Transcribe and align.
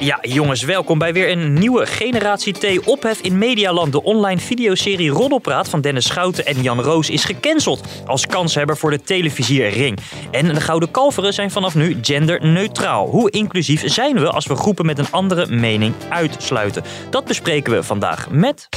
Ja, 0.00 0.18
jongens, 0.20 0.62
welkom 0.62 0.98
bij 0.98 1.12
weer 1.12 1.30
een 1.30 1.52
nieuwe 1.52 1.86
Generatie 1.86 2.52
T 2.52 2.86
ophef 2.86 3.20
in 3.20 3.38
Medialand. 3.38 3.92
De 3.92 4.02
online 4.02 4.40
videoserie 4.40 5.10
Roddelpraat 5.10 5.68
van 5.68 5.80
Dennis 5.80 6.06
Schouten 6.06 6.46
en 6.46 6.62
Jan 6.62 6.80
Roos 6.80 7.10
is 7.10 7.24
gecanceld 7.24 7.80
als 8.06 8.26
kanshebber 8.26 8.76
voor 8.76 8.90
de 8.90 9.02
televisier 9.02 9.68
Ring. 9.68 9.98
En 10.30 10.48
de 10.48 10.60
Gouden 10.60 10.90
Kalveren 10.90 11.32
zijn 11.32 11.50
vanaf 11.50 11.74
nu 11.74 11.98
genderneutraal. 12.02 13.08
Hoe 13.08 13.30
inclusief 13.30 13.82
zijn 13.84 14.18
we 14.18 14.30
als 14.30 14.46
we 14.46 14.56
groepen 14.56 14.86
met 14.86 14.98
een 14.98 15.10
andere 15.10 15.46
mening 15.46 15.94
uitsluiten? 16.08 16.82
Dat 17.10 17.24
bespreken 17.24 17.72
we 17.72 17.82
vandaag 17.82 18.30
met... 18.30 18.68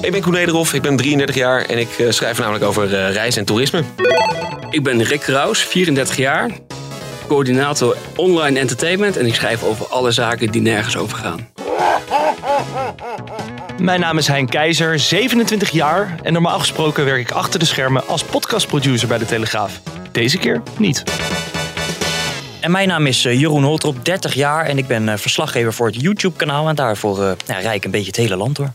Ik 0.00 0.12
ben 0.12 0.20
Koen 0.20 0.32
Nederhoff, 0.32 0.74
ik 0.74 0.82
ben 0.82 0.96
33 0.96 1.36
jaar 1.36 1.64
en 1.64 1.78
ik 1.78 1.98
uh, 1.98 2.10
schrijf 2.10 2.38
namelijk 2.38 2.64
over 2.64 2.84
uh, 2.84 3.12
reis 3.12 3.36
en 3.36 3.44
toerisme. 3.44 3.82
Ik 4.70 4.82
ben 4.82 5.02
Rick 5.02 5.20
Kraus, 5.20 5.62
34 5.62 6.16
jaar, 6.16 6.50
coördinator 7.28 7.96
online 8.16 8.58
entertainment 8.58 9.16
en 9.16 9.26
ik 9.26 9.34
schrijf 9.34 9.62
over 9.62 9.86
alle 9.86 10.10
zaken 10.10 10.50
die 10.50 10.60
nergens 10.60 10.96
over 10.96 11.18
gaan. 11.18 11.48
Mijn 13.78 14.00
naam 14.00 14.18
is 14.18 14.26
Hein 14.26 14.48
Keizer, 14.48 14.98
27 14.98 15.70
jaar 15.70 16.18
en 16.22 16.32
normaal 16.32 16.58
gesproken 16.58 17.04
werk 17.04 17.20
ik 17.20 17.30
achter 17.30 17.58
de 17.58 17.64
schermen 17.64 18.06
als 18.06 18.24
podcastproducer 18.24 19.08
bij 19.08 19.18
de 19.18 19.26
Telegraaf. 19.26 19.80
Deze 20.12 20.38
keer 20.38 20.62
niet. 20.78 21.02
En 22.60 22.70
mijn 22.70 22.88
naam 22.88 23.06
is 23.06 23.24
uh, 23.24 23.40
Jeroen 23.40 23.64
Holtrop, 23.64 24.04
30 24.04 24.34
jaar 24.34 24.66
en 24.66 24.78
ik 24.78 24.86
ben 24.86 25.08
uh, 25.08 25.16
verslaggever 25.16 25.72
voor 25.72 25.86
het 25.86 26.00
YouTube-kanaal 26.00 26.68
en 26.68 26.74
daarvoor 26.74 27.18
uh, 27.18 27.32
ja, 27.46 27.58
rij 27.58 27.74
ik 27.74 27.84
een 27.84 27.90
beetje 27.90 28.06
het 28.06 28.16
hele 28.16 28.36
land 28.36 28.56
door. 28.56 28.72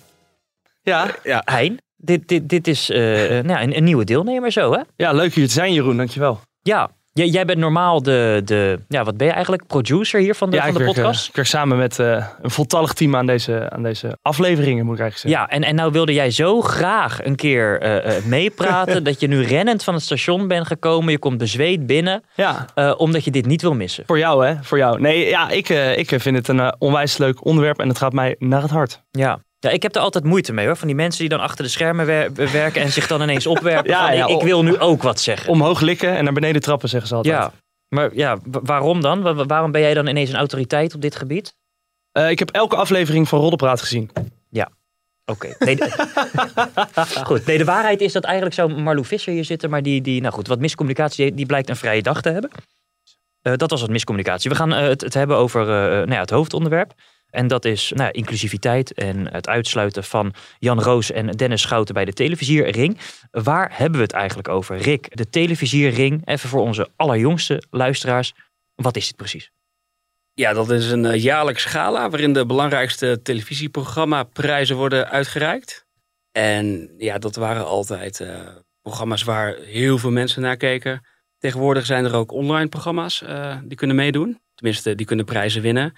Ja, 0.81 1.15
ja. 1.23 1.41
Hein, 1.45 1.81
dit, 1.95 2.27
dit, 2.27 2.49
dit 2.49 2.67
is 2.67 2.87
nou, 2.87 3.53
een, 3.53 3.77
een, 3.77 3.83
nieuwe 3.83 4.03
deelnemer 4.03 4.51
zo 4.51 4.73
hè? 4.73 4.79
Ja, 4.95 5.11
leuk 5.11 5.33
hier 5.33 5.47
te 5.47 5.53
zijn 5.53 5.73
Jeroen, 5.73 5.97
dankjewel. 5.97 6.39
Ja, 6.61 6.89
J 7.13 7.21
jij 7.23 7.45
bent 7.45 7.59
normaal 7.59 8.03
de, 8.03 8.41
de, 8.45 8.79
ja, 8.87 9.03
wat 9.03 9.17
ben 9.17 9.27
je 9.27 9.33
eigenlijk, 9.33 9.67
producer 9.67 10.19
hier 10.19 10.35
van 10.35 10.49
de, 10.49 10.55
ja, 10.55 10.63
van 10.63 10.73
de 10.73 10.79
ik 10.79 10.85
podcast? 10.85 11.19
Werk, 11.19 11.27
ik 11.27 11.35
werk 11.35 11.47
samen 11.47 11.77
met 11.77 11.99
uh, 11.99 12.25
een 12.41 12.49
voltallig 12.49 12.93
team 12.93 13.15
aan 13.15 13.25
deze, 13.25 13.69
aan 13.69 13.83
deze 13.83 14.17
afleveringen, 14.21 14.85
moet 14.85 14.95
ik 14.95 15.01
eigenlijk 15.01 15.35
zeggen. 15.35 15.39
Ja, 15.39 15.49
en, 15.49 15.69
en 15.69 15.75
nou 15.75 15.91
wilde 15.91 16.13
jij 16.13 16.31
zo 16.31 16.61
graag 16.61 17.25
een 17.25 17.35
keer 17.35 17.83
uh, 17.83 18.17
uh, 18.17 18.25
meepraten 18.25 19.03
dat 19.09 19.19
je 19.19 19.27
nu 19.27 19.43
rennend 19.43 19.83
van 19.83 19.93
het 19.93 20.03
station 20.03 20.47
bent 20.47 20.67
gekomen. 20.67 21.11
Je 21.11 21.19
komt 21.19 21.37
bezweet 21.37 21.85
binnen, 21.85 22.23
ja. 22.35 22.65
omdat 22.97 23.23
je 23.23 23.31
dit 23.31 23.45
niet 23.45 23.61
wil 23.61 23.73
missen. 23.73 24.03
Voor 24.07 24.17
jou 24.17 24.45
hè, 24.45 24.55
voor 24.61 24.77
jou. 24.77 25.01
Nee, 25.01 25.27
ja, 25.27 25.49
ik, 25.49 25.69
ik 25.95 26.21
vind 26.21 26.37
het 26.37 26.47
een 26.47 26.75
onwijs 26.79 27.17
leuk 27.17 27.45
onderwerp 27.45 27.79
en 27.79 27.87
het 27.87 27.97
gaat 27.97 28.13
mij 28.13 28.35
naar 28.39 28.61
het 28.61 28.71
hart. 28.71 29.01
Ja, 29.11 29.39
ja, 29.63 29.69
ik 29.69 29.83
heb 29.83 29.95
er 29.95 30.01
altijd 30.01 30.23
moeite 30.23 30.53
mee 30.53 30.65
hoor. 30.65 30.75
Van 30.75 30.87
die 30.87 30.95
mensen 30.95 31.19
die 31.19 31.29
dan 31.29 31.39
achter 31.39 31.63
de 31.63 31.69
schermen 31.69 32.05
wer 32.05 32.33
werken 32.51 32.81
en 32.81 32.91
zich 32.91 33.07
dan 33.07 33.21
ineens 33.21 33.47
opwerpen. 33.47 33.91
ja, 33.91 34.05
van, 34.07 34.15
ja, 34.15 34.27
ik, 34.27 34.41
wil 34.41 34.63
nu 34.63 34.79
ook 34.79 35.03
wat 35.03 35.19
zeggen. 35.19 35.49
Omhoog 35.49 35.81
likken 35.81 36.15
en 36.15 36.23
naar 36.23 36.33
beneden 36.33 36.61
trappen, 36.61 36.89
zeggen 36.89 37.09
ze 37.09 37.15
altijd. 37.15 37.35
Ja, 37.35 37.51
maar 37.87 38.15
ja, 38.15 38.37
waarom 38.43 39.01
dan? 39.01 39.45
Waarom 39.47 39.71
ben 39.71 39.81
jij 39.81 39.93
dan 39.93 40.07
ineens 40.07 40.29
een 40.29 40.35
autoriteit 40.35 40.95
op 40.95 41.01
dit 41.01 41.15
gebied? 41.15 41.55
Uh, 42.17 42.29
ik 42.29 42.39
heb 42.39 42.49
elke 42.49 42.75
aflevering 42.75 43.27
van 43.27 43.39
Roddelpraat 43.39 43.81
gezien. 43.81 44.11
Ja, 44.49 44.69
oké. 45.25 45.53
Okay. 45.57 45.75
Nee, 45.75 45.91
goed, 47.29 47.45
nee, 47.45 47.57
de 47.57 47.65
waarheid 47.65 48.01
is 48.01 48.13
dat 48.13 48.23
eigenlijk 48.23 48.55
zou 48.55 48.81
Marlou 48.81 49.05
Visser 49.05 49.33
hier 49.33 49.45
zitten. 49.45 49.69
Maar 49.69 49.81
die, 49.81 50.01
die 50.01 50.21
nou 50.21 50.33
goed, 50.33 50.47
wat 50.47 50.59
miscommunicatie, 50.59 51.33
die 51.33 51.45
blijkt 51.45 51.69
een 51.69 51.75
vrije 51.75 52.01
dag 52.01 52.21
te 52.21 52.29
hebben. 52.29 52.49
Uh, 53.41 53.53
dat 53.55 53.69
was 53.69 53.81
wat 53.81 53.89
miscommunicatie. 53.89 54.49
We 54.49 54.55
gaan 54.55 54.73
uh, 54.73 54.79
het, 54.79 55.01
het, 55.01 55.13
hebben 55.13 55.37
over 55.37 55.65
nou 55.65 56.11
ja, 56.11 56.19
het 56.19 56.29
hoofdonderwerp. 56.29 56.93
En 57.33 57.47
dat 57.47 57.65
is 57.65 57.91
nou, 57.95 58.11
inclusiviteit 58.11 58.93
en 58.93 59.33
het 59.33 59.47
uitsluiten 59.47 60.03
van 60.03 60.33
Jan 60.59 60.81
Roos 60.81 61.11
en 61.11 61.27
Dennis 61.31 61.61
Schouten 61.61 61.93
bij 61.93 62.05
de 62.05 62.13
televisierring. 62.13 62.97
Waar 63.31 63.71
hebben 63.77 63.97
we 63.97 64.03
het 64.03 64.13
eigenlijk 64.13 64.47
over? 64.47 64.77
Rick, 64.77 65.17
de 65.17 65.29
televisierring, 65.29 66.27
even 66.27 66.49
voor 66.49 66.61
onze 66.61 66.89
allerjongste 66.95 67.63
luisteraars. 67.69 68.33
Wat 68.75 68.95
is 68.95 69.07
dit 69.07 69.15
precies? 69.15 69.51
Ja, 70.33 70.53
dat 70.53 70.69
is 70.69 70.91
een 70.91 71.19
jaarlijks 71.19 71.65
gala 71.65 72.09
waarin 72.09 72.33
de 72.33 72.45
belangrijkste 72.45 73.19
televisieprogramma-prijzen 73.23 74.75
worden 74.75 75.09
uitgereikt. 75.09 75.85
En 76.31 76.93
ja, 76.97 77.17
dat 77.17 77.35
waren 77.35 77.65
altijd 77.65 78.19
uh, 78.19 78.27
programma's 78.81 79.23
waar 79.23 79.55
heel 79.55 79.97
veel 79.97 80.11
mensen 80.11 80.41
naar 80.41 80.57
keken. 80.57 81.05
Tegenwoordig 81.37 81.85
zijn 81.85 82.05
er 82.05 82.15
ook 82.15 82.31
online 82.31 82.69
programma's 82.69 83.21
uh, 83.21 83.57
die 83.63 83.77
kunnen 83.77 83.95
meedoen. 83.95 84.41
Tenminste, 84.55 84.95
die 84.95 85.05
kunnen 85.05 85.25
prijzen 85.25 85.61
winnen. 85.61 85.93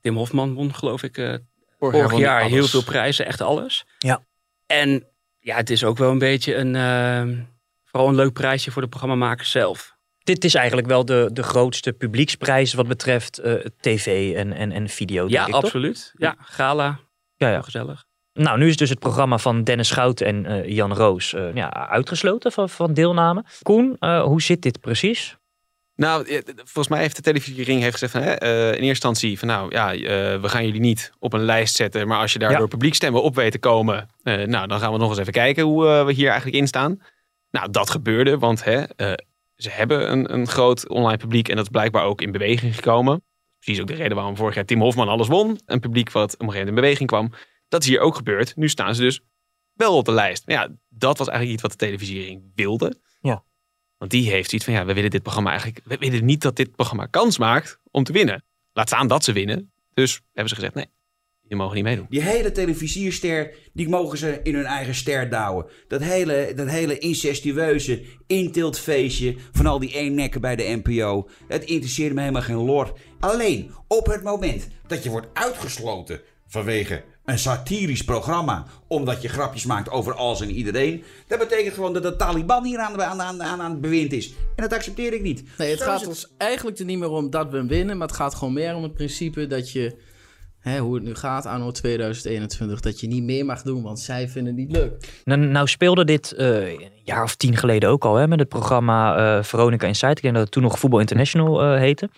Tim 0.00 0.16
Hofman 0.16 0.54
won, 0.54 0.74
geloof 0.74 1.02
ik, 1.02 1.18
uh, 1.18 1.34
vorig, 1.78 2.02
vorig 2.02 2.18
jaar 2.18 2.42
heel 2.42 2.66
veel 2.66 2.82
prijzen, 2.82 3.26
echt 3.26 3.40
alles. 3.40 3.84
Ja. 3.98 4.22
En 4.66 5.06
ja, 5.38 5.56
het 5.56 5.70
is 5.70 5.84
ook 5.84 5.98
wel 5.98 6.10
een 6.10 6.18
beetje 6.18 6.54
een, 6.54 6.74
uh, 6.74 7.38
vooral 7.84 8.08
een 8.08 8.14
leuk 8.14 8.32
prijsje 8.32 8.70
voor 8.70 8.82
de 8.82 8.88
programmamakers 8.88 9.50
zelf. 9.50 9.96
Dit 10.18 10.44
is 10.44 10.54
eigenlijk 10.54 10.86
wel 10.86 11.04
de, 11.04 11.30
de 11.32 11.42
grootste 11.42 11.92
publieksprijs 11.92 12.74
wat 12.74 12.88
betreft 12.88 13.40
uh, 13.40 13.54
tv 13.80 14.34
en, 14.36 14.52
en, 14.52 14.72
en 14.72 14.88
video. 14.88 15.28
Ja, 15.28 15.46
ik, 15.46 15.54
absoluut. 15.54 16.10
Toch? 16.12 16.20
Ja, 16.20 16.36
gala. 16.38 16.98
Ja, 17.36 17.50
ja. 17.50 17.62
Gezellig. 17.62 18.04
Nou, 18.32 18.58
nu 18.58 18.68
is 18.68 18.76
dus 18.76 18.90
het 18.90 18.98
programma 18.98 19.38
van 19.38 19.64
Dennis 19.64 19.88
Schout 19.88 20.20
en 20.20 20.44
uh, 20.44 20.68
Jan 20.68 20.94
Roos 20.94 21.32
uh, 21.32 21.54
ja, 21.54 21.88
uitgesloten 21.88 22.52
van, 22.52 22.68
van 22.68 22.94
deelname. 22.94 23.44
Koen, 23.62 23.96
hoe 24.00 24.42
zit 24.42 24.62
dit 24.62 24.80
precies? 24.80 25.36
Nou, 25.98 26.42
volgens 26.54 26.88
mij 26.88 27.00
heeft 27.00 27.16
de 27.16 27.22
televisiering 27.22 27.80
heeft 27.80 27.92
gezegd 27.92 28.12
van, 28.12 28.22
hè, 28.22 28.42
uh, 28.42 28.66
in 28.66 28.72
eerste 28.72 28.86
instantie 28.86 29.38
van 29.38 29.48
nou 29.48 29.70
ja, 29.72 29.94
uh, 29.94 30.00
we 30.40 30.48
gaan 30.48 30.64
jullie 30.64 30.80
niet 30.80 31.12
op 31.18 31.32
een 31.32 31.44
lijst 31.44 31.74
zetten, 31.74 32.08
maar 32.08 32.18
als 32.18 32.32
je 32.32 32.38
daardoor 32.38 32.60
ja. 32.60 32.66
publiekstemmen 32.66 33.22
op 33.22 33.34
weet 33.34 33.52
te 33.52 33.58
komen, 33.58 34.08
uh, 34.22 34.34
nou 34.34 34.66
dan 34.66 34.80
gaan 34.80 34.92
we 34.92 34.98
nog 34.98 35.10
eens 35.10 35.18
even 35.18 35.32
kijken 35.32 35.64
hoe 35.64 36.04
we 36.04 36.12
hier 36.12 36.28
eigenlijk 36.28 36.56
in 36.56 36.66
staan. 36.66 37.02
Nou, 37.50 37.70
dat 37.70 37.90
gebeurde, 37.90 38.38
want 38.38 38.64
hè, 38.64 38.82
ze 39.56 39.70
hebben 39.70 40.12
een, 40.12 40.32
een 40.32 40.48
groot 40.48 40.88
online 40.88 41.16
publiek 41.16 41.48
en 41.48 41.56
dat 41.56 41.64
is 41.64 41.70
blijkbaar 41.70 42.04
ook 42.04 42.20
in 42.20 42.32
beweging 42.32 42.74
gekomen. 42.74 43.24
Precies 43.58 43.80
ook 43.80 43.86
de 43.86 43.94
reden 43.94 44.16
waarom 44.16 44.36
vorig 44.36 44.54
jaar 44.54 44.64
Tim 44.64 44.80
Hofman 44.80 45.08
alles 45.08 45.28
won. 45.28 45.60
Een 45.66 45.80
publiek 45.80 46.10
wat 46.10 46.34
op 46.34 46.40
een 46.40 46.50
gegeven 46.50 46.66
moment 46.66 46.68
in 46.68 46.74
beweging 46.74 47.08
kwam. 47.08 47.32
Dat 47.68 47.82
is 47.82 47.88
hier 47.88 48.00
ook 48.00 48.16
gebeurd. 48.16 48.56
Nu 48.56 48.68
staan 48.68 48.94
ze 48.94 49.00
dus 49.00 49.20
wel 49.72 49.96
op 49.96 50.04
de 50.04 50.12
lijst. 50.12 50.46
Maar 50.46 50.54
ja, 50.54 50.68
dat 50.88 51.18
was 51.18 51.28
eigenlijk 51.28 51.52
iets 51.58 51.62
wat 51.62 51.78
de 51.80 51.86
televisiering 51.86 52.42
wilde. 52.54 52.96
Want 53.98 54.10
die 54.10 54.30
heeft 54.30 54.52
iets 54.52 54.64
van, 54.64 54.74
ja, 54.74 54.84
we 54.84 54.94
willen 54.94 55.10
dit 55.10 55.22
programma 55.22 55.50
eigenlijk... 55.50 55.80
We 55.84 55.96
willen 55.96 56.24
niet 56.24 56.42
dat 56.42 56.56
dit 56.56 56.76
programma 56.76 57.06
kans 57.06 57.38
maakt 57.38 57.78
om 57.90 58.04
te 58.04 58.12
winnen. 58.12 58.44
Laat 58.72 58.88
staan 58.88 59.06
dat 59.06 59.24
ze 59.24 59.32
winnen. 59.32 59.72
Dus 59.94 60.20
hebben 60.32 60.48
ze 60.48 60.54
gezegd, 60.54 60.74
nee, 60.74 60.86
die 61.48 61.56
mogen 61.56 61.74
niet 61.74 61.84
meedoen. 61.84 62.06
Die 62.08 62.22
hele 62.22 62.52
televisierster, 62.52 63.54
die 63.72 63.88
mogen 63.88 64.18
ze 64.18 64.40
in 64.42 64.54
hun 64.54 64.64
eigen 64.64 64.94
ster 64.94 65.30
douwen. 65.30 65.66
Dat 65.88 66.02
hele, 66.02 66.52
dat 66.56 66.68
hele 66.68 66.98
incestueuze 66.98 68.02
intiltfeestje 68.26 69.36
van 69.52 69.66
al 69.66 69.78
die 69.78 69.94
eennekken 69.94 70.40
bij 70.40 70.56
de 70.56 70.80
NPO. 70.84 71.28
Het 71.48 71.64
interesseerde 71.64 72.14
me 72.14 72.20
helemaal 72.20 72.42
geen 72.42 72.56
lor. 72.56 72.92
Alleen 73.20 73.70
op 73.86 74.06
het 74.06 74.22
moment 74.22 74.68
dat 74.86 75.02
je 75.02 75.10
wordt 75.10 75.28
uitgesloten 75.32 76.20
vanwege 76.46 77.04
een 77.28 77.38
satirisch 77.38 78.04
programma, 78.04 78.64
omdat 78.86 79.22
je 79.22 79.28
grapjes 79.28 79.64
maakt 79.64 79.90
over 79.90 80.14
alles 80.14 80.40
en 80.40 80.50
iedereen. 80.50 81.04
Dat 81.26 81.38
betekent 81.38 81.74
gewoon 81.74 81.92
dat 81.92 82.02
de 82.02 82.16
Taliban 82.16 82.64
hier 82.64 82.78
aan, 82.78 83.02
aan, 83.02 83.22
aan, 83.42 83.62
aan 83.62 83.70
het 83.70 83.80
bewind 83.80 84.12
is. 84.12 84.28
En 84.28 84.62
dat 84.62 84.72
accepteer 84.72 85.12
ik 85.12 85.22
niet. 85.22 85.42
Nee, 85.58 85.70
het 85.70 85.78
Zo 85.78 85.84
gaat 85.84 86.06
ons 86.06 86.28
eigenlijk 86.36 86.78
er 86.78 86.84
niet 86.84 86.98
meer 86.98 87.10
om 87.10 87.30
dat 87.30 87.50
we 87.50 87.66
winnen, 87.66 87.96
maar 87.96 88.06
het 88.06 88.16
gaat 88.16 88.34
gewoon 88.34 88.52
meer 88.54 88.74
om 88.74 88.82
het 88.82 88.94
principe 88.94 89.46
dat 89.46 89.72
je, 89.72 89.96
hè, 90.58 90.78
hoe 90.78 90.94
het 90.94 91.04
nu 91.04 91.14
gaat 91.14 91.46
anno 91.46 91.70
2021, 91.70 92.80
dat 92.80 93.00
je 93.00 93.06
niet 93.06 93.22
meer 93.22 93.44
mag 93.44 93.62
doen, 93.62 93.82
want 93.82 94.00
zij 94.00 94.28
vinden 94.28 94.56
het 94.56 94.66
niet 94.66 94.76
leuk. 94.76 95.20
Nou, 95.24 95.40
nou 95.40 95.66
speelde 95.66 96.04
dit 96.04 96.34
uh, 96.38 96.68
een 96.68 96.90
jaar 97.04 97.22
of 97.22 97.34
tien 97.34 97.56
geleden 97.56 97.88
ook 97.88 98.04
al 98.04 98.16
hè, 98.16 98.28
met 98.28 98.38
het 98.38 98.48
programma 98.48 99.36
uh, 99.36 99.42
Veronica 99.42 99.86
Insight. 99.86 100.16
Ik 100.16 100.22
denk 100.22 100.34
dat 100.34 100.42
het 100.42 100.52
toen 100.52 100.62
nog 100.62 100.78
Voetbal 100.78 101.00
International 101.00 101.64
uh, 101.64 101.78
heette. 101.78 102.10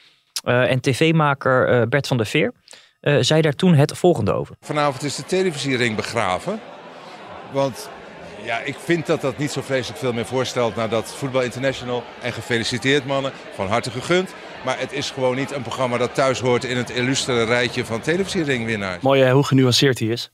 en 0.42 0.80
tv-maker 0.80 1.88
Bert 1.88 2.06
van 2.06 2.16
der 2.16 2.26
Veer. 2.26 2.52
Uh, 3.00 3.16
zei 3.20 3.40
daar 3.40 3.54
toen 3.54 3.74
het 3.74 3.98
volgende 3.98 4.32
over. 4.32 4.56
Vanavond 4.60 5.02
is 5.02 5.14
de 5.14 5.24
televisiering 5.24 5.96
begraven. 5.96 6.60
Want 7.52 7.90
ja, 8.44 8.58
ik 8.58 8.76
vind 8.78 9.06
dat 9.06 9.20
dat 9.20 9.38
niet 9.38 9.50
zo 9.50 9.60
vreselijk 9.60 9.98
veel 9.98 10.12
meer 10.12 10.26
voorstelt 10.26 10.76
nadat 10.76 11.14
Voetbal 11.14 11.42
International. 11.42 12.04
En 12.22 12.32
gefeliciteerd 12.32 13.06
mannen, 13.06 13.32
van 13.54 13.66
harte 13.66 13.90
gegund. 13.90 14.34
Maar 14.64 14.78
het 14.78 14.92
is 14.92 15.10
gewoon 15.10 15.36
niet 15.36 15.50
een 15.50 15.62
programma 15.62 15.98
dat 15.98 16.14
thuis 16.14 16.40
hoort 16.40 16.64
in 16.64 16.76
het 16.76 16.90
illustere 16.90 17.44
rijtje 17.44 17.84
van 17.84 18.00
televisieringwinnaars. 18.00 19.02
Mooi 19.02 19.22
hè, 19.22 19.32
hoe 19.32 19.44
genuanceerd 19.44 19.98
hij 19.98 20.08
is. 20.08 20.30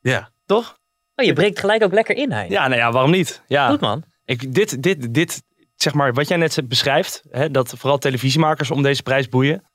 Ja. 0.00 0.30
Toch? 0.46 0.78
Oh, 1.14 1.24
je 1.26 1.32
breekt 1.32 1.58
gelijk 1.58 1.82
ook 1.82 1.92
lekker 1.92 2.16
in, 2.16 2.32
hij. 2.32 2.48
Ja, 2.48 2.68
nou 2.68 2.80
ja, 2.80 2.92
waarom 2.92 3.10
niet? 3.10 3.42
Ja. 3.46 3.68
Goed 3.68 3.80
man. 3.80 4.04
Ik, 4.24 4.54
dit, 4.54 4.82
dit, 4.82 5.14
dit 5.14 5.42
zeg 5.76 5.94
maar, 5.94 6.12
wat 6.12 6.28
jij 6.28 6.36
net 6.36 6.68
beschrijft, 6.68 7.22
hè, 7.30 7.50
dat 7.50 7.74
vooral 7.76 7.98
televisiemakers 7.98 8.70
om 8.70 8.82
deze 8.82 9.02
prijs 9.02 9.28
boeien, 9.28 9.70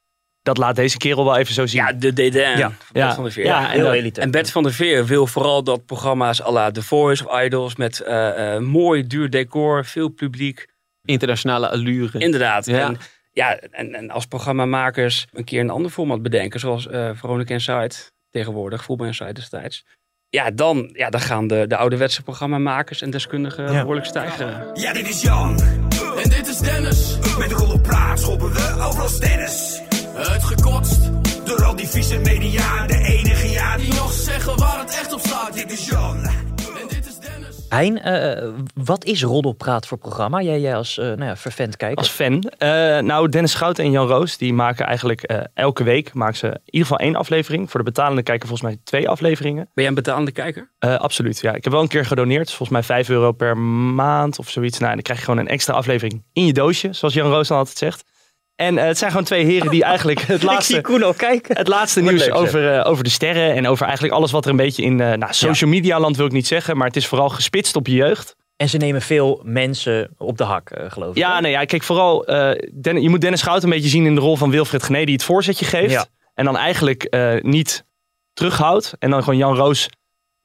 dat 0.48 0.58
laat 0.58 0.76
deze 0.76 0.98
kerel 0.98 1.24
wel 1.26 1.38
even 1.38 1.54
zo 1.54 1.66
zien. 1.66 1.82
Ja, 1.82 1.94
de 1.94 2.14
DDN 2.14 2.38
Ja. 2.58 2.58
van 2.58 2.76
Bert 2.92 3.06
Ja. 3.06 3.14
van 3.14 3.24
der 3.24 3.32
Veer. 3.34 3.46
Ja, 3.46 3.76
dat- 3.78 3.94
elite. 3.94 4.22
En 4.22 4.32
Bert 4.32 4.52
van 4.52 4.64
der 4.64 4.74
Veer 4.74 5.06
wil 5.06 5.28
vooral 5.28 5.64
dat 5.64 5.86
programma's 5.86 6.42
à 6.42 6.52
la 6.52 6.72
The 6.72 6.84
Voice 6.84 7.28
of 7.28 7.42
Idols 7.44 7.76
met 7.76 8.00
eh, 8.00 8.56
eh, 8.56 8.62
mooi 8.62 9.08
duur 9.08 9.30
decor, 9.30 9.86
veel 9.86 10.10
publiek. 10.10 10.68
Internationale 11.06 11.70
allure. 11.70 12.20
Inderdaad. 12.20 12.66
Ja. 12.66 12.80
En, 12.80 12.98
ja, 13.32 13.58
en, 13.58 13.94
en 13.94 14.10
als 14.10 14.26
programmamakers 14.26 15.26
een 15.34 15.44
keer 15.44 15.60
een 15.60 15.70
ander 15.70 15.92
format 15.92 16.22
bedenken, 16.22 16.60
zoals 16.60 16.88
eh 16.88 17.10
Veronica 17.14 17.54
Insight 17.54 18.14
tegenwoordig, 18.30 18.84
Voetbal 18.84 19.08
Insight 19.08 19.36
destijds. 19.36 19.86
Ja, 20.30 20.52
dan, 20.52 20.90
ja, 20.94 21.10
dan 21.10 21.22
gaan 21.22 21.48
de, 21.48 21.66
de 21.68 21.78
ouderwetse 21.78 22.24
programmamakers 22.24 23.02
en 23.02 23.10
deskundigen 23.10 23.72
Ja. 23.72 23.80
behoorlijk 23.80 24.06
stijgen. 24.06 24.68
Ja, 24.74 24.94
dit 24.94 25.10
is 25.10 25.22
Jan. 25.22 25.60
En 26.24 26.30
dit 26.30 26.48
is 26.48 26.58
Dennis. 26.58 27.18
Met 27.38 27.50
de 27.50 27.70
op 27.74 27.84
praat 27.84 28.20
schoppen 28.20 28.54
we 28.54 28.76
over 28.88 29.02
als 29.02 29.20
tennis. 30.18 30.34
Uitgekotst. 30.34 31.10
Door 31.46 31.64
al 31.64 31.76
die 31.76 31.88
vieze 31.88 32.18
media, 32.18 32.88
de 32.88 32.98
enige 32.98 33.50
ja 33.50 33.78
die 33.78 33.94
nog 33.94 34.12
zeggen 34.12 34.58
waar 34.58 34.80
het 34.80 34.90
echt 34.90 35.14
op 35.14 35.20
staat. 35.20 35.54
Dit 35.54 35.72
is 35.72 35.86
Jan. 35.86 36.24
En 36.82 36.88
dit 36.88 37.06
is 37.06 37.18
Dennis. 37.20 37.66
Hein, 37.70 38.02
eh, 38.02 38.50
wat 38.74 39.06
is 39.06 39.24
Roddelpraat 39.24 39.88
voor 39.88 39.98
programma? 39.98 40.42
Jij, 40.42 40.60
jij 40.60 40.76
als 40.76 40.98
eh 40.98 41.06
nou 41.06 41.24
ja, 41.24 41.36
vervent 41.36 41.78
kijker. 41.78 41.98
Als 41.98 42.10
fan. 42.10 42.42
Eh, 42.58 42.70
nou, 43.00 43.30
Dennis 43.30 43.52
Schouten 43.52 43.84
en 43.84 43.92
Jan 43.92 44.08
Roos, 44.08 44.38
die 44.38 44.54
maken 44.54 44.86
eigenlijk 44.86 45.22
eh, 45.22 45.40
elke 45.54 45.84
week 45.84 46.14
maken 46.14 46.38
ze 46.38 46.48
in 46.48 46.60
ieder 46.66 46.88
geval 46.88 47.06
één 47.06 47.16
aflevering. 47.16 47.72
Voor 47.72 47.80
de 47.80 47.86
betalende 47.86 48.24
kijker 48.24 48.48
volgens 48.48 48.70
mij 48.70 48.80
twee 48.84 49.10
afleveringen. 49.10 49.64
Ben 49.64 49.70
jij 49.74 49.88
een 49.88 49.94
betalende 49.94 50.32
kijker? 50.32 50.72
Eh, 50.80 50.96
absoluut, 50.96 51.40
ja. 51.40 51.54
Ik 51.54 51.64
heb 51.64 51.74
wel 51.74 51.82
een 51.82 51.88
keer 51.88 52.06
gedoneerd. 52.06 52.48
Volgens 52.48 52.70
mij 52.70 52.84
5 52.84 53.10
euro 53.10 53.32
per 53.32 53.58
maand 53.58 54.40
of 54.40 54.50
zoiets. 54.50 54.78
Nou, 54.78 54.90
en 54.90 54.96
dan 54.96 55.04
krijg 55.04 55.20
je 55.20 55.26
gewoon 55.26 55.40
een 55.40 55.48
extra 55.48 55.74
aflevering 55.74 56.24
in 56.34 56.46
je 56.46 56.54
doosje, 56.54 56.94
zoals 56.94 57.14
Jan 57.14 57.30
Roos 57.30 57.48
dan 57.48 57.58
altijd 57.58 57.78
zegt. 57.78 58.04
En 58.58 58.78
eh, 58.78 58.86
het 58.86 58.98
zijn 58.98 59.12
gewoon 59.12 59.26
twee 59.26 59.46
heren 59.46 59.70
die 59.70 59.84
eigenlijk 59.84 60.20
het 60.22 60.30
Ik 60.30 60.38
zie 60.38 60.48
laatste, 60.50 60.82
het 61.48 61.68
laatste 61.68 62.02
nieuws 62.02 62.26
leuk, 62.26 62.36
over, 62.36 62.74
eh, 62.78 62.90
over 62.90 63.04
de 63.04 63.10
sterren 63.10 63.54
en 63.54 63.68
over 63.68 63.86
eigenlijk 63.86 64.16
alles 64.16 64.32
wat 64.32 64.46
er 64.46 64.52
een 64.52 64.58
beetje 64.58 64.84
in 64.84 65.02
eh, 65.02 65.14
nou, 65.14 65.34
social 65.34 65.70
media 65.70 66.00
land 66.00 66.18
wil 66.18 66.26
ik 66.26 66.32
niet 66.32 66.48
zeggen, 66.48 66.78
maar 66.78 66.88
het 66.88 66.96
is 66.96 67.08
vooral 67.08 67.30
gespitst 67.30 67.76
op 67.76 67.88
je 67.88 67.94
jeugd. 67.94 68.36
En 68.56 68.70
ze 68.70 68.78
nemen 68.78 69.02
veel 69.02 69.42
mensen 69.44 70.10
op 70.18 70.38
de 70.38 70.44
hak, 70.44 70.72
geloof 70.88 71.10
ik. 71.10 71.18
Ja, 71.18 71.36
hè? 71.36 71.42
nee, 71.42 71.52
ja, 71.52 71.66
kijk, 71.66 71.84
vooral, 71.84 72.26
Den- 72.74 73.02
je 73.02 73.10
moet 73.10 73.22
Dennis 73.22 73.40
Schouten 73.40 73.64
een 73.68 73.76
beetje 73.76 73.90
zien 73.90 74.06
in 74.06 74.16
de 74.16 74.22
rol 74.22 74.36
van 74.36 74.52
Wilfred 74.52 74.84
Gené, 74.84 75.04
die 75.04 75.14
het 75.14 75.24
voorzetje 75.24 75.66
geeft. 75.66 75.92
Ja. 75.92 76.06
En 76.34 76.46
dan 76.46 76.58
eigenlijk 76.58 77.16
niet 77.42 77.86
terughoudt. 78.34 78.94
En 79.00 79.10
dan 79.10 79.24
gewoon 79.24 79.38
Jan 79.40 79.56
Roos, 79.56 79.90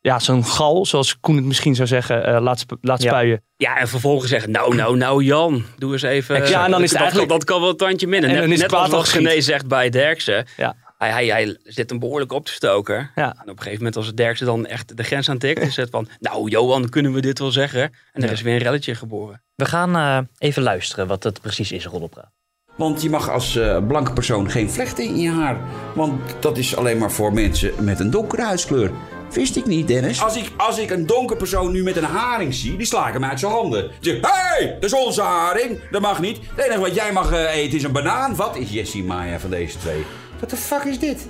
ja, 0.03 0.19
zo'n 0.19 0.45
gal, 0.45 0.87
zoals 0.87 1.21
Koen 1.21 1.37
het 1.37 1.45
misschien 1.45 1.75
zou 1.75 1.89
zeggen, 1.89 2.25
eh, 2.27 2.41
laat, 2.41 2.59
sp- 2.59 2.77
laat 2.81 3.03
Ja. 3.03 3.11
spuien. 3.11 3.43
Ja, 3.57 3.77
en 3.79 3.89
vervolgens 3.89 4.31
zeggen, 4.31 4.51
nou, 4.51 4.75
nou, 4.75 4.97
nou 4.97 5.25
Jan, 5.25 5.65
doe 5.79 5.93
eens 5.93 6.03
even. 6.03 6.35
Exact. 6.35 6.53
Ja, 6.53 6.65
en 6.65 6.71
dan 6.71 6.83
is 6.83 6.91
het 6.91 6.99
dat, 6.99 7.01
eigenlijk- 7.01 7.29
kan, 7.29 7.39
dat 7.39 7.49
kan 7.49 7.61
wel 7.61 7.71
een 7.71 7.77
tandje 7.77 8.07
minder. 8.07 8.29
En 8.29 8.35
Net, 8.35 8.45
dan 8.45 8.53
is 8.53 8.63
het 8.63 8.71
net 8.71 8.81
als 8.81 8.91
wat 9.13 9.43
zegt 9.43 9.67
bij 9.69 9.91
Derksen. 9.91 10.47
Ja. 10.57 10.75
Hij, 10.99 11.11
hij, 11.11 11.27
hij 11.27 11.57
zit 11.65 11.91
hem 11.91 11.99
behoorlijk 11.99 12.33
op 12.33 12.45
te 12.47 12.53
stoken. 12.53 13.11
Ja. 13.15 13.25
En 13.35 13.43
op 13.43 13.49
een 13.49 13.57
gegeven 13.57 13.77
moment 13.79 13.97
als 13.97 14.15
Derksen 14.15 14.47
dan 14.47 14.67
echt 14.67 14.97
de 14.97 15.03
grens 15.03 15.29
aantikt. 15.29 15.61
is 15.61 15.77
het 15.77 15.91
van, 15.91 16.09
nou 16.21 16.49
Johan, 16.51 16.89
kunnen 16.89 17.13
we 17.13 17.21
dit 17.21 17.39
wel 17.39 17.51
zeggen? 17.51 17.93
En 18.13 18.23
er 18.23 18.31
is 18.31 18.43
weer 18.43 18.53
een 18.55 18.59
relletje 18.63 18.95
geboren. 18.95 19.43
We 19.55 19.65
gaan 19.65 19.97
eh, 19.97 20.19
even 20.39 20.63
luisteren 20.63 21.07
wat 21.07 21.23
het 21.23 21.41
precies 21.41 21.73
is, 21.73 21.85
Roddelpraat. 21.87 22.31
Want 22.77 23.03
je 23.03 23.11
mag 23.11 23.31
als 23.31 23.57
eh, 23.57 23.79
blanke 23.87 24.13
persoon 24.13 24.51
geen 24.51 24.71
vlechten 24.71 25.05
in 25.05 25.19
je 25.19 25.31
haar. 25.31 25.57
Want 25.95 26.21
dat 26.41 26.57
is 26.59 26.77
alleen 26.77 26.99
maar 26.99 27.11
voor 27.13 27.33
mensen 27.33 27.73
met 27.85 28.01
een 28.01 28.11
donkere 28.11 28.43
huidskleur. 28.43 28.91
Wist 29.33 29.57
ik 29.57 29.67
niet, 29.67 29.89
Dennis. 29.89 30.23
Als 30.23 30.37
ik, 30.37 30.51
als 30.57 30.79
ik 30.79 30.91
een 30.91 31.07
donker 31.07 31.37
persoon 31.37 31.73
nu 31.73 31.83
met 31.83 31.97
een 31.97 32.05
haring 32.05 32.55
zie, 32.55 32.77
die 32.77 32.87
sla 32.87 33.07
ik 33.07 33.13
hem 33.13 33.25
uit 33.25 33.41
zijn 33.41 33.53
handen. 33.53 33.91
Zeg, 34.01 34.15
hé, 34.21 34.29
hey, 34.31 34.77
dat 34.81 34.85
is 34.85 34.93
onze 34.93 35.23
haring. 35.23 35.81
Dat 35.91 36.01
mag 36.01 36.21
niet. 36.21 36.39
Het 36.55 36.65
enige 36.65 36.81
wat 36.81 36.95
jij 36.95 37.13
mag 37.13 37.33
eh, 37.33 37.55
eten 37.57 37.77
is 37.77 37.83
een 37.83 37.93
banaan. 37.93 38.37
Wat 38.37 38.57
is 38.57 38.71
Jessie 38.71 39.05
Maya 39.05 39.39
van 39.39 39.51
deze 39.51 39.79
twee? 39.79 40.05
Wat 40.41 40.51
de 40.51 40.57
fuck 40.57 40.83
is 40.83 40.99
dit? 40.99 41.29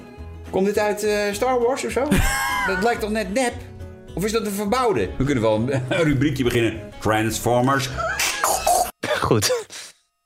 Komt 0.50 0.66
dit 0.66 0.78
uit 0.78 1.02
eh, 1.02 1.32
Star 1.32 1.60
Wars 1.60 1.84
of 1.84 1.92
zo? 1.92 2.08
dat 2.66 2.82
lijkt 2.82 3.00
toch 3.00 3.10
net 3.10 3.34
nep? 3.34 3.54
Of 4.14 4.24
is 4.24 4.32
dat 4.32 4.46
een 4.46 4.52
verbouwde? 4.52 5.08
We 5.18 5.24
kunnen 5.24 5.42
wel 5.42 5.54
een, 5.54 5.72
een 5.98 6.02
rubriekje 6.02 6.44
beginnen. 6.44 6.80
Transformers. 7.00 7.88
Goed. 9.20 9.66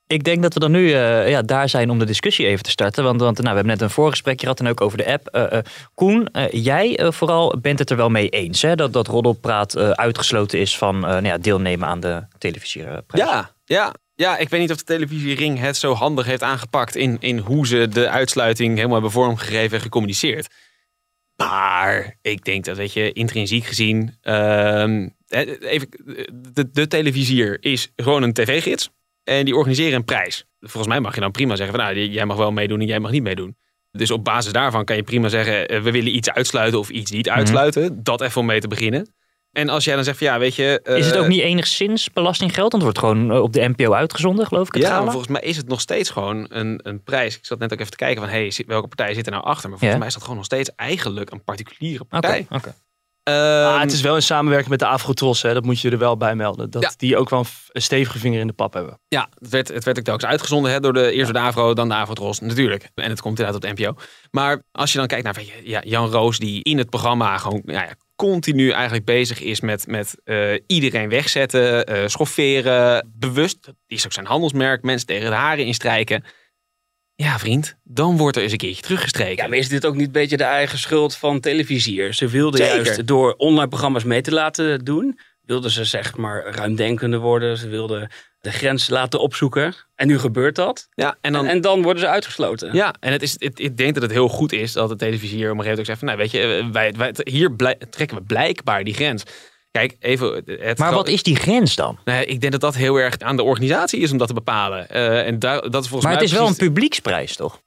Ik 0.07 0.23
denk 0.23 0.41
dat 0.41 0.53
we 0.53 0.59
dan 0.59 0.71
nu 0.71 0.91
eh, 0.91 1.29
ja, 1.29 1.41
daar 1.41 1.69
zijn 1.69 1.89
om 1.89 1.99
de 1.99 2.05
discussie 2.05 2.45
even 2.47 2.63
te 2.63 2.69
starten. 2.69 3.03
Want, 3.03 3.21
want 3.21 3.37
nou, 3.37 3.49
we 3.49 3.55
hebben 3.55 3.73
net 3.73 3.81
een 3.81 3.89
voorgesprekje 3.89 4.41
gehad 4.41 4.59
en 4.59 4.67
ook 4.67 4.81
over 4.81 4.97
de 4.97 5.11
app. 5.11 5.27
Eh, 5.27 5.59
Koen, 5.93 6.29
jij 6.51 7.11
vooral 7.11 7.55
bent 7.61 7.79
het 7.79 7.89
er 7.89 7.97
wel 7.97 8.09
mee 8.09 8.29
eens 8.29 8.61
hè? 8.61 8.75
Dat, 8.75 8.93
dat 8.93 9.07
Roddelpraat 9.07 9.77
uitgesloten 9.77 10.59
is 10.59 10.77
van 10.77 10.99
nou 10.99 11.25
ja, 11.25 11.37
deelnemen 11.37 11.87
aan 11.87 11.99
de 11.99 12.23
televisieprijs. 12.37 13.23
Ja, 13.23 13.51
ja. 13.65 13.93
Ja, 14.15 14.37
ik 14.37 14.49
weet 14.49 14.59
niet 14.59 14.71
of 14.71 14.77
de 14.77 14.83
televisiering 14.83 15.59
het 15.59 15.77
zo 15.77 15.93
handig 15.93 16.25
heeft 16.25 16.43
aangepakt 16.43 16.95
in, 16.95 17.17
in 17.19 17.37
hoe 17.37 17.67
ze 17.67 17.87
de 17.87 18.09
uitsluiting 18.09 18.75
helemaal 18.75 18.93
hebben 18.93 19.11
vormgegeven 19.11 19.77
en 19.77 19.83
gecommuniceerd. 19.83 20.47
Maar 21.35 22.17
ik 22.21 22.45
denk 22.45 22.65
dat, 22.65 22.77
weet 22.77 22.93
je, 22.93 23.11
intrinsiek 23.11 23.65
gezien, 23.65 24.17
ehm, 24.21 25.07
eh, 25.27 25.61
even, 25.61 25.89
de, 26.53 26.69
de 26.71 26.87
televisier 26.87 27.57
is 27.59 27.91
gewoon 27.95 28.23
een 28.23 28.33
tv-gids 28.33 28.89
en 29.27 29.45
die 29.45 29.55
organiseren 29.55 29.93
een 29.93 30.05
prijs. 30.05 30.45
Volgens 30.59 30.87
mij 30.87 30.99
mag 30.99 31.15
je 31.15 31.21
dan 31.21 31.31
prima 31.31 31.55
zeggen 31.55 31.75
van, 31.75 31.85
nou, 31.85 31.99
jij 32.07 32.25
mag 32.25 32.37
wel 32.37 32.51
meedoen 32.51 32.79
en 32.79 32.85
jij 32.85 32.99
mag 32.99 33.11
niet 33.11 33.23
meedoen. 33.23 33.57
Dus 33.91 34.11
op 34.11 34.23
basis 34.23 34.51
daarvan 34.51 34.85
kan 34.85 34.95
je 34.95 35.03
prima 35.03 35.27
zeggen, 35.27 35.67
eh, 35.67 35.81
we 35.81 35.91
willen 35.91 36.15
iets 36.15 36.29
uitsluiten 36.31 36.79
of 36.79 36.89
iets 36.89 37.11
niet 37.11 37.29
uitsluiten. 37.29 38.03
Dat 38.03 38.21
even 38.21 38.41
om 38.41 38.47
mee 38.47 38.59
te 38.59 38.67
beginnen. 38.67 39.15
En 39.51 39.69
als 39.69 39.83
jij 39.83 39.95
dan 39.95 40.03
zegt 40.03 40.17
van, 40.17 40.27
ja, 40.27 40.39
weet 40.39 40.55
je... 40.55 40.79
Is 40.83 41.05
het 41.05 41.15
eh, 41.15 41.21
ook 41.21 41.27
niet 41.27 41.41
enigszins 41.41 42.11
belastinggeld? 42.13 42.71
Want 42.71 42.83
het 42.83 42.95
wordt 42.95 42.99
gewoon 42.99 43.31
eh, 43.31 43.41
op 43.43 43.53
de 43.53 43.67
NPO 43.75 43.93
uitgezonden, 43.93 44.45
geloof 44.47 44.67
ik. 44.67 44.73
Het 44.73 44.83
ja, 44.83 44.89
gala? 44.89 45.01
maar 45.01 45.11
volgens 45.11 45.31
mij 45.31 45.41
is 45.41 45.57
het 45.57 45.67
nog 45.67 45.81
steeds 45.81 46.09
gewoon 46.09 46.45
een, 46.49 46.79
een 46.83 47.03
prijs. 47.03 47.37
Ik 47.37 47.45
zat 47.45 47.59
net 47.59 47.73
ook 47.73 47.79
even 47.79 47.91
te 47.91 47.97
kijken 47.97 48.21
van, 48.21 48.31
hey, 48.31 48.51
zit- 48.51 48.67
welke 48.67 48.87
partij 48.87 49.13
zit 49.13 49.25
er 49.25 49.31
nou 49.31 49.43
achter? 49.43 49.69
Maar 49.69 49.79
volgens 49.79 49.91
Ja. 49.91 49.97
mij 49.97 50.07
is 50.07 50.13
dat 50.13 50.21
gewoon 50.21 50.37
nog 50.37 50.45
steeds 50.45 50.69
eigenlijk 50.75 51.31
een 51.31 51.43
particuliere 51.43 52.03
partij. 52.03 52.47
Ah, 53.27 53.81
het 53.81 53.91
is 53.91 54.01
wel 54.01 54.15
in 54.15 54.21
samenwerking 54.21 54.69
met 54.69 54.79
de 54.79 54.85
Afrotros, 54.85 55.41
hè. 55.41 55.53
dat 55.53 55.63
moet 55.65 55.81
je 55.81 55.89
er 55.89 55.97
wel 55.97 56.17
bij 56.17 56.35
melden. 56.35 56.69
Dat 56.69 56.81
Ja. 56.81 56.91
die 56.97 57.17
ook 57.17 57.29
wel 57.29 57.45
een 57.71 57.81
stevige 57.81 58.19
vinger 58.19 58.39
in 58.39 58.47
de 58.47 58.53
pap 58.53 58.73
hebben. 58.73 58.99
Ja, 59.07 59.29
het 59.39 59.49
werd, 59.49 59.67
het 59.67 59.83
werd 59.83 59.97
ook 59.97 60.03
telkens 60.03 60.29
uitgezonden 60.29 60.71
hè, 60.71 60.79
door 60.79 60.93
de, 60.93 61.11
eerst 61.11 61.23
door 61.23 61.41
de 61.41 61.47
AVRO, 61.47 61.73
dan 61.73 61.87
de 61.87 61.93
AVRO-tros, 61.93 62.39
natuurlijk. 62.39 62.89
En 62.95 63.09
het 63.09 63.21
komt 63.21 63.39
inderdaad 63.39 63.63
op 63.63 63.77
de 63.77 63.83
NPO. 63.83 63.95
Maar 64.31 64.63
als 64.71 64.91
je 64.91 64.97
dan 64.97 65.07
kijkt 65.07 65.23
naar 65.23 65.41
ja, 65.63 65.81
Jan 65.85 66.09
Roos, 66.09 66.39
die 66.39 66.63
in 66.63 66.77
het 66.77 66.89
programma 66.89 67.37
gewoon 67.37 67.61
ja, 67.65 67.81
ja, 67.81 67.95
continu 68.15 68.69
eigenlijk 68.71 69.05
bezig 69.05 69.41
is 69.41 69.61
met, 69.61 69.87
met 69.87 70.15
eh, 70.23 70.53
iedereen 70.67 71.09
wegzetten, 71.09 71.85
eh, 71.85 72.07
schofferen, 72.07 73.11
bewust. 73.15 73.65
Dat 73.65 73.75
is 73.87 74.05
ook 74.05 74.13
zijn 74.13 74.25
handelsmerk, 74.25 74.83
mensen 74.83 75.07
tegen 75.07 75.29
de 75.29 75.35
haren 75.35 75.65
instrijken. 75.65 76.23
Ja, 77.23 77.39
vriend, 77.39 77.75
dan 77.83 78.17
wordt 78.17 78.35
er 78.37 78.43
eens 78.43 78.51
een 78.51 78.57
keertje 78.57 78.81
teruggestreken. 78.81 79.43
Ja, 79.43 79.49
maar 79.49 79.57
is 79.57 79.69
dit 79.69 79.85
ook 79.85 79.95
niet 79.95 80.05
een 80.05 80.11
beetje 80.11 80.37
de 80.37 80.43
eigen 80.43 80.77
schuld 80.77 81.15
van 81.15 81.39
televisier? 81.39 82.13
Ze 82.13 82.27
wilden 82.27 82.65
Zeker. 82.65 82.83
juist 82.85 83.07
door 83.07 83.33
online 83.37 83.67
programma's 83.67 84.03
mee 84.03 84.21
te 84.21 84.31
laten 84.31 84.85
doen, 84.85 85.19
wilden 85.41 85.71
ze 85.71 85.83
zeg 85.85 86.17
maar 86.17 86.45
ruimdenkender 86.55 87.19
worden. 87.19 87.57
Ze 87.57 87.67
wilden 87.67 88.11
de 88.39 88.51
grens 88.51 88.89
laten 88.89 89.19
opzoeken. 89.19 89.75
En 89.95 90.07
nu 90.07 90.19
gebeurt 90.19 90.55
dat. 90.55 90.87
ja, 90.93 91.17
en 91.21 91.33
dan, 91.33 91.45
En 91.45 91.61
dan 91.61 91.81
worden 91.81 92.01
ze 92.01 92.07
uitgesloten. 92.09 92.73
Ja, 92.73 92.95
en 92.99 93.11
het 93.11 93.21
is, 93.21 93.35
het, 93.39 93.59
ik 93.59 93.77
denk 93.77 93.93
dat 93.93 94.03
het 94.03 94.11
heel 94.11 94.29
goed 94.29 94.51
is 94.51 94.71
dat 94.73 94.89
de 94.89 94.95
televisier 94.95 95.51
op 95.51 95.57
een 95.57 95.63
gegeven 95.63 95.63
moment 95.63 95.79
ook 95.79 95.85
zegt 95.85 95.99
van, 95.99 96.07
nou 96.07 96.19
weet 96.19 96.31
je, 96.31 96.41
eh, 96.41 96.71
wij, 96.71 96.93
wij, 96.97 97.13
hier 97.23 97.51
blij- 97.51 97.77
trekken 97.89 98.17
we 98.17 98.23
blijkbaar 98.23 98.83
die 98.83 98.93
grens. 98.93 99.23
Kijk, 99.77 99.95
even... 99.99 100.43
Het 100.45 100.77
Maar 100.77 100.93
wat 100.93 101.07
is 101.07 101.23
die 101.23 101.35
grens 101.35 101.75
dan? 101.75 101.97
Nee, 102.05 102.25
ik 102.25 102.39
denk 102.39 102.51
dat 102.51 102.61
dat 102.61 102.75
heel 102.75 102.95
erg 102.95 103.19
aan 103.19 103.35
de 103.35 103.43
organisatie 103.43 103.99
is 103.99 104.11
om 104.11 104.17
dat 104.17 104.27
te 104.27 104.33
bepalen. 104.33 104.89
Eh, 104.89 105.25
en 105.27 105.39
daar, 105.39 105.61
dat 105.69 105.83
is 105.83 105.89
volgens 105.89 105.91
Maar 105.91 106.11
mij 106.13 106.13
het 106.13 106.31
is 106.31 106.37
wel 106.37 106.47
een 106.47 106.55
publieksprijs, 106.55 107.35
toch? 107.35 107.59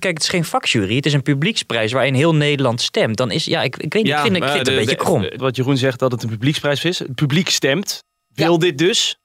Kijk, 0.00 0.14
het 0.14 0.22
is 0.22 0.28
geen 0.28 0.44
vakjury. 0.44 0.96
Het 0.96 1.06
is 1.06 1.12
een 1.12 1.22
publieksprijs 1.22 1.92
waarin 1.92 2.14
heel 2.14 2.34
Nederland 2.34 2.80
stemt. 2.80 3.16
Dan 3.16 3.30
is, 3.30 3.44
ja, 3.44 3.62
ik, 3.62 3.76
ik 3.76 3.92
weet 3.92 4.02
niet, 4.02 4.12
Ja, 4.12 4.16
ik 4.16 4.22
vind, 4.22 4.34
ik 4.36 4.42
maar 4.42 4.52
vind 4.52 4.66
het 4.66 4.76
een 4.76 4.84
beetje 4.84 4.96
krom. 4.96 5.22
de- 5.22 5.34
Wat 5.36 5.56
Jeroen 5.56 5.76
zegt 5.76 5.98
dat 5.98 6.12
het 6.12 6.22
een 6.22 6.28
publieksprijs 6.28 6.84
is. 6.84 6.98
Het 6.98 7.14
publiek 7.14 7.48
stemt. 7.48 8.04
Wil 8.34 8.58
dit 8.58 8.78
dus? 8.78 9.16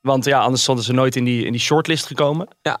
Want 0.00 0.24
ja, 0.24 0.40
anders 0.40 0.64
zouden 0.64 0.84
ze 0.86 0.92
nooit 0.92 1.16
in 1.16 1.24
die, 1.24 1.44
in 1.44 1.52
die 1.52 1.60
shortlist 1.60 2.06
gekomen. 2.06 2.48
Ja. 2.62 2.80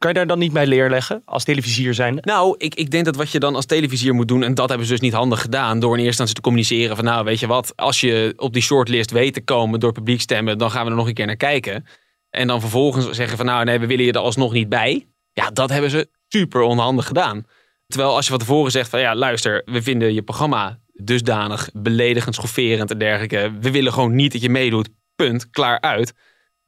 Kan 0.00 0.10
je 0.10 0.16
daar 0.16 0.26
dan 0.26 0.38
niet 0.38 0.52
bij 0.52 0.66
leerleggen 0.66 1.22
als 1.24 1.44
televisier 1.44 1.94
zijnde? 1.94 2.20
Nou, 2.24 2.54
ik, 2.58 2.74
ik 2.74 2.90
denk 2.90 3.04
dat 3.04 3.16
wat 3.16 3.30
je 3.30 3.38
dan 3.38 3.54
als 3.54 3.66
televisier 3.66 4.14
moet 4.14 4.28
doen, 4.28 4.42
en 4.42 4.54
dat 4.54 4.68
hebben 4.68 4.86
ze 4.86 4.92
dus 4.92 5.00
niet 5.02 5.12
handig 5.12 5.40
gedaan, 5.40 5.80
door 5.80 5.90
in 5.90 6.04
eerste 6.04 6.06
instantie 6.06 6.34
te 6.34 6.40
communiceren 6.40 6.96
van 6.96 7.04
nou, 7.04 7.24
weet 7.24 7.40
je 7.40 7.46
wat, 7.46 7.72
als 7.76 8.00
je 8.00 8.32
op 8.36 8.52
die 8.52 8.62
shortlist 8.62 9.10
weet 9.10 9.34
te 9.34 9.40
komen 9.40 9.80
door 9.80 9.92
publiek 9.92 10.20
stemmen, 10.20 10.58
dan 10.58 10.70
gaan 10.70 10.84
we 10.84 10.90
er 10.90 10.96
nog 10.96 11.06
een 11.06 11.14
keer 11.14 11.26
naar 11.26 11.36
kijken. 11.36 11.86
En 12.30 12.46
dan 12.46 12.60
vervolgens 12.60 13.10
zeggen 13.10 13.36
van 13.36 13.46
nou, 13.46 13.64
nee, 13.64 13.78
we 13.78 13.86
willen 13.86 14.04
je 14.04 14.12
er 14.12 14.18
alsnog 14.18 14.52
niet 14.52 14.68
bij. 14.68 15.06
Ja, 15.32 15.50
dat 15.50 15.70
hebben 15.70 15.90
ze 15.90 16.08
super 16.28 16.62
onhandig 16.62 17.06
gedaan. 17.06 17.46
Terwijl 17.86 18.14
als 18.14 18.24
je 18.24 18.30
van 18.30 18.40
tevoren 18.40 18.70
zegt 18.70 18.90
van 18.90 19.00
ja, 19.00 19.14
luister, 19.14 19.62
we 19.64 19.82
vinden 19.82 20.14
je 20.14 20.22
programma 20.22 20.80
dusdanig 20.92 21.68
beledigend, 21.72 22.34
schofferend 22.34 22.90
en 22.90 22.98
dergelijke. 22.98 23.52
We 23.60 23.70
willen 23.70 23.92
gewoon 23.92 24.14
niet 24.14 24.32
dat 24.32 24.42
je 24.42 24.50
meedoet. 24.50 24.88
Punt, 25.16 25.50
klaar 25.50 25.80
uit. 25.80 26.14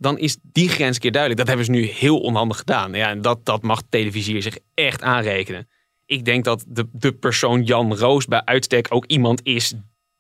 Dan 0.03 0.19
is 0.19 0.37
die 0.43 0.69
grens 0.69 0.95
een 0.95 1.01
keer 1.01 1.13
duidelijk. 1.13 1.41
Dat 1.41 1.49
hebben 1.49 1.67
ze 1.67 1.81
nu 1.81 1.87
heel 1.87 2.21
onhandig 2.21 2.57
gedaan. 2.57 2.93
Ja, 2.93 3.09
en 3.09 3.21
dat, 3.21 3.45
dat 3.45 3.63
mag 3.63 3.81
de 3.81 3.87
televisier 3.89 4.43
zich 4.43 4.59
echt 4.75 5.03
aanrekenen. 5.03 5.69
Ik 6.07 6.25
denk 6.25 6.45
dat 6.45 6.65
de, 6.69 6.89
de 6.93 7.13
persoon 7.13 7.63
Jan 7.63 7.97
Roos 7.97 8.27
bij 8.27 8.45
uitstek 8.45 8.87
ook 8.91 9.07
iemand 9.07 9.41
is 9.43 9.75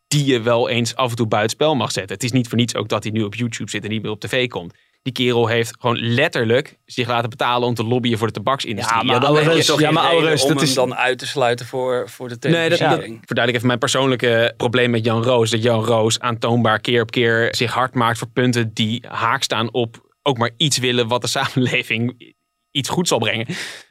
die 0.08 0.24
je 0.24 0.40
wel 0.40 0.68
eens 0.68 0.94
af 0.94 1.10
en 1.10 1.16
toe 1.16 1.26
buitenspel 1.26 1.74
mag 1.74 1.92
zetten. 1.92 2.14
Het 2.14 2.24
is 2.24 2.32
niet 2.32 2.48
voor 2.48 2.58
niets 2.58 2.74
ook 2.74 2.88
dat 2.88 3.02
hij 3.02 3.12
nu 3.12 3.22
op 3.22 3.34
YouTube 3.34 3.70
zit 3.70 3.84
en 3.84 3.90
niet 3.90 4.02
meer 4.02 4.10
op 4.10 4.20
tv 4.20 4.48
komt. 4.48 4.74
Die 5.02 5.12
kerel 5.12 5.46
heeft 5.46 5.74
gewoon 5.80 5.98
letterlijk 5.98 6.78
zich 6.84 7.08
laten 7.08 7.30
betalen 7.30 7.68
om 7.68 7.74
te 7.74 7.84
lobbyen 7.84 8.18
voor 8.18 8.26
de 8.26 8.32
tabaksindustrie. 8.32 8.98
Ja, 8.98 9.02
maar 9.04 9.20
dan 9.20 9.56
je 9.56 9.64
toch 9.64 9.80
ja, 9.80 9.84
geen 9.86 9.94
maar 9.94 10.14
om 10.14 10.24
dat 10.24 10.48
hem 10.48 10.58
is- 10.58 10.74
dan 10.74 10.94
uit 10.94 11.18
te 11.18 11.26
sluiten 11.26 11.66
voor, 11.66 12.08
voor 12.08 12.28
de 12.28 12.48
Nee, 12.48 12.68
dat, 12.68 12.78
dat, 12.78 12.88
verduidelijk 12.98 13.54
even 13.54 13.66
mijn 13.66 13.78
persoonlijke 13.78 14.54
probleem 14.56 14.90
met 14.90 15.04
Jan 15.04 15.22
Roos. 15.22 15.50
Dat 15.50 15.62
Jan 15.62 15.84
Roos 15.84 16.20
aantoonbaar 16.20 16.80
keer 16.80 17.02
op 17.02 17.10
keer 17.10 17.48
zich 17.54 17.72
hard 17.72 17.94
maakt 17.94 18.18
voor 18.18 18.28
punten 18.28 18.72
die 18.74 19.04
haak 19.08 19.42
staan 19.42 19.72
op 19.72 20.10
ook 20.22 20.38
maar 20.38 20.50
iets 20.56 20.78
willen 20.78 21.08
wat 21.08 21.20
de 21.20 21.28
samenleving 21.38 22.34
iets 22.70 22.88
goed 22.88 23.08
zal 23.08 23.18
brengen. 23.18 23.46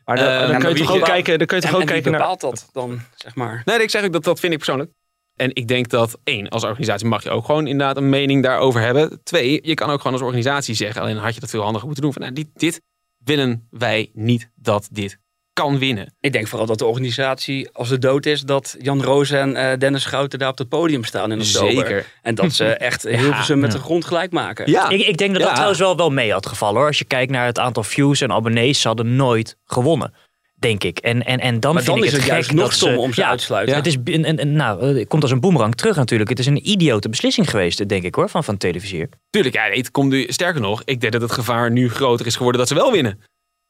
Maar 0.06 0.16
dan, 0.16 0.26
Eh, 0.26 0.40
dan 0.40 0.50
maar 0.50 0.60
kun 0.60 0.70
je 0.70 0.76
wie 0.76 0.84
toch 0.84 0.94
ook 0.94 1.00
bepaalt- 1.00 1.14
kijken, 1.14 1.38
dan 1.38 1.48
kun 1.48 1.58
je 1.58 1.62
toch 1.64 1.72
en, 1.72 1.76
ook 1.78 1.82
en 1.82 1.88
kijken 1.94 2.12
naar... 2.12 2.20
bepaalt 2.20 2.42
dat 2.42 2.70
dan, 2.74 3.00
zeg 3.16 3.36
maar? 3.36 3.62
Nee, 3.66 3.80
ik 3.82 3.90
zeg 3.90 4.04
ook 4.04 4.14
dat 4.14 4.24
dat 4.24 4.40
vind 4.40 4.52
ik 4.52 4.58
persoonlijk. 4.58 4.92
En 5.42 5.50
ik 5.54 5.68
denk 5.68 5.90
dat 5.90 6.18
één, 6.24 6.50
als 6.50 6.64
organisatie 6.64 7.08
mag 7.08 7.24
je 7.24 7.30
ook 7.30 7.46
gewoon 7.46 7.68
inderdaad 7.68 7.98
een 7.98 8.10
mening 8.10 8.44
daarover 8.44 8.82
hebben. 8.82 9.20
Twee, 9.24 9.60
je 9.64 9.74
kan 9.74 9.90
ook 9.90 9.98
gewoon 9.98 10.14
als 10.14 10.22
organisatie 10.22 10.76
zeggen, 10.76 11.02
alleen 11.02 11.18
had 11.18 11.34
je 11.34 11.40
dat 11.40 11.50
veel 11.50 11.62
handiger 11.62 11.86
moeten 11.86 12.04
doen. 12.04 12.14
Van, 12.14 12.22
nou, 12.22 12.34
dit, 12.34 12.48
dit 12.54 12.82
willen 13.18 13.68
wij 13.70 14.10
niet 14.14 14.50
dat 14.56 14.88
dit 14.92 15.18
kan 15.54 15.80
winnen. 15.80 16.16
Ik 16.20 16.32
denk 16.32 16.48
vooral 16.48 16.68
dat 16.68 16.78
de 16.78 16.86
organisatie, 16.86 17.70
als 17.72 17.90
het 17.90 18.02
dood 18.02 18.26
is, 18.26 18.42
dat 18.42 18.76
Jan 18.80 19.04
Roos 19.04 19.30
en 19.30 19.56
eh, 19.56 19.78
Dennis 19.78 20.02
Schouten 20.02 20.40
daar 20.40 20.50
op 20.50 20.58
het 20.58 20.70
podium 20.70 21.04
staan 21.04 21.32
in 21.32 21.40
oktober. 21.40 21.72
Zeker. 21.72 22.06
En 22.22 22.36
dat 22.36 22.54
ze 22.54 22.66
echt 22.90 23.04
heel 23.04 23.34
veel 23.34 23.58
met 23.58 23.72
de 23.72 23.80
grond 23.80 24.06
gelijk 24.06 24.32
maken. 24.32 24.72
Ja, 24.72 24.90
Ik, 24.90 25.08
ik 25.08 25.18
denk 25.18 25.32
dat 25.32 25.40
Ja. 25.40 25.46
dat 25.46 25.54
trouwens 25.54 25.80
wel, 25.80 25.98
wel 25.98 26.10
mee 26.10 26.32
had 26.32 26.46
gevallen 26.46 26.78
hoor. 26.78 26.88
Als 26.88 26.98
je 27.00 27.06
kijkt 27.06 27.32
naar 27.32 27.46
het 27.46 27.60
aantal 27.60 27.84
views 27.84 28.22
en 28.22 28.32
abonnees, 28.32 28.82
ze 28.82 28.88
hadden 28.88 29.16
nooit 29.16 29.58
gewonnen. 29.66 30.14
Denk 30.62 30.84
ik. 30.84 30.98
En, 31.00 31.26
en, 31.26 31.40
en 31.40 31.60
dan 31.60 31.74
Maar 31.74 31.84
vind 31.84 31.96
dan 31.96 32.06
ik 32.06 32.12
is 32.12 32.18
het 32.18 32.22
het 32.22 32.32
juist 32.32 32.52
nog 32.54 32.74
stom 32.74 32.98
om 32.98 33.14
ze 33.14 33.22
ja, 33.22 33.30
uit 33.30 33.38
te 33.40 33.44
sluiten. 33.46 33.76
Het 33.76 33.88
is 33.88 33.98
een, 34.04 34.28
een, 34.30 34.42
een- 34.42 34.52
nou, 34.54 34.98
het 34.98 35.08
komt 35.08 35.22
als 35.22 35.32
een 35.32 35.40
boemerang 35.40 35.76
terug 35.76 35.96
natuurlijk. 35.96 36.30
Het 36.30 36.40
is 36.40 36.46
een 36.46 36.70
idiote 36.70 37.10
beslissing 37.10 37.50
geweest, 37.50 37.88
denk 37.90 38.04
ik 38.04 38.16
hoor, 38.16 38.30
van, 38.30 38.44
van 38.44 38.58
televisier. 38.58 39.10
tuurlijk. 39.30 39.56
Ja, 39.56 39.64
het 39.70 39.92
komt 39.92 40.10
nu, 40.12 40.26
sterker 40.28 40.62
nog, 40.62 40.82
ik 40.86 41.00
denk 41.02 41.14
dat 41.14 41.22
het 41.22 41.32
gevaar 41.32 41.72
nu 41.72 41.90
groter 41.90 42.26
is 42.26 42.36
geworden 42.36 42.60
dat 42.60 42.70
ze 42.70 42.76
wel 42.76 42.92
winnen. 42.92 43.20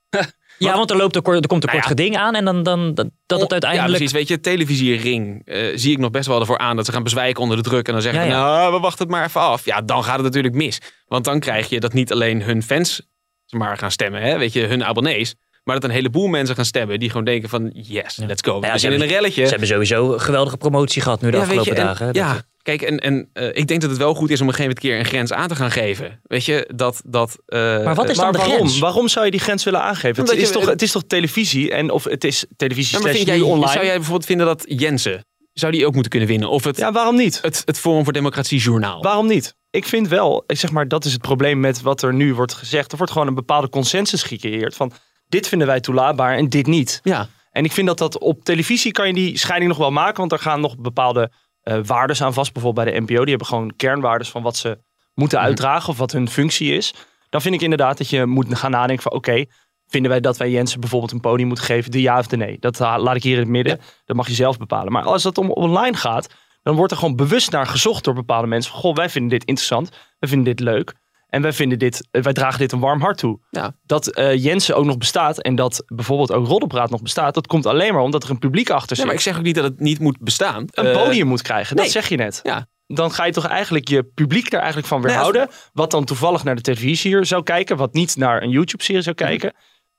Ja, 0.58 0.76
want 0.78 0.92
er, 0.92 0.98
loopt 0.98 1.22
kort- 1.22 1.42
er 1.42 1.48
komt 1.48 1.64
een 1.64 1.70
Nou 1.70 1.82
kort 1.82 1.98
geding 1.98 2.18
aan 2.18 2.36
en 2.36 2.46
dan, 2.46 2.64
dan 2.64 2.94
dat, 2.94 3.10
dat 3.26 3.42
het 3.42 3.52
uiteindelijk... 3.52 3.92
Ja, 3.92 3.98
precies. 3.98 4.12
Weet 4.18 4.28
je, 4.28 4.40
televisiering 4.40 5.42
eh, 5.46 5.68
zie 5.76 5.92
ik 5.92 5.98
nog 5.98 6.12
best 6.12 6.28
wel 6.28 6.40
ervoor 6.40 6.58
aan 6.58 6.76
dat 6.76 6.86
ze 6.86 6.92
gaan 6.92 7.04
bezwijken 7.04 7.42
onder 7.42 7.58
de 7.58 7.64
druk. 7.64 7.88
En 7.88 7.94
dan 7.94 8.02
zeggen 8.02 8.22
Ja, 8.22 8.28
ja. 8.28 8.42
nou, 8.42 8.74
we 8.74 8.80
wachten 8.80 9.06
het 9.06 9.16
maar 9.16 9.26
even 9.26 9.42
af. 9.42 9.66
Ja, 9.66 9.82
dan 9.82 10.04
gaat 10.04 10.16
het 10.16 10.24
natuurlijk 10.24 10.54
mis. 10.56 10.80
Want 11.06 11.24
dan 11.26 11.40
krijg 11.40 11.70
je 11.70 11.80
dat 11.80 11.94
niet 11.94 12.12
alleen 12.12 12.42
hun 12.44 12.64
fans 12.64 13.02
maar 13.50 13.78
gaan 13.78 13.92
stemmen, 13.92 14.22
hè, 14.22 14.38
weet 14.38 14.54
je, 14.54 14.66
hun 14.66 14.84
abonnees. 14.86 15.36
Maar 15.72 15.80
dat 15.80 15.90
een 15.90 15.96
heleboel 15.96 16.28
mensen 16.28 16.56
gaan 16.56 16.66
stemmen 16.66 17.00
die 17.00 17.10
gewoon 17.10 17.26
denken 17.26 17.50
van, 17.50 17.70
yes, 17.74 18.18
let's 18.18 18.42
go. 18.42 18.60
We 18.60 18.66
Ja, 18.66 18.78
zijn 18.78 18.94
in 18.94 19.02
een 19.02 19.08
relletje. 19.08 19.44
Ze 19.44 19.50
hebben 19.50 19.68
sowieso 19.68 20.18
geweldige 20.18 20.58
promotie 20.58 21.02
gehad 21.02 21.22
nu 21.22 21.30
de 21.32 21.36
Ja, 21.38 21.42
afgelopen 21.44 21.74
je, 21.74 21.80
en- 21.80 21.86
dagen. 21.86 22.14
ja, 22.14 22.34
Dat- 22.34 22.46
kijk, 22.62 22.82
en, 22.82 23.00
en 23.00 23.30
eh, 23.34 23.48
ik 23.48 23.68
denk 23.68 23.82
dat 23.82 23.90
het 23.90 24.00
wel 24.00 24.14
goed 24.14 24.30
is 24.30 24.42
om 24.42 24.48
een 24.48 24.54
gegeven 24.54 24.76
moment 24.78 24.84
een 24.84 24.90
keer 24.90 25.00
een 25.00 25.06
grens 25.06 25.34
aan 25.34 25.48
te 25.48 25.56
gaan 25.56 25.72
geven. 25.72 26.20
Weet 26.24 26.46
je, 26.46 26.70
dat... 26.76 27.02
dat 27.06 27.38
eh, 27.46 27.60
Maar 27.84 27.96
wat 27.96 28.10
is 28.10 28.18
dan 28.18 28.32
de 28.32 28.38
waarom? 28.38 28.56
grens? 28.56 28.80
Waarom 28.80 29.08
zou 29.08 29.26
je 29.26 29.32
die 29.32 29.40
grens 29.40 29.64
willen 29.64 29.82
aangeven? 29.82 30.24
Het 30.24 30.34
is, 30.34 30.48
je- 30.48 30.54
toch, 30.54 30.66
het 30.66 30.82
is 30.82 30.92
toch 30.92 31.04
televisie? 31.08 31.72
En 31.72 31.92
of 31.92 32.04
het 32.04 32.24
is 32.24 32.46
televisie 32.56 32.96
Ja, 32.98 33.04
maar 33.04 33.14
slash 33.14 33.24
vind 33.26 33.38
jij, 33.40 33.48
online? 33.50 33.72
Zou 33.72 33.86
jij 33.86 33.96
bijvoorbeeld 33.96 34.26
vinden 34.26 34.46
dat 34.46 34.64
Jensen, 34.68 35.26
zou 35.54 35.72
die 35.72 35.86
ook 35.86 35.94
moeten 35.94 36.12
kunnen 36.12 36.30
winnen? 36.30 36.50
Of 36.50 36.64
het, 36.64 36.78
Ja, 36.78 36.92
waarom 36.92 37.16
niet? 37.16 37.40
het, 37.42 37.62
het 37.66 37.80
Forum 37.80 38.04
voor 38.04 38.14
Democratie 38.14 38.60
journaal? 38.60 39.02
Waarom 39.02 39.28
niet? 39.28 39.56
Ik 39.70 39.86
vind 39.86 40.08
wel, 40.08 40.44
ik 40.48 40.58
zeg 40.58 40.72
maar, 40.72 40.88
dat 40.88 41.06
is 41.06 41.12
het 41.14 41.22
probleem 41.22 41.60
met 41.60 41.82
wat 41.82 42.02
er 42.02 42.14
nu 42.14 42.34
wordt 42.34 42.54
gezegd. 42.54 42.92
Er 42.92 42.98
wordt 42.98 43.12
gewoon 43.12 43.28
een 43.28 43.34
bepaalde 43.36 43.70
consensus 43.70 44.24
gecreëerd 44.24 44.76
van 44.76 44.92
dit 45.32 45.48
vinden 45.48 45.68
wij 45.68 45.80
toelaatbaar 45.80 46.38
en 46.38 46.50
dit 46.50 46.68
niet. 46.68 47.00
Ja. 47.04 47.28
En 47.52 47.64
ik 47.64 47.72
vind 47.72 47.88
dat 47.88 47.98
dat 47.98 48.18
op 48.18 48.44
televisie 48.44 48.92
kan 48.92 49.08
je 49.08 49.14
die 49.14 49.38
scheiding 49.38 49.70
nog 49.70 49.80
wel 49.80 49.92
maken, 49.92 50.18
want 50.18 50.32
er 50.32 50.40
gaan 50.40 50.62
nog 50.62 50.78
bepaalde 50.78 51.32
eh 51.62 51.80
waarden 51.86 52.22
aan 52.26 52.34
vast. 52.34 52.54
Bijvoorbeeld 52.54 52.86
bij 52.86 52.94
de 52.96 53.02
NPO, 53.02 53.20
die 53.20 53.30
hebben 53.30 53.48
gewoon 53.48 53.74
kernwaarden 53.78 54.28
van 54.28 54.42
wat 54.42 54.58
ze 54.58 54.78
moeten 55.14 55.38
Mhm. 55.38 55.48
uitdragen 55.48 55.90
of 55.90 55.98
wat 55.98 56.12
hun 56.12 56.30
functie 56.30 56.74
is. 56.74 56.94
Dan 57.30 57.42
vind 57.42 57.56
ik 57.56 57.62
inderdaad 57.62 57.98
dat 57.98 58.10
je 58.10 58.26
moet 58.26 58.58
gaan 58.58 58.72
nadenken 58.72 59.04
van 59.04 59.12
oké, 59.12 59.46
vinden 59.88 60.12
wij 60.12 60.20
dat 60.20 60.38
wij 60.38 60.50
Jensen 60.52 60.80
bijvoorbeeld 60.80 61.12
een 61.12 61.20
podium 61.20 61.48
moeten 61.48 61.66
geven, 61.66 61.92
de 61.92 62.02
ja 62.02 62.20
of 62.20 62.28
de 62.28 62.38
nee? 62.38 62.58
Dat 62.60 62.80
laat 62.80 63.16
ik 63.16 63.24
hier 63.24 63.34
in 63.34 63.40
het 63.40 63.48
midden, 63.50 63.80
dat 64.06 64.16
mag 64.16 64.28
je 64.28 64.34
zelf 64.34 64.58
bepalen. 64.58 64.92
Maar 64.92 65.04
als 65.04 65.24
het 65.24 65.38
om 65.38 65.52
online 65.52 65.98
gaat, 65.98 66.28
dan 66.64 66.76
wordt 66.76 66.92
er 66.92 66.98
gewoon 66.98 67.16
bewust 67.16 67.52
naar 67.52 67.68
gezocht 67.68 68.04
door 68.04 68.14
bepaalde 68.14 68.48
mensen. 68.48 68.72
Van, 68.72 68.80
Goh, 68.82 68.96
wij 68.96 69.10
vinden 69.10 69.30
dit 69.40 69.44
interessant, 69.48 69.90
wij 70.20 70.30
vinden 70.30 70.56
dit 70.56 70.60
leuk. 70.60 70.94
En 71.32 71.42
wij, 71.42 71.54
vinden 71.54 71.80
dit, 71.80 72.08
eh, 72.12 72.22
wij 72.22 72.34
dragen 72.34 72.60
dit 72.60 72.72
een 72.72 72.80
warm 72.80 73.02
hart 73.02 73.18
toe. 73.18 73.40
Ja. 73.50 73.76
Dat 73.84 74.08
eh, 74.08 74.44
Jensen 74.44 74.76
ook 74.76 74.86
nog 74.86 74.98
bestaat 74.98 75.42
en 75.42 75.56
dat 75.56 75.84
bijvoorbeeld 75.88 76.32
ook 76.32 76.48
Roddelpraat 76.48 76.90
nog 76.90 77.02
bestaat, 77.02 77.34
dat 77.34 77.48
komt 77.48 77.66
alleen 77.66 77.94
maar 77.94 78.02
omdat 78.02 78.24
er 78.24 78.30
een 78.30 78.40
publiek 78.40 78.70
achter 78.70 78.88
Nee, 78.88 78.96
zit. 78.98 79.06
maar 79.06 79.16
ik 79.16 79.22
zeg 79.22 79.38
ook 79.38 79.44
niet 79.44 79.56
dat 79.56 79.64
het 79.64 79.80
niet 79.80 80.00
moet 80.00 80.18
bestaan. 80.20 80.66
een 80.72 80.86
Eh, 80.86 81.04
podium 81.04 81.28
moet 81.28 81.42
krijgen, 81.42 81.76
nee. 81.76 81.84
dat 81.84 81.94
zeg 81.94 82.10
je 82.10 82.16
net. 82.16 82.40
Ja. 82.44 82.68
Dan 82.88 83.12
ga 83.12 83.26
je 83.26 83.32
toch 83.32 83.46
eigenlijk 83.46 83.88
je 83.88 84.04
publiek 84.04 84.50
daar 84.50 84.60
eigenlijk 84.60 84.88
van 84.90 85.02
Nee, 85.02 85.18
als- 85.18 85.26
weerhouden. 85.32 85.56
Wat 85.74 85.92
dan 85.92 86.06
toevallig 86.06 86.44
naar 86.44 86.56
de 86.56 86.62
televisie 86.62 87.26
zou 87.26 87.44
kijken, 87.44 87.78
wat 87.78 87.94
niet 87.94 88.16
naar 88.16 88.42
een 88.44 88.50
YouTube-serie 88.50 89.02
zou 89.02 89.16
Mhm. 89.20 89.26
kijken. 89.26 89.54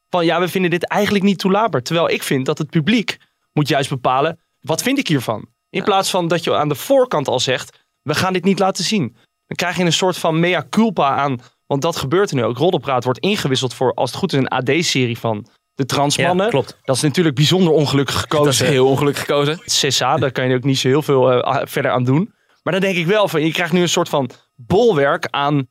Van 0.09 0.25
ja, 0.25 0.41
we 0.41 0.49
vinden 0.49 0.71
dit 0.71 0.87
eigenlijk 0.89 1.25
niet 1.25 1.39
toelaatbaar. 1.39 1.83
Terwijl 1.83 2.11
ik 2.11 2.23
vind 2.23 2.47
dat 2.47 2.59
het 2.59 2.71
publiek 2.71 3.17
moet 3.53 3.69
juist 3.69 3.89
bepalen, 3.89 4.41
wat 4.61 4.83
vind 4.83 4.99
ik 4.99 5.09
hiervan? 5.09 5.49
In 5.71 5.83
plaats 5.85 6.11
van 6.11 6.29
dat 6.29 6.45
je 6.45 6.55
aan 6.57 6.69
de 6.69 6.75
voorkant 6.75 7.29
al 7.29 7.41
zegt, 7.41 7.79
we 8.03 8.15
gaan 8.15 8.33
dit 8.33 8.45
niet 8.45 8.59
laten 8.59 8.85
zien. 8.85 9.17
Dan 9.53 9.67
krijg 9.67 9.77
je 9.77 9.85
een 9.85 9.93
soort 9.93 10.19
van 10.19 10.41
mea 10.41 10.67
culpa 10.71 11.17
aan. 11.17 11.41
Want 11.67 11.83
dat 11.83 11.97
gebeurt 11.97 12.31
er 12.31 12.37
nu 12.37 12.45
ook. 12.45 12.57
Roddelpraat 12.57 13.05
wordt 13.05 13.19
ingewisseld 13.19 13.75
voor, 13.75 13.95
als 13.95 14.11
het 14.11 14.19
goed 14.19 14.33
is, 14.33 14.39
een 14.39 14.49
AD-serie 14.49 15.19
van 15.19 15.47
de 15.75 15.87
transmannen. 15.87 16.45
Ja, 16.45 16.51
klopt. 16.51 16.79
Dat 16.83 16.97
is 16.97 17.03
natuurlijk 17.03 17.35
bijzonder 17.35 17.73
ongelukkig 17.73 18.21
gekozen. 18.21 18.45
Dat 18.45 18.55
is 18.55 18.61
heel 18.61 18.89
ongelukkig 18.89 19.23
gekozen. 19.23 19.61
CSA, 19.65 20.17
daar 20.17 20.33
kan 20.33 20.49
je 20.49 20.55
ook 20.55 20.65
niet 20.65 20.79
zo 20.79 20.89
heel 20.89 21.03
veel 21.03 21.33
eh, 21.33 21.61
verder 21.65 21.91
aan 21.91 22.05
doen. 22.05 22.35
Maar 22.63 22.73
dan 22.73 22.83
denk 22.83 22.97
ik 22.97 23.07
wel 23.07 23.29
van, 23.29 23.45
je 23.45 23.53
krijgt 23.53 23.73
nu 23.73 23.81
een 23.81 23.89
soort 23.89 24.09
van 24.09 24.31
bolwerk 24.55 25.27
aan 25.31 25.67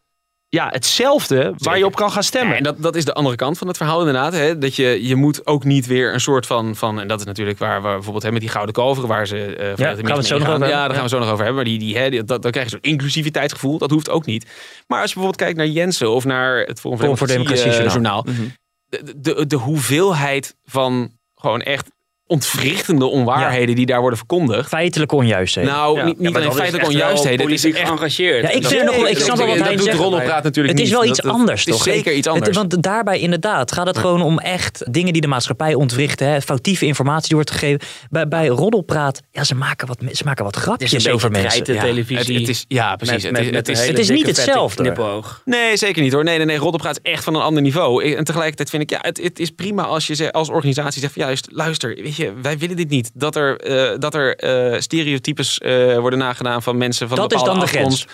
ja, 0.53 0.70
hetzelfde 0.72 1.53
waar 1.58 1.77
je 1.77 1.86
op 1.86 1.96
kan 1.96 2.12
gaan 2.12 2.24
stemmen. 2.24 2.51
Ja, 2.51 2.58
en 2.58 2.63
dat, 2.63 2.75
dat 2.81 2.96
is 2.96 3.05
de 3.05 3.13
andere 3.13 3.36
kant 3.36 3.58
van 3.58 3.67
het 3.67 3.77
verhaal 3.77 4.00
inderdaad. 4.00 4.34
Hè? 4.34 4.58
Dat 4.58 4.75
je, 4.75 5.08
je 5.08 5.15
moet 5.15 5.48
ook 5.48 5.63
niet 5.63 5.86
weer 5.86 6.13
een 6.13 6.20
soort 6.20 6.46
van, 6.46 6.75
van 6.75 7.00
en 7.00 7.08
dat 7.08 7.20
is 7.20 7.25
natuurlijk 7.25 7.60
waar 7.60 7.81
we 7.81 7.88
bijvoorbeeld 7.88 8.24
hè, 8.24 8.31
met 8.31 8.41
die 8.41 8.50
gouden 8.50 8.74
kalveren 8.74 9.10
waar 9.10 9.27
ze 9.27 9.36
vanuit 9.75 9.77
de 9.77 9.86
gaan 10.03 10.12
we 10.12 10.12
het 10.17 10.25
zo 10.25 10.38
nog 10.38 10.48
over 10.48 10.60
Ja, 10.60 10.65
hebben. 10.67 10.88
daar 10.88 10.93
gaan 10.93 11.03
we 11.03 11.10
zo 11.10 11.20
nog 11.20 11.27
over 11.27 11.38
hebben. 11.46 11.55
Maar 11.55 11.63
die, 11.72 11.79
die, 11.79 11.98
hè, 11.98 12.10
die- 12.10 12.24
dat, 12.24 12.41
dan 12.41 12.51
krijg 12.51 12.65
je 12.65 12.72
zo'n 12.81 12.91
inclusiviteitsgevoel. 12.91 13.77
Dat 13.77 13.91
hoeft 13.91 14.10
ook 14.10 14.25
niet. 14.25 14.46
Maar 14.88 15.01
als 15.01 15.12
je 15.12 15.15
bijvoorbeeld 15.20 15.36
kijkt 15.43 15.58
naar 15.58 15.67
Jensen 15.67 16.10
of 16.12 16.25
naar 16.25 16.58
het 16.60 16.79
Forum 16.79 16.98
voor 16.98 17.08
Democratie, 17.27 17.38
Democratie 17.38 17.72
eh, 17.72 17.91
Journaal. 17.91 18.24
journaal. 18.25 18.46
De, 18.89 19.13
de, 19.36 19.48
de 19.48 19.55
hoeveelheid 19.55 20.55
van 20.65 21.12
gewoon 21.36 21.62
echt 21.62 21.91
ontwrichtende 22.32 23.06
onwaarheden 23.06 23.76
die 23.76 23.86
daar 23.86 24.00
worden 24.00 24.18
verkondigd. 24.18 24.68
Feitelijke 24.68 25.16
onjuistheden. 25.16 25.72
Nou, 25.72 25.98
Ja. 25.98 26.06
niet, 26.06 26.20
niet 26.20 26.36
alleen 26.36 26.54
feitelijke 26.54 26.88
onjuistheden. 26.90 27.46
Het 27.46 27.66
is 27.66 27.66
echt 27.74 27.88
geëngageerd. 27.88 28.42
Ja, 28.42 28.50
ik 28.50 28.66
vind 28.68 28.84
nog 28.84 28.96
wel- 28.96 29.08
ik 29.08 29.18
snap 29.18 29.38
wel 29.38 29.48
wat 29.48 29.58
dat 29.58 29.66
hij 29.68 29.76
doet 29.76 29.86
zegt. 29.86 29.98
Roddelpraat 29.98 30.44
natuurlijk 30.44 30.78
Het 30.78 30.86
is 30.88 30.92
wel 30.94 31.06
iets 31.06 31.20
dat- 31.20 31.32
anders, 31.32 31.60
het 31.66 31.70
is 31.70 31.76
toch? 31.82 31.94
zeker 31.94 32.14
iets 32.14 32.28
Het- 32.28 32.36
anders. 32.36 32.58
want 32.58 32.84
daarbij 32.84 33.20
inderdaad 33.20 33.72
gaat 33.72 33.88
het 33.88 33.98
gewoon 33.98 34.22
om 34.22 34.40
echt 34.40 34.84
dingen 34.94 35.14
die 35.14 35.22
de 35.22 35.28
maatschappij 35.28 35.74
ontwrichten. 35.74 36.28
Hè, 36.28 36.42
foutieve 36.42 36.86
informatie 36.86 37.28
die 37.28 37.36
wordt 37.36 37.52
gegeven. 37.52 37.80
Bij, 38.10 38.28
bij 38.28 38.48
Roddelpraat, 38.48 39.22
ja, 39.32 39.44
ze 39.44 39.56
maken 39.56 39.88
wat, 39.88 39.98
ze 40.12 40.24
maken 40.26 40.44
wat 40.44 40.56
Het 40.56 40.64
is 40.64 40.92
een 40.94 41.00
grapjes 41.00 41.08
over 41.08 41.32
mensen. 41.32 41.74
Ja. 41.74 41.82
televisie. 41.82 42.18
Het, 42.36 42.40
het 42.40 42.50
is, 42.50 42.66
ja, 42.68 42.96
precies. 42.96 43.14
Met, 43.24 43.24
het 43.24 43.32
met, 43.34 43.42
is, 43.46 43.52
met 43.52 43.56
het 43.56 43.68
is, 43.68 43.78
een 43.78 43.86
hele 43.86 43.98
het 44.00 44.10
is 44.10 44.16
niet 44.18 44.28
hetzelfde. 44.28 44.84
knipoog. 44.84 45.42
Nee, 45.46 45.78
zeker 45.78 46.02
niet 46.02 46.14
hoor. 46.14 46.24
Nee, 46.24 46.38
nee, 46.38 46.46
nee. 46.46 46.58
Roddelpraat 46.58 47.00
is 47.04 47.12
echt 47.12 47.24
van 47.24 47.36
een 47.36 47.42
ander 47.42 47.62
niveau. 47.62 48.04
En 48.16 48.24
tegelijkertijd 48.24 48.70
vind 48.70 48.82
ik, 48.84 48.90
ja, 48.90 49.00
het, 49.02 49.22
het 49.24 49.40
is 49.40 49.50
prima 49.50 49.84
als 49.84 50.08
je 50.08 50.32
als 50.32 50.50
organisatie 50.50 51.02
zegt 51.02 51.14
van 51.14 51.22
juist, 51.24 51.48
luister, 51.52 51.96
weet 52.04 52.16
je, 52.16 52.21
wij 52.30 52.58
willen 52.58 52.75
dit 52.75 52.90
niet. 52.90 53.12
Dat 53.13 53.36
er, 53.36 53.58
eh, 53.58 54.00
dat 54.00 54.13
er 54.13 54.36
eh, 54.36 54.80
stereotypes 54.80 55.58
eh, 55.58 55.98
worden 55.98 56.20
nagedaan 56.20 56.63
van 56.63 56.78
mensen 56.78 57.08
van 57.08 57.18
Dat 57.18 57.34
is 57.34 57.42
bepaalde 57.42 57.72
dan 57.72 57.90
de. 57.90 58.06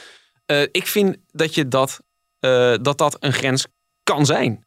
Eh, 0.46 0.62
ik 0.72 0.88
vind 0.88 1.18
dat 1.32 1.56
je 1.56 1.68
dat, 1.68 2.02
dat 2.82 2.98
dat 2.98 3.18
een 3.20 3.34
grens 3.34 3.68
kan 4.04 4.26
zijn. 4.26 4.66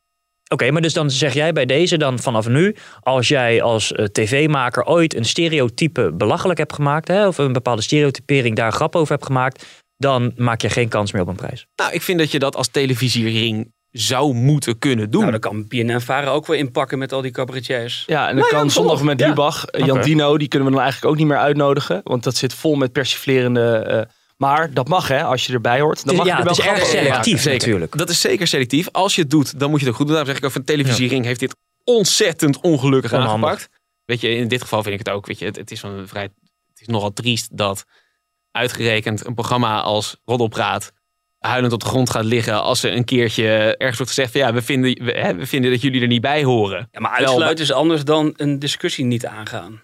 Oké, 0.52 0.70
maar 0.70 0.82
dus 0.82 0.92
dan 0.92 1.10
zeg 1.10 1.34
jij 1.34 1.52
bij 1.52 1.66
deze 1.66 1.98
dan 1.98 2.18
vanaf 2.18 2.48
nu, 2.48 2.76
als 3.00 3.28
jij 3.28 3.62
als 3.62 3.92
tv-maker 4.12 4.84
ooit 4.84 5.14
een 5.14 5.24
stereotype 5.24 6.12
belachelijk 6.12 6.58
hebt 6.58 6.72
gemaakt, 6.72 7.08
hè, 7.08 7.26
of 7.26 7.38
een 7.38 7.52
bepaalde 7.52 7.82
stereotypering 7.82 8.56
daar 8.56 8.66
een 8.66 8.72
grap 8.72 8.96
over 8.96 9.12
hebt 9.12 9.26
gemaakt, 9.26 9.66
dan 9.96 10.32
maak 10.36 10.60
je 10.60 10.70
geen 10.70 10.88
kans 10.88 11.12
meer 11.12 11.22
op 11.22 11.28
een 11.28 11.36
prijs. 11.36 11.66
Nou, 11.76 11.92
ik 11.92 12.02
vind 12.02 12.18
dat 12.18 12.30
je 12.30 12.38
dat 12.38 12.56
als 12.56 12.68
televisiering 12.68 13.72
zou 13.92 14.34
moeten 14.34 14.78
kunnen 14.78 15.10
doen. 15.10 15.20
Nou, 15.20 15.32
dan 15.32 15.40
kan 15.40 15.66
BNN 15.68 16.00
Vara 16.00 16.30
ook 16.30 16.46
wel 16.46 16.56
inpakken 16.56 16.98
met 16.98 17.12
al 17.12 17.20
die 17.20 17.30
cabaretiers. 17.30 18.04
Ja, 18.06 18.28
en 18.28 18.36
dan 18.36 18.48
kan 18.48 18.70
zondag 18.70 19.02
met 19.02 19.20
ja. 19.20 19.28
Lubach, 19.28 19.64
eh, 19.64 19.86
Jan. 19.86 20.00
Dino, 20.02 20.38
die 20.38 20.48
kunnen 20.48 20.68
we 20.68 20.74
dan 20.74 20.82
eigenlijk 20.82 21.12
ook 21.12 21.18
niet 21.18 21.28
meer 21.28 21.38
uitnodigen. 21.38 22.00
Want 22.04 22.22
dat 22.24 22.36
zit 22.36 22.54
vol 22.54 22.74
met 22.74 22.92
persiflerende... 22.92 23.76
eh, 23.76 24.02
maar 24.36 24.72
dat 24.72 24.88
mag 24.88 25.08
hè, 25.08 25.22
als 25.22 25.46
je 25.46 25.52
erbij 25.52 25.80
hoort. 25.80 26.04
Dan 26.06 26.16
mag 26.16 26.26
ja, 26.26 26.36
je 26.36 26.42
er 26.42 26.48
het 26.48 26.56
wel 26.56 26.66
is 26.66 26.72
erg 26.80 26.86
selectief 26.88 27.34
maken. 27.34 27.52
natuurlijk. 27.52 27.98
Dat 27.98 28.10
is 28.10 28.20
zeker 28.20 28.46
selectief. 28.46 28.88
Als 28.92 29.14
je 29.14 29.20
het 29.20 29.30
doet, 29.30 29.58
dan 29.58 29.70
moet 29.70 29.80
je 29.80 29.84
het 29.84 29.94
ook 29.94 30.00
goed 30.00 30.06
doen. 30.06 30.16
Daarom 30.16 30.32
zeg 30.34 30.42
ik 30.42 30.48
ook 30.48 30.54
van 30.54 30.64
televisiering 30.64 31.24
heeft 31.24 31.40
dit 31.40 31.56
ontzettend 31.84 32.60
ongelukkig 32.60 33.12
Onhandig. 33.12 33.48
aangepakt. 33.50 33.68
Weet 34.04 34.20
je, 34.20 34.28
in 34.34 34.48
dit 34.48 34.62
geval 34.62 34.82
vind 34.82 35.00
ik 35.00 35.06
het 35.06 35.14
ook. 35.14 35.26
Weet 35.26 35.38
je, 35.38 35.44
het, 35.44 35.56
het 35.56 35.70
is 35.70 35.80
van 35.80 36.08
vrij, 36.08 36.22
het 36.22 36.80
is 36.80 36.86
nogal 36.86 37.12
triest 37.12 37.56
dat 37.56 37.84
uitgerekend 38.50 39.26
een 39.26 39.34
programma 39.34 39.80
als 39.80 40.16
Roddelpraat 40.24 40.92
huilend 41.40 41.72
op 41.72 41.80
de 41.80 41.86
grond 41.86 42.10
gaat 42.10 42.24
liggen 42.24 42.62
als 42.62 42.80
ze 42.80 42.90
een 42.90 43.04
keertje 43.04 43.76
ergens 43.76 43.96
wordt 43.98 44.12
gezegd 44.12 44.32
van 44.32 44.40
ja, 44.40 44.52
we 44.52 44.62
vinden, 44.62 45.04
we, 45.04 45.12
hè, 45.12 45.34
we 45.34 45.46
vinden 45.46 45.70
dat 45.70 45.80
jullie 45.80 46.00
er 46.00 46.06
niet 46.06 46.20
bij 46.20 46.44
horen. 46.44 46.88
Ja, 46.90 47.00
maar 47.00 47.18
Wel, 47.18 47.28
uitsluiten 47.28 47.64
is 47.64 47.72
anders 47.72 48.04
dan 48.04 48.32
een 48.36 48.58
discussie 48.58 49.04
niet 49.04 49.26
aangaan. 49.26 49.82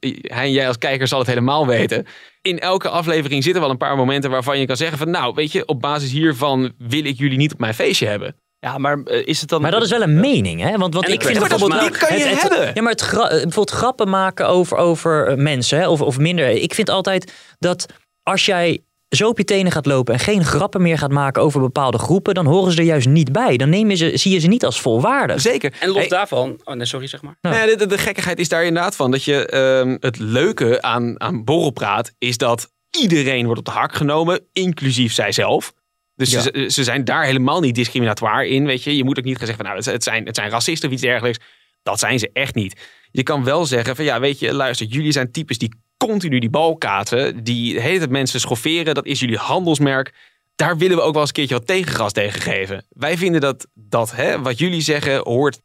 hij 0.00 0.18
en 0.28 0.52
jij 0.52 0.66
als 0.66 0.78
kijker 0.78 1.08
zal 1.08 1.18
het 1.18 1.28
helemaal 1.28 1.66
weten. 1.66 2.06
In 2.42 2.58
elke 2.58 2.88
aflevering 2.88 3.42
zitten 3.42 3.62
wel 3.62 3.70
een 3.70 3.76
paar 3.76 3.96
momenten 3.96 4.30
waarvan 4.30 4.58
je 4.58 4.66
kan 4.66 4.76
zeggen 4.76 4.98
van 4.98 5.10
nou, 5.10 5.34
weet 5.34 5.52
je, 5.52 5.66
op 5.66 5.80
basis 5.80 6.10
hiervan 6.10 6.72
wil 6.78 7.04
ik 7.04 7.18
jullie 7.18 7.38
niet 7.38 7.52
op 7.52 7.58
mijn 7.58 7.74
feestje 7.74 8.06
hebben. 8.06 8.36
Ja, 8.60 8.78
maar 8.78 8.98
eh, 9.02 9.26
is 9.26 9.40
het 9.40 9.48
dan... 9.48 9.60
Maar 9.62 9.70
dat 9.70 9.82
is 9.82 9.90
wel 9.90 10.02
een 10.02 10.20
mening, 10.20 10.60
hè? 10.60 10.76
Want, 10.76 10.94
want 10.94 11.06
En 11.06 11.12
ik 11.12 11.22
vind 11.22 11.38
bijvoorbeeld... 11.48 11.80
Die 11.80 11.90
kan 11.98 12.18
je 12.18 12.24
het, 12.24 12.42
het- 12.42 12.50
hebben. 12.52 12.70
Ja, 12.74 12.82
maar 12.82 12.92
het 12.92 13.00
gra- 13.00 13.22
eh, 13.28 13.30
bijvoorbeeld 13.30 13.70
grappen 13.70 14.08
maken 14.08 14.48
over, 14.48 14.76
over 14.76 15.26
eh, 15.26 15.36
mensen, 15.36 15.78
hè? 15.78 15.88
Of, 15.88 16.00
of 16.00 16.18
minder. 16.18 16.48
Ik 16.48 16.74
vind 16.74 16.90
altijd 16.90 17.32
dat 17.58 17.86
als 18.22 18.44
jij 18.46 18.82
zo 19.08 19.28
op 19.28 19.38
je 19.38 19.44
tenen 19.44 19.72
gaat 19.72 19.86
lopen 19.86 20.14
en 20.14 20.20
geen 20.20 20.44
grappen 20.44 20.82
meer 20.82 20.98
gaat 20.98 21.10
maken 21.10 21.42
over 21.42 21.60
bepaalde 21.60 21.98
groepen, 21.98 22.34
dan 22.34 22.46
horen 22.46 22.72
ze 22.72 22.78
er 22.78 22.84
juist 22.84 23.08
niet 23.08 23.32
bij. 23.32 23.56
Dan 23.56 23.68
neem 23.68 23.90
je 23.90 23.96
ze, 23.96 24.16
zie 24.16 24.32
je 24.32 24.38
ze 24.38 24.46
niet 24.46 24.64
als 24.64 24.80
volwaardig. 24.80 25.40
Zeker. 25.40 25.72
En 25.80 25.88
los 25.88 25.96
Hey, 25.96 26.08
daarvan... 26.08 26.60
Oh 26.64 26.74
nee, 26.74 26.86
sorry, 26.86 27.06
zeg 27.06 27.22
maar. 27.22 27.36
Nou 27.40 27.66
de, 27.70 27.76
de, 27.76 27.86
de 27.86 27.98
gekkigheid 27.98 28.38
is 28.38 28.48
daar 28.48 28.64
inderdaad 28.64 28.96
van. 28.96 29.10
Dat 29.10 29.24
je 29.24 29.46
ehm, 29.46 29.96
het 30.00 30.18
leuke 30.18 30.82
aan, 30.82 31.20
aan 31.20 31.44
borrelpraat 31.44 32.12
is 32.18 32.36
dat 32.36 32.72
iedereen 33.00 33.44
wordt 33.44 33.58
op 33.58 33.64
de 33.64 33.70
hak 33.70 33.94
genomen, 33.94 34.40
inclusief 34.52 35.12
zijzelf. 35.12 35.72
Dus 36.14 36.30
Ja. 36.30 36.40
ze, 36.40 36.66
ze 36.68 36.84
zijn 36.84 37.04
daar 37.04 37.24
helemaal 37.24 37.60
niet 37.60 37.74
discriminatoire 37.74 38.48
in. 38.48 38.66
Weet 38.66 38.82
je. 38.82 38.96
je 38.96 39.04
moet 39.04 39.18
ook 39.18 39.24
niet 39.24 39.36
gaan 39.38 39.46
zeggen 39.46 39.64
van 39.64 39.74
nou, 39.74 39.84
het, 39.86 39.94
het 39.94 40.04
zijn, 40.04 40.26
het 40.26 40.36
zijn 40.36 40.50
racisten 40.50 40.88
of 40.88 40.94
iets 40.94 41.02
dergelijks. 41.02 41.38
Dat 41.82 41.98
zijn 41.98 42.18
ze 42.18 42.30
echt 42.32 42.54
niet. 42.54 42.80
Je 43.10 43.22
kan 43.22 43.44
wel 43.44 43.66
zeggen 43.66 43.96
van 43.96 44.04
ja, 44.04 44.20
weet 44.20 44.38
je, 44.38 44.54
luister, 44.54 44.86
jullie 44.86 45.12
zijn 45.12 45.32
types 45.32 45.58
die 45.58 45.72
continu 45.98 46.38
die 46.38 46.50
bal 46.50 46.76
katen. 46.76 47.44
Die 47.44 47.74
de 47.74 47.80
hele 47.80 47.98
tijd 47.98 48.10
mensen 48.10 48.40
schofferen. 48.40 48.94
Dat 48.94 49.06
is 49.06 49.20
jullie 49.20 49.36
handelsmerk. 49.36 50.14
Daar 50.56 50.76
willen 50.78 50.96
we 50.96 51.02
ook 51.02 51.12
wel 51.12 51.20
eens 51.20 51.30
een 51.30 51.36
keertje 51.36 51.54
wat 51.54 51.66
tegengas 51.66 52.12
tegen 52.12 52.40
geven. 52.40 52.86
Wij 52.88 53.16
vinden 53.18 53.40
dat, 53.40 53.66
dat 53.74 54.12
hè, 54.12 54.42
wat 54.42 54.58
jullie 54.58 54.80
zeggen 54.80 55.18
hoort 55.24 55.60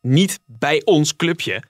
niet 0.00 0.38
bij 0.46 0.82
ons 0.84 1.16
clubje. 1.16 1.62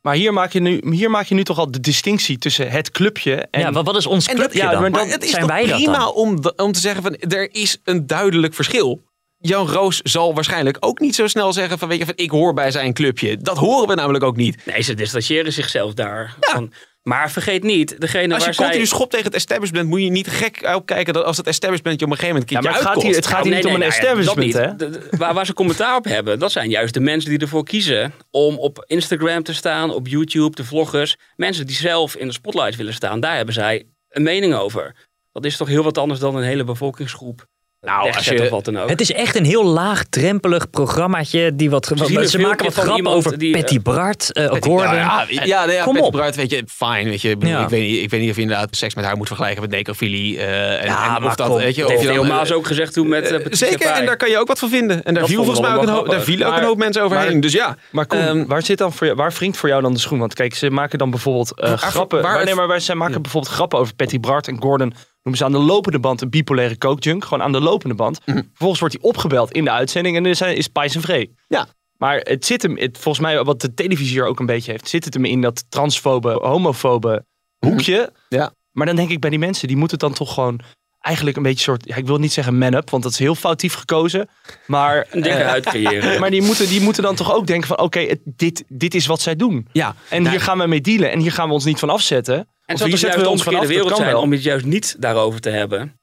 Maar 0.00 0.14
hier 0.14 0.32
maak, 0.32 0.52
je 0.52 0.60
nu, 0.60 0.80
hier 0.90 1.10
maak 1.10 1.26
je 1.26 1.34
nu 1.34 1.44
toch 1.44 1.58
al 1.58 1.70
de 1.70 1.80
distinctie 1.80 2.38
tussen 2.38 2.70
het 2.70 2.90
clubje 2.90 3.34
en... 3.50 3.60
ja, 3.60 3.72
wat, 3.72 3.84
wat 3.86 3.96
is 3.96 4.06
ons 4.06 4.26
En 4.26 4.36
dat- 4.36 4.44
clubje 4.44 4.62
ja, 4.62 4.70
dan? 4.70 4.80
maar 4.80 4.90
Maar 4.90 5.00
dan 5.00 5.10
het 5.10 5.22
is 5.24 5.30
zijn 5.30 5.42
toch 5.42 5.50
wij 5.50 5.66
dat 5.66 5.76
prima 5.76 5.98
dan? 5.98 6.12
om, 6.12 6.38
om 6.56 6.72
te 6.72 6.80
zeggen 6.80 7.02
van 7.02 7.16
er 7.16 7.54
is 7.54 7.78
een 7.84 8.06
duidelijk 8.06 8.54
verschil. 8.54 9.02
Jan 9.38 9.68
Roos 9.68 10.00
zal 10.02 10.34
waarschijnlijk 10.34 10.76
ook 10.80 10.98
niet 11.00 11.14
zo 11.14 11.26
snel 11.26 11.52
zeggen 11.52 11.78
van 11.78 11.88
weet 11.88 11.98
je 11.98 12.04
van 12.04 12.16
ik 12.16 12.30
hoor 12.30 12.54
bij 12.54 12.70
zijn 12.70 12.92
clubje. 12.92 13.36
Dat 13.36 13.56
horen 13.56 13.88
we 13.88 13.94
namelijk 13.94 14.24
ook 14.24 14.36
niet. 14.36 14.66
Nee, 14.66 14.82
ze 14.82 14.94
distancieren 14.94 15.52
zichzelf 15.52 15.94
daar. 15.94 16.34
Van, 16.40 16.72
maar 17.02 17.30
vergeet 17.30 17.62
niet, 17.62 18.00
degene 18.00 18.28
Als 18.34 18.38
je 18.38 18.44
waar 18.44 18.54
zij... 18.54 18.64
continu 18.64 18.86
schopt 18.86 19.10
tegen 19.10 19.26
het 19.26 19.34
establishment 19.34 19.88
moet 19.88 20.00
je 20.02 20.10
niet 20.10 20.28
gek 20.28 20.70
opkijken 20.74 21.14
dat 21.14 21.24
als 21.24 21.36
het 21.36 21.46
establishment 21.46 22.00
je 22.00 22.06
op 22.06 22.10
een 22.12 22.18
gegeven 22.18 22.40
moment 22.40 22.64
Ja, 22.64 22.70
maar 22.70 22.78
het 22.78 22.88
gaat 22.88 23.02
hier, 23.02 23.14
het 23.14 23.14
uitkost. 23.14 23.34
gaat 23.34 23.44
hier 23.44 23.52
Nee, 23.52 23.62
niet 23.62 23.72
om 23.72 23.78
nee, 23.78 23.88
een 23.88 23.94
nou 23.94 24.02
establishment, 24.26 24.52
hè? 24.52 24.70
niet. 24.70 24.78
De- 24.78 25.08
de- 25.10 25.16
waar, 25.16 25.34
waar 25.34 25.46
ze 25.46 25.52
commentaar 25.52 25.96
op 25.96 26.04
hebben, 26.04 26.38
dat 26.38 26.52
zijn 26.52 26.70
juist 26.70 26.94
de 26.94 27.00
mensen 27.00 27.30
die 27.30 27.38
ervoor 27.38 27.64
kiezen 27.64 28.12
om 28.30 28.56
op 28.58 28.84
Instagram 28.86 29.42
te 29.42 29.54
staan, 29.54 29.90
op 29.94 30.06
YouTube, 30.06 30.56
de 30.56 30.64
vloggers. 30.64 31.16
Mensen 31.36 31.66
die 31.66 31.76
zelf 31.76 32.16
in 32.16 32.26
de 32.26 32.32
spotlight 32.32 32.76
willen 32.76 32.94
staan, 32.94 33.20
daar 33.20 33.36
hebben 33.36 33.54
zij 33.54 33.84
een 34.08 34.22
mening 34.22 34.54
over. 34.54 34.94
Dat 35.32 35.44
is 35.44 35.56
toch 35.56 35.68
heel 35.68 35.82
wat 35.82 35.98
anders 35.98 36.20
dan 36.20 36.36
een 36.36 36.42
hele 36.42 36.64
bevolkingsgroep. 36.64 37.46
Nou, 37.80 38.12
als 38.12 38.24
je- 38.24 38.42
of 38.42 38.48
wat 38.48 38.64
dan 38.64 38.78
ook. 38.78 38.88
Het 38.88 39.00
is 39.00 39.12
echt 39.12 39.36
een 39.36 39.44
heel 39.44 39.64
laagdrempelig 39.64 40.70
programmaatje. 40.70 41.54
Die 41.54 41.70
wat, 41.70 41.86
ze 41.86 41.92
een 42.36 42.40
maken 42.40 42.64
wat 42.64 42.74
grappen 42.74 43.06
over 43.10 43.38
die, 43.38 43.54
eh, 43.54 43.60
Patty 43.60 43.80
Bart, 43.82 44.32
eh 44.32 44.46
Gordon. 44.60 44.94
Ja, 44.94 45.24
ja, 45.28 45.44
ja, 45.44 45.64
nee, 45.64 45.74
ja 45.76 45.82
Kom 45.84 45.92
Patty 45.92 46.08
op. 46.08 46.12
Bart, 46.12 46.36
weet 46.36 46.50
je, 46.50 46.62
fine, 46.68 47.04
weet 47.04 47.20
je. 47.20 47.30
Ik, 47.30 47.38
bedoel, 47.38 47.54
Ja. 47.54 47.62
ik, 47.62 47.68
weet 47.68 47.88
niet, 47.90 48.02
ik 48.02 48.10
weet 48.10 48.20
niet 48.20 48.30
of 48.30 48.36
je 48.36 48.42
inderdaad 48.42 48.76
seks 48.76 48.94
met 48.94 49.04
haar 49.04 49.16
moet 49.16 49.26
vergelijken 49.26 49.60
met 49.62 49.70
necrofilie. 49.70 50.38
eh 50.38 50.80
en, 50.80 50.86
Ja, 50.86 51.08
en 51.10 51.16
of 51.16 51.22
maar 51.22 51.36
dat, 51.36 51.46
kom, 51.46 51.56
weet 51.56 51.74
je, 51.74 51.80
dat 51.82 51.90
of 51.90 51.96
heeft 51.96 52.08
Theo 52.12 52.22
dan, 52.22 52.30
Maas 52.36 52.50
eh, 52.50 52.56
ook 52.56 52.66
gezegd 52.66 52.92
toen 52.92 53.08
met 53.08 53.32
uh, 53.32 53.38
Zeker, 53.50 53.86
en 53.90 54.06
daar 54.06 54.16
kan 54.16 54.30
je 54.30 54.38
ook 54.38 54.48
wat 54.48 54.58
van 54.58 54.68
vinden. 54.68 54.96
En 55.04 55.12
daar 55.14 55.22
Dat 55.22 55.32
viel 55.32 55.44
volgens 55.44 55.66
mij 55.68 55.76
ook 55.76 55.82
een, 55.82 55.88
hoop, 55.88 56.08
daar 56.10 56.20
vielen 56.20 56.46
ook 56.46 56.52
Maar- 56.52 56.60
een 56.62 56.68
hoop 56.68 56.78
mensen 56.78 57.02
overheen. 57.02 57.32
maar- 57.32 57.40
dus 57.40 57.52
ja, 57.52 57.76
Maar 57.90 58.06
Koen, 58.06 58.18
Ehm, 58.18 58.46
waar, 58.46 58.62
zit 58.62 58.78
dan 58.78 58.92
voor 58.92 59.06
jou, 59.06 59.18
waar 59.18 59.32
wringt 59.32 59.56
voor 59.56 59.68
jou 59.68 59.82
dan 59.82 59.92
de 59.92 60.00
schoen? 60.00 60.18
Want 60.18 60.34
kijk, 60.34 60.54
ze 60.54 60.70
maken 60.70 60.98
dan 60.98 61.10
bijvoorbeeld 61.10 61.60
eh, 61.60 61.72
grappen. 61.72 62.44
nee, 62.44 62.54
maar 62.54 62.80
zij 62.80 62.94
maken 62.94 63.22
bijvoorbeeld 63.22 63.52
grappen 63.54 63.78
over 63.78 63.94
Patty 63.94 64.20
Bart 64.20 64.48
en 64.48 64.62
Gordon. 64.62 64.94
Noemen 65.28 65.46
ze 65.48 65.56
aan 65.56 65.66
de 65.66 65.72
lopende 65.72 65.98
band 65.98 66.20
een 66.20 66.30
bipolaire 66.30 66.78
coke-junk. 66.78 67.24
Gewoon 67.24 67.42
aan 67.42 67.52
de 67.52 67.60
lopende 67.60 67.94
band. 67.94 68.20
Mhm. 68.26 68.42
Vervolgens 68.48 68.80
wordt 68.80 68.94
hij 68.94 69.04
opgebeld 69.04 69.52
in 69.52 69.64
de 69.64 69.70
uitzending 69.70 70.16
en 70.16 70.26
is, 70.26 70.40
is 70.40 70.68
Pijs 70.68 70.94
en 70.94 71.00
Vree. 71.00 71.34
Ja. 71.48 71.66
Maar 71.96 72.16
het 72.16 72.46
zit 72.46 72.62
hem, 72.62 72.76
het, 72.76 72.98
volgens 72.98 73.24
mij 73.24 73.44
wat 73.44 73.60
de 73.60 73.74
televisie 73.74 74.12
hier 74.12 74.26
ook 74.26 74.40
een 74.40 74.46
beetje 74.46 74.70
heeft, 74.70 74.88
zit 74.88 75.04
het 75.04 75.14
hem 75.14 75.24
in 75.24 75.40
dat 75.40 75.64
transfobe, 75.68 76.32
homofobe 76.32 77.24
hoekje. 77.58 78.12
Ja. 78.28 78.52
Maar 78.72 78.86
dan 78.86 78.96
denk 78.96 79.10
ik 79.10 79.20
bij 79.20 79.30
die 79.30 79.38
mensen, 79.38 79.68
die 79.68 79.76
moeten 79.76 79.98
dan 79.98 80.12
toch 80.12 80.34
gewoon 80.34 80.60
eigenlijk 81.00 81.36
een 81.36 81.42
beetje 81.42 81.62
soort, 81.62 81.86
ja, 81.86 81.96
ik 81.96 82.06
wil 82.06 82.18
niet 82.18 82.32
zeggen 82.32 82.58
man-up, 82.58 82.90
want 82.90 83.02
dat 83.02 83.12
is 83.12 83.18
heel 83.18 83.34
foutief 83.34 83.74
gekozen. 83.74 84.28
Maar, 84.66 85.06
een 85.10 85.22
dikke 85.22 85.38
eh, 85.38 85.48
huid 85.48 85.64
creëren. 85.64 86.18
maar 86.20 86.30
die 86.30 86.42
moeten, 86.42 86.68
die 86.68 86.80
moeten 86.80 87.02
dan 87.02 87.14
toch 87.14 87.34
ook 87.34 87.46
denken 87.46 87.68
van, 87.68 87.78
oké, 87.78 88.16
dit, 88.24 88.64
dit 88.68 88.94
is 88.94 89.06
wat 89.06 89.20
zij 89.20 89.36
doen. 89.36 89.68
ja. 89.72 89.94
En 90.08 90.22
Nou, 90.22 90.34
hier 90.34 90.44
gaan 90.44 90.58
we 90.58 90.66
mee 90.66 90.80
dealen 90.80 91.10
en 91.10 91.20
hier 91.20 91.32
gaan 91.32 91.48
we 91.48 91.54
ons 91.54 91.64
niet 91.64 91.78
van 91.78 91.90
afzetten. 91.90 92.48
En 92.68 92.74
Of 92.74 92.80
zou 92.80 92.90
het 92.90 93.00
zetten 93.00 93.00
juist 93.00 93.16
we 93.16 93.22
de 93.22 93.28
ons 93.28 93.60
dat 93.60 93.66
wereld 93.76 93.96
zijn 93.96 94.12
wel. 94.12 94.20
om 94.20 94.32
het 94.32 94.42
juist 94.42 94.64
niet 94.64 94.96
daarover 94.98 95.40
te 95.40 95.50
hebben. 95.50 96.00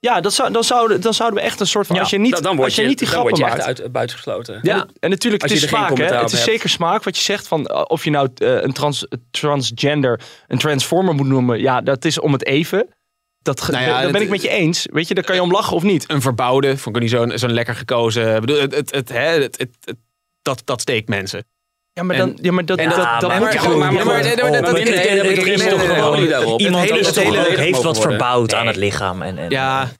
Ja, 0.00 0.20
dat 0.20 0.32
zou, 0.32 0.52
dan, 0.52 0.64
zouden, 0.64 1.00
dan 1.00 1.14
zouden 1.14 1.38
we 1.38 1.44
echt 1.44 1.60
een 1.60 1.66
soort 1.66 1.86
van, 1.86 1.96
Ja, 1.96 2.02
als 2.02 2.10
je 2.10 2.18
niet, 2.18 2.32
dan, 2.32 2.42
dan 2.42 2.54
word 2.56 2.64
als 2.66 2.74
je, 2.76 2.82
je, 2.82 2.88
niet 2.88 2.98
die 2.98 3.10
dan 3.10 3.20
word 3.20 3.34
grappen 3.34 3.50
je 3.56 3.56
maakt. 3.58 3.68
echt 3.70 3.80
uit, 3.82 3.92
buitengesloten. 3.92 4.58
Ja. 4.62 4.86
En 5.00 5.10
natuurlijk, 5.10 5.42
het 5.42 5.52
is 5.52 5.66
smaak, 5.68 5.96
hè? 5.98 6.04
Het 6.04 6.32
is 6.32 6.44
zeker 6.44 6.68
smaak 6.68 7.02
wat 7.02 7.16
je 7.16 7.22
zegt 7.22 7.48
van 7.48 7.60
uh, 7.70 7.82
of 7.86 8.04
je 8.04 8.10
nou 8.10 8.28
uh, 8.42 8.62
een 8.62 8.72
trans, 8.72 9.06
transgender, 9.30 10.20
een 10.46 10.58
transformer 10.58 11.14
moet 11.14 11.26
noemen. 11.26 11.60
Ja, 11.60 11.80
dat 11.80 12.04
is 12.04 12.20
om 12.20 12.32
het 12.32 12.44
even. 12.44 12.88
Dat, 13.42 13.68
Nou 13.70 13.84
ja, 13.84 14.10
ben 14.10 14.22
ik 14.22 14.28
met 14.28 14.42
je 14.42 14.48
eens. 14.48 14.86
Weet 14.92 15.08
je, 15.08 15.14
daar 15.14 15.24
kan 15.24 15.34
je 15.34 15.42
om 15.42 15.50
lachen 15.50 15.76
of 15.76 15.82
niet. 15.82 16.04
Een 16.10 16.22
verbouwde, 16.22 16.76
vond 16.76 16.96
ik 16.96 17.02
niet 17.02 17.10
zo'n 17.10 17.32
zo'n 17.38 17.52
lekker 17.52 17.74
gekozen. 17.74 18.34
Ik 18.34 18.40
bedoel, 18.40 18.60
het, 18.60 18.74
het, 18.74 18.94
het, 18.94 19.08
hè, 19.08 19.18
het, 19.42 19.58
het, 19.58 19.76
het- 19.84 19.96
dat, 20.42 20.62
dat 20.64 20.80
steekt 20.80 21.08
mensen. 21.08 21.44
Ja, 21.98 22.04
maar, 22.04 22.16
En- 22.16 22.26
dan, 22.26 22.38
ja, 22.42 22.52
maar 22.52 22.64
dat, 22.64 22.78
en 22.78 22.88
dat, 22.88 22.96
dat- 22.96 23.20
dat 23.20 23.30
maar- 23.30 23.40
moet 23.40 23.48
je 23.48 23.54
maar- 23.54 23.64
gewoon 23.64 23.78
maar- 23.78 23.92
maar- 23.92 24.04
dat- 24.04 24.06
maar 24.06 24.20
is 24.20 25.64
toch 25.64 25.80
gewoon 25.80 26.28
daarop. 26.28 26.60
iemand 26.60 26.82
Het 26.82 26.90
hele- 26.90 27.00
is 27.00 27.06
het 27.06 27.14
toch 27.14 27.24
hele- 27.24 27.42
gewoon- 27.42 27.58
heeft 27.58 27.82
wat 27.82 28.00
verbouwd 28.00 28.54
aan 28.54 28.66
het 28.66 28.76
lichaam. 28.76 29.22
En, 29.22 29.38
en, 29.38 29.50
Ja, 29.50 29.90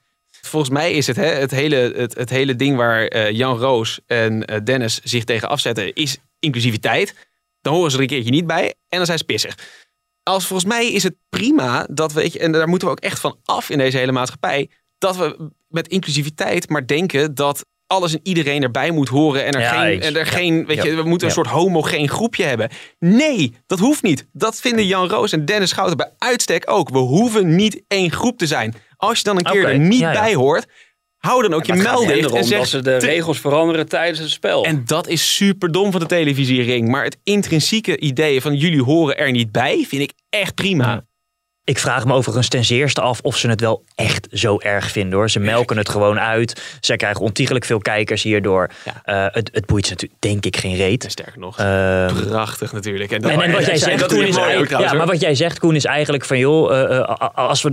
volgens 0.41 0.71
mij 0.71 0.91
is 0.91 1.07
het 1.07 1.15
hè, 1.15 1.25
het, 1.25 1.51
hele, 1.51 1.93
het, 1.95 2.15
het 2.17 2.29
hele 2.29 2.55
ding 2.55 2.75
waar 2.77 3.05
eh, 3.07 3.31
Jan 3.31 3.57
Roos 3.57 3.99
en 4.07 4.45
eh, 4.45 4.59
Dennis 4.63 4.99
zich 5.03 5.23
tegen 5.23 5.49
afzetten, 5.49 5.93
is 5.93 6.17
inclusiviteit. 6.39 7.15
Dan 7.61 7.73
horen 7.73 7.91
ze 7.91 7.95
er 7.97 8.03
een 8.03 8.09
keertje 8.09 8.31
niet 8.31 8.47
bij 8.47 8.65
en 8.89 8.97
dan 8.97 9.05
zijn 9.05 9.17
ze 9.17 9.23
pissig. 9.23 9.55
Als 10.23 10.45
volgens 10.47 10.69
mij 10.69 10.91
is 10.91 11.03
het 11.03 11.15
prima 11.29 11.87
dat 11.91 12.13
we, 12.13 12.21
weet 12.21 12.33
je, 12.33 12.39
en 12.39 12.51
daar 12.51 12.67
moeten 12.67 12.87
we 12.87 12.93
ook 12.93 12.99
echt 12.99 13.19
van 13.19 13.37
af 13.45 13.69
in 13.69 13.77
deze 13.77 13.97
hele 13.97 14.11
maatschappij, 14.11 14.69
dat 14.97 15.17
we 15.17 15.49
met 15.67 15.87
inclusiviteit 15.87 16.69
maar 16.69 16.87
denken 16.87 17.35
dat 17.35 17.65
alles 17.89 18.13
en 18.13 18.19
iedereen 18.23 18.63
erbij 18.63 18.91
moet 18.91 19.09
horen 19.09 19.45
en 19.45 19.51
er 19.51 19.61
Ja, 19.61 19.81
geen, 19.81 20.01
en 20.01 20.15
er 20.15 20.25
Ja. 20.25 20.31
geen 20.31 20.65
weet 20.65 20.83
je, 20.83 20.95
we 20.95 21.03
moeten 21.03 21.27
een 21.27 21.33
soort 21.33 21.47
homogeen 21.47 22.09
groepje 22.09 22.43
hebben. 22.43 22.69
Nee, 22.99 23.53
dat 23.67 23.79
hoeft 23.79 24.03
niet. 24.03 24.27
Dat 24.33 24.59
vinden 24.59 24.85
Jan 24.85 25.09
Roos 25.09 25.31
en 25.31 25.45
Dennis 25.45 25.69
Schouten 25.69 25.97
bij 25.97 26.11
uitstek 26.17 26.71
ook. 26.71 26.89
We 26.89 26.97
hoeven 26.97 27.55
niet 27.55 27.83
één 27.87 28.11
groep 28.11 28.37
te 28.37 28.47
zijn. 28.47 28.73
Als 28.97 29.17
je 29.17 29.23
dan 29.23 29.37
een 29.37 29.43
keer 29.43 29.65
er 29.67 29.79
niet 29.79 29.99
bij 29.99 30.33
hoort, 30.33 30.65
hou 31.17 31.41
dan 31.41 31.53
ook 31.53 31.65
je 31.65 31.71
het 31.71 31.81
gaat 31.81 31.91
mel 31.91 32.05
hen 32.05 32.15
dicht 32.21 32.33
en 32.33 32.43
zeg... 32.43 32.59
dat 32.59 32.67
ze 32.67 32.81
de 32.81 32.97
regels 32.97 33.39
veranderen 33.39 33.87
tijdens 33.87 34.19
het 34.19 34.29
spel. 34.29 34.65
En 34.65 34.83
dat 34.85 35.07
is 35.07 35.35
super 35.35 35.71
dom 35.71 35.91
van 35.91 35.99
de 35.99 36.05
televisiering. 36.07 36.87
Maar 36.87 37.03
het 37.03 37.17
intrinsieke 37.23 37.99
idee 37.99 38.41
van 38.41 38.55
jullie 38.55 38.83
horen 38.83 39.17
er 39.17 39.31
niet 39.31 39.51
bij, 39.51 39.85
vind 39.87 40.01
ik 40.01 40.11
echt 40.29 40.55
prima. 40.55 41.05
Ik 41.69 41.79
vraag 41.79 42.05
me 42.05 42.13
overigens 42.13 42.47
ten 42.47 42.65
zeerste 42.65 43.01
af 43.01 43.19
of 43.21 43.37
ze 43.37 43.49
het 43.49 43.61
wel 43.61 43.83
echt 43.95 44.27
zo 44.31 44.59
erg 44.59 44.91
vinden 44.91 45.17
hoor. 45.17 45.29
Ze 45.29 45.39
melken 45.39 45.77
het 45.77 45.89
gewoon 45.89 46.19
uit. 46.19 46.77
Zij 46.79 46.95
krijgen 46.95 47.21
ontiegelijk 47.21 47.65
veel 47.65 47.79
kijkers 47.79 48.23
hierdoor. 48.23 48.69
Ja. 48.85 49.01
Eh, 49.03 49.33
het, 49.33 49.49
het 49.53 49.65
boeit 49.65 49.85
ze 49.85 49.91
natuurlijk 49.91 50.21
denk 50.21 50.45
ik 50.45 50.57
geen 50.57 50.75
reet. 50.75 51.03
En 51.03 51.09
sterker 51.09 51.39
nog, 51.39 51.57
Ehm, 51.57 52.27
prachtig 52.27 52.73
natuurlijk. 52.73 53.11
En, 53.11 53.21
En, 53.21 53.41
en 53.41 53.51
wat 53.51 53.65
jij 53.71 53.77
zegt, 53.77 54.05
Koen, 54.05 54.23
is 54.23 54.35
mooi 54.35 54.57
ook 54.57 54.69
ja, 54.69 54.93
maar 54.93 55.05
wat 55.05 55.21
jij 55.21 55.35
zegt, 55.35 55.59
Koen, 55.59 55.75
is 55.75 55.85
eigenlijk 55.85 56.25
van 56.25 56.37
joh, 56.37 56.71
eh, 56.71 56.99
eh, 56.99 57.29
als 57.33 57.61
we, 57.61 57.71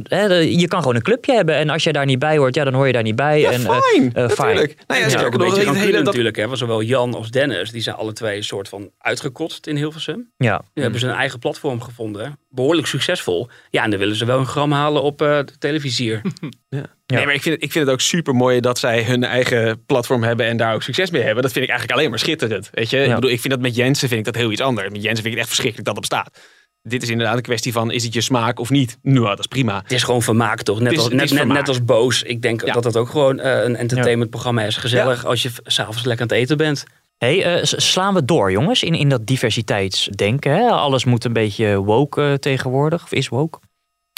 je 0.58 0.68
kan 0.68 0.80
gewoon 0.80 0.96
een 0.96 1.02
clubje 1.02 1.34
hebben 1.34 1.54
en 1.54 1.70
als 1.70 1.84
jij 1.84 1.92
daar 1.92 2.06
niet 2.06 2.18
bij 2.18 2.36
hoort, 2.36 2.54
ja, 2.54 2.64
dan 2.64 2.74
hoor 2.74 2.86
je 2.86 2.92
daar 2.92 3.02
niet 3.02 3.16
bij. 3.16 3.40
Ja, 3.40 3.50
en, 3.50 3.66
eh, 3.66 3.80
fijn. 3.80 4.12
natuurlijk. 4.14 4.74
Nou 4.86 5.00
ja, 5.00 5.06
Ja, 5.06 5.06
ook 5.06 5.10
sterker 5.10 5.40
een 5.40 5.46
beetje 5.46 5.74
hele... 5.74 5.92
Dat, 5.92 6.04
natuurlijk. 6.04 6.36
Hè, 6.36 6.46
want 6.46 6.58
zowel 6.58 6.82
Jan 6.82 7.14
als 7.14 7.30
Dennis, 7.30 7.70
die 7.70 7.82
zijn 7.82 7.96
alle 7.96 8.12
twee 8.12 8.36
een 8.36 8.44
soort 8.44 8.68
van 8.68 8.90
uitgekotst 8.98 9.66
in 9.66 9.76
Hilversum. 9.76 10.30
Ja. 10.36 10.62
Nu 10.74 10.82
hebben 10.82 11.00
ze 11.00 11.06
een 11.06 11.14
eigen 11.14 11.38
platform 11.38 11.82
gevonden. 11.82 12.38
Behoorlijk 12.50 12.86
succesvol. 12.86 13.48
Ja, 13.70 13.85
en 13.86 13.90
dan 13.92 14.00
willen 14.00 14.16
ze 14.16 14.24
wel 14.24 14.38
een 14.38 14.46
gram 14.46 14.72
halen 14.72 15.02
op 15.02 15.22
eh, 15.22 15.28
de 15.28 15.58
televisie 15.58 16.06
hier. 16.06 16.20
Ja. 16.68 17.16
Nee, 17.16 17.24
maar 17.24 17.34
ik 17.34 17.42
vind, 17.42 17.54
het, 17.54 17.64
ik 17.64 17.72
vind 17.72 17.84
het 17.84 17.92
ook 17.94 18.00
super 18.00 18.34
mooi 18.34 18.60
dat 18.60 18.78
zij 18.78 19.04
hun 19.04 19.24
eigen 19.24 19.84
platform 19.86 20.22
hebben 20.22 20.46
en 20.46 20.56
daar 20.56 20.74
ook 20.74 20.82
succes 20.82 21.10
mee 21.10 21.22
hebben. 21.22 21.42
Dat 21.42 21.52
vind 21.52 21.64
ik 21.64 21.70
eigenlijk 21.70 21.98
alleen 21.98 22.10
maar 22.10 22.18
schitterend. 22.18 22.70
Weet 22.72 22.90
je? 22.90 23.04
Ik 23.04 23.14
bedoel, 23.14 23.30
ik 23.30 23.40
vind 23.40 23.52
dat 23.52 23.62
met 23.62 23.74
Jensen 23.76 24.08
vind 24.08 24.20
ik 24.26 24.32
dat 24.32 24.42
heel 24.42 24.50
iets 24.52 24.60
anders. 24.60 24.88
Met 24.90 25.02
Jensen 25.02 25.22
vind 25.22 25.26
ik 25.26 25.30
het 25.30 25.38
echt 25.40 25.48
verschrikkelijk 25.48 25.86
dat 25.86 25.96
het 25.96 26.08
bestaat. 26.08 26.38
Dit 26.82 27.02
is 27.02 27.08
inderdaad 27.10 27.36
een 27.36 27.42
kwestie 27.42 27.72
van, 27.72 27.90
is 27.90 28.04
het 28.04 28.14
je 28.14 28.20
smaak 28.20 28.58
of 28.60 28.70
niet? 28.70 28.98
Nou, 29.02 29.26
dat 29.26 29.38
is 29.38 29.46
prima. 29.46 29.80
Het 29.82 29.92
is 29.92 30.02
gewoon 30.02 30.22
vermaak 30.22 30.62
toch? 30.62 30.80
Net, 30.80 30.92
is- 30.92 30.98
als, 30.98 31.08
net, 31.32 31.68
als 31.68 31.84
Boos. 31.84 32.22
Ik 32.22 32.42
denk 32.42 32.64
Ja. 32.66 32.72
dat 32.72 32.82
dat 32.82 32.96
ook 32.96 33.08
gewoon 33.08 33.38
eh, 33.40 33.62
een 33.64 33.76
entertainmentprogramma 33.76 34.62
is. 34.62 34.76
Gezellig 34.76 35.24
als 35.24 35.42
je 35.42 35.50
s'avonds 35.62 36.04
lekker 36.04 36.22
aan 36.30 36.36
het 36.36 36.42
eten 36.42 36.56
bent. 36.56 36.84
Hey, 37.18 37.44
eh, 37.44 37.60
slaan 37.62 38.14
we 38.14 38.24
door, 38.24 38.50
jongens, 38.50 38.82
in, 38.82 38.94
in 38.94 39.08
dat 39.08 39.26
diversiteitsdenken. 39.26 40.52
Hè? 40.52 40.68
Alles 40.68 41.04
moet 41.04 41.24
een 41.24 41.32
beetje 41.32 41.76
woke 41.76 42.36
tegenwoordig, 42.40 43.02
of 43.02 43.12
is 43.12 43.28
woke. 43.28 43.58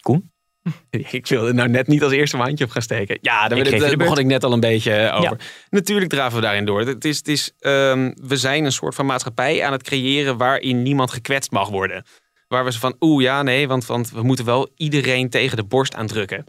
Koen? 0.09 0.33
Ik 1.11 1.27
wilde 1.27 1.53
nou 1.53 1.68
net 1.68 1.87
niet 1.87 2.03
als 2.03 2.12
eerste 2.12 2.37
mijn 2.37 2.49
handje 2.49 2.64
op 2.64 2.71
gaan 2.71 2.83
steken. 2.83 3.18
Ja, 3.21 3.49
daar, 3.49 3.59
Ik 3.59 3.64
daar- 3.64 3.73
de 3.73 3.79
daar 3.87 3.97
begon 3.97 4.18
ik 4.18 4.27
net 4.27 4.44
al 4.44 4.53
een 4.53 4.61
beetje 4.61 4.92
eh, 4.92 5.16
over. 5.16 5.38
Ja. 5.38 5.44
Natuurlijk 5.71 6.11
draven 6.11 6.37
we 6.37 6.42
daarin 6.42 6.64
door. 6.64 6.81
Het 6.81 7.05
is, 7.05 7.16
het 7.16 7.29
is, 7.29 7.53
ehm, 7.59 8.12
we 8.23 8.37
zijn 8.37 8.64
een 8.64 8.73
soort 8.73 8.94
van 8.94 9.07
maatschappij 9.07 9.64
aan 9.64 9.73
het 9.73 9.83
creëren 9.83 10.37
waarin 10.37 10.83
niemand 10.83 11.11
gekwetst 11.11 11.51
mag 11.51 11.68
worden. 11.68 12.05
Waar 12.49 12.64
we 12.64 12.73
ze 12.73 12.79
van, 12.79 12.97
oeh 13.01 13.23
ja, 13.23 13.42
nee, 13.42 13.68
want, 13.68 13.87
want 13.87 14.11
we 14.11 14.23
moeten 14.23 14.44
wel 14.44 14.68
iedereen 14.77 15.31
tegen 15.31 15.57
de 15.57 15.64
borst 15.64 15.94
aandrukken. 15.94 16.44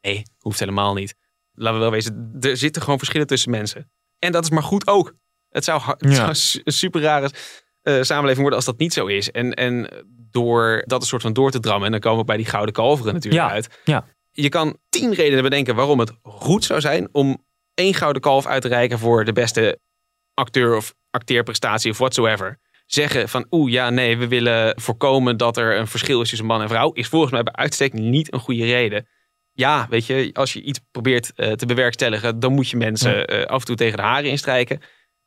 Nee, 0.00 0.22
hoeft 0.38 0.58
helemaal 0.58 0.94
niet. 0.94 1.14
Laten 1.52 1.74
we 1.74 1.80
wel 1.82 1.90
wezen, 1.90 2.36
er 2.40 2.56
zitten 2.56 2.82
gewoon 2.82 2.98
verschillen 2.98 3.26
tussen 3.26 3.50
mensen. 3.50 3.90
En 4.18 4.32
dat 4.32 4.44
is 4.44 4.50
maar 4.50 4.62
goed 4.62 4.86
ook. 4.86 5.14
Het 5.48 5.64
zou, 5.64 5.82
het 5.84 5.96
Ja. 6.16 6.34
zou 6.34 6.60
een 6.64 6.72
super 6.72 7.00
rare 7.00 7.30
eh, 7.82 8.02
samenleving 8.02 8.40
worden 8.40 8.56
als 8.56 8.64
dat 8.66 8.78
niet 8.78 8.92
zo 8.92 9.06
is. 9.06 9.30
En, 9.30 9.54
en 9.54 9.88
door 10.32 10.82
dat 10.86 11.00
een 11.00 11.06
soort 11.06 11.22
van 11.22 11.32
door 11.32 11.50
te 11.50 11.60
drammen, 11.60 11.86
en 11.86 11.90
dan 11.92 12.00
komen 12.00 12.18
we 12.18 12.24
bij 12.24 12.36
die 12.36 12.46
gouden 12.46 12.74
kalveren 12.74 13.14
natuurlijk 13.14 13.42
Ja, 13.42 13.50
uit. 13.50 13.80
ja. 13.84 14.04
Je 14.30 14.48
kan 14.48 14.76
tien 14.88 15.14
redenen 15.14 15.42
bedenken 15.42 15.74
waarom 15.74 15.98
het 15.98 16.12
goed 16.22 16.64
zou 16.64 16.80
zijn 16.80 17.08
om 17.12 17.44
één 17.74 17.94
gouden 17.94 18.22
kalf 18.22 18.46
uit 18.46 18.62
te 18.62 18.68
reiken 18.68 18.98
voor 18.98 19.24
de 19.24 19.32
beste 19.32 19.78
acteur 20.34 20.76
of 20.76 20.94
acteerprestatie 21.10 21.90
of 21.90 21.98
whatsoever. 21.98 22.58
Zeggen 22.86 23.28
van 23.28 23.46
oeh 23.50 23.72
ja 23.72 23.90
nee, 23.90 24.18
we 24.18 24.28
willen 24.28 24.80
voorkomen 24.80 25.36
dat 25.36 25.56
er 25.56 25.78
een 25.78 25.86
verschil 25.86 26.20
is 26.20 26.28
tussen 26.28 26.46
man 26.46 26.62
en 26.62 26.68
vrouw, 26.68 26.92
is 26.92 27.08
volgens 27.08 27.32
mij 27.32 27.42
bij 27.42 27.52
uitstek 27.52 27.92
niet 27.92 28.32
een 28.32 28.38
goede 28.40 28.64
reden. 28.64 29.06
Ja, 29.52 29.86
weet 29.90 30.06
je, 30.06 30.30
als 30.32 30.52
je 30.52 30.62
iets 30.62 30.80
probeert 30.90 31.32
eh, 31.34 31.52
te 31.52 31.66
bewerkstelligen, 31.66 32.40
dan 32.40 32.52
moet 32.52 32.68
je 32.68 32.76
mensen 32.76 33.26
eh, 33.26 33.44
af 33.46 33.60
en 33.60 33.66
toe 33.66 33.76
tegen 33.76 33.96
de 33.96 34.02
haren 34.02 34.30
instrijken. 34.30 34.80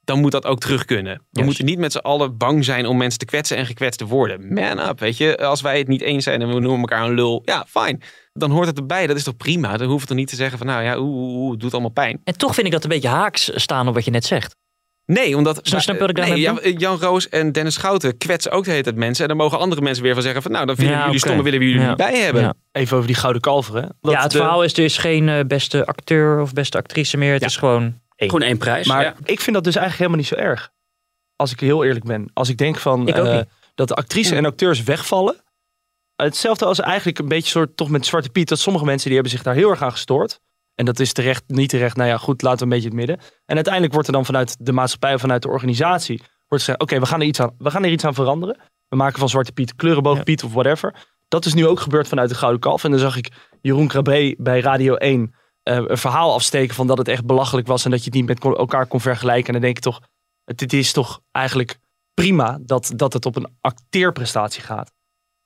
Dan 0.06 0.20
moet 0.20 0.32
dat 0.32 0.46
ook 0.46 0.60
terug 0.60 0.86
kunnen. 0.86 1.13
We 1.13 1.20
Juist. 1.32 1.46
moeten 1.48 1.65
niet 1.65 1.80
met 1.80 1.91
z'n 1.91 1.98
allen 1.98 2.38
bang 2.38 2.65
zijn 2.65 2.86
om 2.86 2.98
mensen 2.98 3.20
te 3.20 3.26
kwetsen 3.26 3.58
en 3.58 3.65
gekwetst 3.65 4.00
te 4.00 4.06
worden. 4.06 4.54
Man 4.54 4.80
up, 4.89 5.00
weet 5.00 5.18
je. 5.18 5.38
Als 5.38 5.62
wij 5.62 5.78
het 5.78 5.88
niet 5.88 6.02
eens 6.02 6.24
zijn 6.24 6.41
en 6.41 6.48
we 6.48 6.60
noemen 6.60 6.80
elkaar 6.80 7.04
een 7.06 7.13
lul, 7.13 7.41
ja, 7.46 7.65
fijn. 7.70 8.02
Dan 8.34 8.52
hoort 8.52 8.68
het 8.68 8.78
erbij. 8.78 9.08
Dat 9.08 9.15
is 9.15 9.24
toch 9.24 9.38
prima? 9.38 9.78
Dan 9.78 9.88
hoeft 9.88 10.00
het 10.00 10.08
toch 10.10 10.18
niet 10.18 10.28
te 10.28 10.36
zeggen 10.36 10.58
van, 10.58 10.68
nou 10.68 10.84
ja, 10.84 10.98
oeh, 11.00 11.52
het 11.52 11.60
doet 11.60 11.72
allemaal 11.72 11.91
pijn. 11.91 12.22
En 12.24 12.38
toch 12.38 12.54
vind 12.54 12.65
ik 12.65 12.72
dat 12.74 12.84
een 12.84 12.89
beetje 12.89 13.08
haaks 13.08 13.52
staan 13.56 13.88
op 13.88 13.94
wat 13.94 14.06
je 14.06 14.12
net 14.12 14.26
zegt. 14.26 14.56
Nee, 15.06 15.38
omdat... 15.38 15.60
Snap- 15.63 15.82
snap 15.82 15.96
je 15.96 16.02
wat 16.02 16.10
ik 16.10 16.18
nee, 16.63 16.74
Jan 16.78 16.98
Roos 17.00 17.30
en 17.30 17.52
Dennis 17.52 17.74
Schouten 17.74 18.18
kwetsen 18.18 18.52
ook 18.52 18.63
de 18.63 18.72
hele 18.72 18.84
tijd 18.84 18.96
mensen. 18.96 19.22
En 19.24 19.28
dan 19.30 19.38
mogen 19.38 19.60
andere 19.60 19.82
mensen 19.82 20.04
weer 20.04 20.13
van 20.13 20.24
zeggen 20.24 20.41
van... 20.41 20.52
Nou, 20.52 20.65
dan 20.65 20.76
vinden 20.76 20.94
Ja, 20.94 21.00
jullie 21.00 21.18
oké. 21.20 21.28
stom 21.28 21.38
en 21.38 21.44
willen 21.44 21.60
we 21.60 21.65
jullie 21.65 21.82
Ja. 21.82 21.88
niet 21.88 21.98
bij 21.98 22.18
hebben. 22.18 22.41
Ja. 22.41 22.54
Even 22.72 22.96
over 22.96 23.08
die 23.08 23.15
gouden 23.15 23.41
kalveren. 23.41 23.82
hè. 23.82 23.88
Dat 24.02 24.12
ja, 24.12 24.22
het 24.22 24.32
de- 24.32 24.38
verhaal 24.38 24.63
is 24.63 24.74
dus 24.74 24.98
geen 24.98 25.30
eh, 25.30 25.39
beste 25.48 25.86
acteur 25.86 26.39
of 26.41 26.54
beste 26.54 26.78
actrice 26.78 27.18
meer. 27.18 27.32
Het 27.32 27.41
Ja. 27.41 27.48
is 27.48 27.58
gewoon 27.58 28.00
één. 28.15 28.30
Gewoon 28.30 28.47
één 28.47 28.58
prijs. 28.58 28.88
Maar 28.88 29.04
ja. 29.04 29.15
ik 29.23 29.41
vind 29.41 29.56
dat 29.56 29.63
dus 29.63 29.75
eigenlijk 29.75 29.97
helemaal 29.97 30.17
niet 30.17 30.28
zo 30.28 30.36
erg. 30.36 30.71
Als 31.36 31.51
ik 31.51 31.60
heel 31.60 31.84
eerlijk 31.84 32.06
ben. 32.06 32.30
Als 32.34 32.49
ik 32.49 32.58
denk 32.58 32.78
van 32.78 33.08
Ik 33.08 33.15
eh, 33.15 33.39
dat 33.75 33.88
de 33.88 33.95
actrices 33.95 34.38
en 34.38 34.45
acteurs 34.45 34.84
wegvallen. 34.84 35.36
Hetzelfde 36.15 36.65
als 36.65 36.80
eigenlijk 36.80 37.19
een 37.19 37.28
beetje 37.28 37.49
soort 37.49 37.78
toch 37.78 37.89
met 37.89 38.06
Zwarte 38.06 38.30
Piet. 38.30 38.49
Dat 38.49 38.60
sommige 38.60 38.86
mensen 38.86 39.06
die 39.06 39.13
hebben 39.13 39.32
zich 39.32 39.43
daar 39.43 39.56
heel 39.56 39.69
erg 39.69 39.82
aan 39.82 39.91
gestoord. 39.91 40.39
En 40.75 40.86
dat 40.86 40.99
is 40.99 41.13
terecht, 41.13 41.43
niet 41.47 41.69
terecht. 41.69 41.95
Nou 41.95 42.10
ja, 42.10 42.17
goed, 42.17 42.41
laten 42.41 42.58
we 42.58 42.63
een 42.63 42.69
beetje 42.69 42.88
het 42.88 42.97
midden. 42.97 43.19
En 43.45 43.56
uiteindelijk 43.56 43.93
wordt 43.93 44.08
er 44.08 44.13
dan 44.13 44.25
vanuit 44.25 44.56
de 44.60 44.71
maatschappij 44.71 45.13
of 45.13 45.21
vanuit 45.21 45.41
de 45.41 45.47
organisatie. 45.47 46.17
Wordt 46.47 46.63
gezegd, 46.63 46.82
oké, 46.82 46.99
we 46.99 47.06
gaan 47.06 47.21
er 47.21 47.28
iets 47.28 47.39
aan, 47.39 47.56
we 47.58 47.71
gaan 47.71 47.84
er 47.84 47.91
iets 47.91 48.06
aan 48.06 48.13
veranderen. 48.13 48.58
We 48.88 48.95
maken 48.95 49.19
van 49.19 49.30
Zwarte 49.30 49.51
Piet 49.51 49.75
kleurenboog 49.75 50.17
Ja. 50.17 50.23
Piet 50.23 50.43
of 50.43 50.54
whatever. 50.54 50.93
Dat 51.28 51.45
is 51.45 51.54
nu 51.54 51.67
ook 51.67 51.80
gebeurd 51.80 52.08
vanuit 52.08 52.30
de 52.30 52.36
Gouden 52.36 52.62
Kalf. 52.62 52.84
En 52.84 52.91
dan 52.91 52.99
zag 52.99 53.17
ik 53.17 53.32
Jeroen 53.62 53.88
Krabbe 53.88 54.36
bij 54.38 54.60
Radio 54.60 54.95
1 54.95 55.36
eh, 55.65 55.75
een 55.88 55.97
verhaal 55.97 56.34
afsteken 56.34 56.75
van 56.75 56.88
dat 56.88 56.97
het 56.97 57.08
echt 57.08 57.25
belachelijk 57.25 57.67
was. 57.67 57.86
En 57.86 57.91
dat 57.91 57.99
je 57.99 58.06
het 58.06 58.13
niet 58.13 58.25
met 58.25 58.43
elkaar 58.58 58.86
kon 58.86 59.01
vergelijken. 59.01 59.47
En 59.47 59.54
dan 59.54 59.62
denk 59.62 59.78
ik 59.78 59.84
toch, 59.84 60.01
het, 60.43 60.60
het 60.60 60.73
is 60.73 60.91
toch 60.91 61.21
eigenlijk 61.32 61.78
prima 62.13 62.58
dat, 62.62 62.91
dat 62.95 63.13
het 63.13 63.25
op 63.25 63.36
een 63.36 63.56
acteerprestatie 63.62 64.62
gaat. 64.62 64.91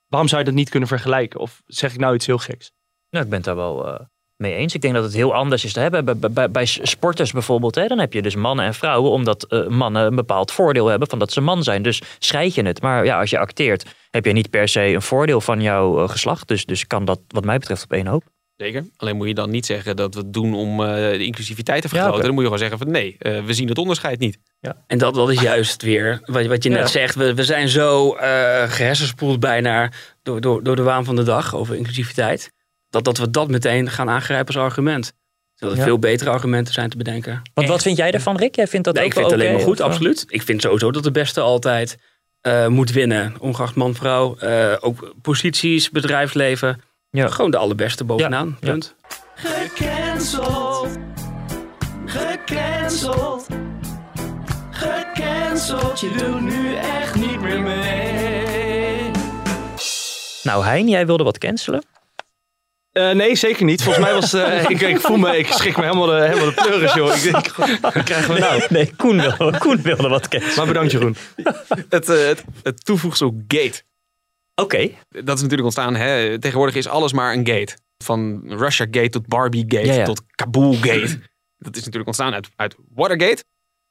Waarom 0.06 0.28
zou 0.28 0.40
je 0.40 0.46
dat 0.46 0.56
niet 0.56 0.68
kunnen 0.68 0.88
vergelijken? 0.88 1.40
Of 1.40 1.62
zeg 1.66 1.92
ik 1.92 1.98
nou 1.98 2.14
iets 2.14 2.26
heel 2.26 2.38
geks? 2.38 2.72
Nou, 3.10 3.24
ik 3.24 3.30
ben 3.30 3.38
het 3.38 3.46
daar 3.46 3.56
wel 3.56 3.88
eh, 3.88 4.00
mee 4.36 4.54
eens. 4.54 4.74
Ik 4.74 4.80
denk 4.80 4.94
dat 4.94 5.04
het 5.04 5.12
heel 5.14 5.34
anders 5.34 5.64
is 5.64 5.72
te 5.72 5.80
hebben. 5.80 6.04
Bij, 6.20 6.30
bij, 6.30 6.50
bij- 6.50 6.66
sporters 6.66 7.32
bijvoorbeeld, 7.32 7.74
hè, 7.74 7.86
dan 7.86 7.98
heb 7.98 8.12
je 8.12 8.22
dus 8.22 8.34
mannen 8.34 8.64
en 8.64 8.74
vrouwen, 8.74 9.10
omdat 9.10 9.42
eh, 9.44 9.66
mannen 9.66 10.06
een 10.06 10.14
bepaald 10.14 10.52
voordeel 10.52 10.86
hebben 10.86 11.08
van 11.08 11.18
dat 11.18 11.32
ze 11.32 11.40
man 11.40 11.62
zijn. 11.62 11.82
Dus 11.82 12.02
scheid 12.18 12.54
je 12.54 12.62
het. 12.62 12.82
Maar 12.82 13.04
ja, 13.04 13.20
als 13.20 13.30
je 13.30 13.38
acteert, 13.38 13.94
heb 14.10 14.24
je 14.24 14.32
niet 14.32 14.50
per 14.50 14.68
se 14.68 14.80
een 14.80 15.02
voordeel 15.02 15.40
van 15.40 15.60
jouw 15.62 16.06
geslacht. 16.08 16.48
Dus, 16.48 16.64
dus 16.64 16.86
kan 16.86 17.04
dat, 17.04 17.20
wat 17.28 17.44
mij 17.44 17.58
betreft, 17.58 17.84
op 17.84 17.92
één 17.92 18.06
hoop. 18.06 18.24
Zeker. 18.60 18.84
Alleen 18.96 19.16
moet 19.16 19.26
je 19.28 19.34
dan 19.34 19.50
niet 19.50 19.66
zeggen 19.66 19.96
dat 19.96 20.14
we 20.14 20.20
het 20.20 20.32
doen 20.32 20.54
om 20.54 20.80
eh, 20.84 20.94
de 20.94 21.24
inclusiviteit 21.24 21.82
te 21.82 21.88
Ja, 21.90 21.94
vergroten. 21.94 22.22
Dan 22.24 22.30
moet 22.34 22.42
je 22.42 22.44
gewoon 22.50 22.58
zeggen 22.58 22.78
van 22.78 22.90
nee, 22.90 23.16
eh, 23.18 23.44
we 23.44 23.54
zien 23.54 23.68
het 23.68 23.78
onderscheid 23.78 24.18
niet. 24.18 24.38
En 24.86 24.98
dat, 24.98 25.14
dat 25.14 25.30
is 25.30 25.40
juist 25.40 25.82
weer 25.82 26.20
wat, 26.24 26.46
wat 26.46 26.62
je 26.62 26.68
net 26.68 26.78
Ja. 26.78 26.86
zegt. 26.86 27.14
We, 27.14 27.34
we 27.34 27.44
zijn 27.44 27.68
zo 27.68 28.14
eh 28.14 28.70
gehersenspoeld 28.70 29.40
bijna 29.40 29.90
door, 30.22 30.40
door, 30.40 30.62
door 30.62 30.76
de 30.76 30.82
waan 30.82 31.04
van 31.04 31.16
de 31.16 31.22
dag 31.22 31.54
over 31.54 31.74
inclusiviteit. 31.76 32.52
Dat, 32.90 33.04
dat 33.04 33.18
we 33.18 33.30
dat 33.30 33.48
meteen 33.48 33.90
gaan 33.90 34.08
aangrijpen 34.08 34.54
als 34.54 34.64
argument. 34.64 35.12
Terwijl 35.54 35.78
er 35.78 35.84
Ja. 35.84 35.90
veel 35.90 35.98
betere 36.00 36.30
argumenten 36.30 36.74
zijn 36.74 36.90
te 36.90 36.96
bedenken. 36.96 37.42
Want 37.54 37.68
wat 37.68 37.82
vind 37.82 37.96
jij 37.96 38.12
ervan, 38.12 38.36
Rick? 38.36 38.56
Jij 38.56 38.66
vindt 38.66 38.84
dat 38.86 38.94
Nee, 38.94 39.04
ook 39.04 39.10
ik 39.10 39.16
vind 39.16 39.30
het 39.30 39.40
alleen 39.40 39.52
maar 39.52 39.62
goed, 39.62 39.80
of, 39.80 39.86
absoluut. 39.86 40.24
Ik 40.28 40.42
vind 40.42 40.62
sowieso 40.62 40.90
dat 40.90 41.02
de 41.04 41.10
beste 41.10 41.40
altijd 41.40 41.98
eh, 42.40 42.66
moet 42.66 42.90
winnen. 42.90 43.34
Ongeacht 43.38 43.74
man, 43.74 43.94
vrouw. 43.94 44.36
eh, 44.36 44.76
ook 44.80 45.14
posities, 45.22 45.90
bedrijfsleven. 45.90 46.80
Ja. 47.10 47.28
Gewoon 47.28 47.50
de 47.50 47.56
allerbeste 47.56 48.04
bovenaan. 48.04 48.56
Ja. 48.60 48.70
Punt. 48.70 48.94
Gecanceld. 49.34 50.88
Gecanceld. 52.06 53.46
Gecanceld. 54.70 56.00
Je 56.00 56.10
doet 56.16 56.40
nu 56.40 56.74
echt 56.74 57.14
niet 57.14 57.40
meer 57.40 57.60
mee. 57.60 59.10
Nou, 60.42 60.64
Hein, 60.64 60.88
jij 60.88 61.06
wilde 61.06 61.24
wat 61.24 61.38
cancelen. 61.38 61.82
Eh, 62.92 63.10
nee, 63.10 63.36
zeker 63.36 63.64
niet. 63.64 63.82
Volgens 63.82 64.04
mij 64.04 64.14
was 64.14 64.32
eh, 64.32 64.70
ik, 64.70 64.80
ik 64.80 65.00
voel 65.00 65.16
me, 65.16 65.38
ik 65.38 65.46
schrik 65.46 65.76
me 65.76 65.82
helemaal 65.82 66.06
de, 66.06 66.12
helemaal 66.12 66.44
de 66.44 66.52
pleuris, 66.54 66.92
joh. 66.94 67.14
Ik 67.16 67.22
denk, 67.22 67.54
wat 67.80 67.92
krijgen 68.04 68.34
we 68.34 68.40
nou? 68.40 68.62
Nee, 68.68 68.94
Koen 68.96 69.20
wilde, 69.20 69.58
Koen 69.58 69.82
wilde 69.82 70.08
wat 70.08 70.28
cancelen. 70.28 70.56
Maar 70.56 70.66
bedankt, 70.66 70.90
Jeroen. 70.92 71.16
Het, 71.88 72.08
eh, 72.08 72.26
het, 72.26 72.44
het 72.62 72.84
toevoegsel 72.84 73.42
gate. 73.48 73.82
Oké. 74.60 74.90
Dat 75.08 75.36
is 75.36 75.42
natuurlijk 75.42 75.62
ontstaan. 75.62 75.94
Hè? 75.94 76.38
Tegenwoordig 76.38 76.74
is 76.74 76.88
alles 76.88 77.12
maar 77.12 77.32
een 77.32 77.46
gate. 77.46 77.76
Van 78.04 78.42
Russia 78.44 78.86
Gate 78.90 79.08
tot 79.08 79.26
Barbie 79.26 79.64
Gate 79.68 79.86
Ja, 79.86 79.94
ja. 79.94 80.04
tot 80.04 80.22
Kabul 80.26 80.72
Gate. 80.74 81.20
dat 81.58 81.76
is 81.76 81.80
natuurlijk 81.80 82.06
ontstaan 82.06 82.34
uit, 82.34 82.50
uit 82.56 82.76
Watergate. 82.94 83.44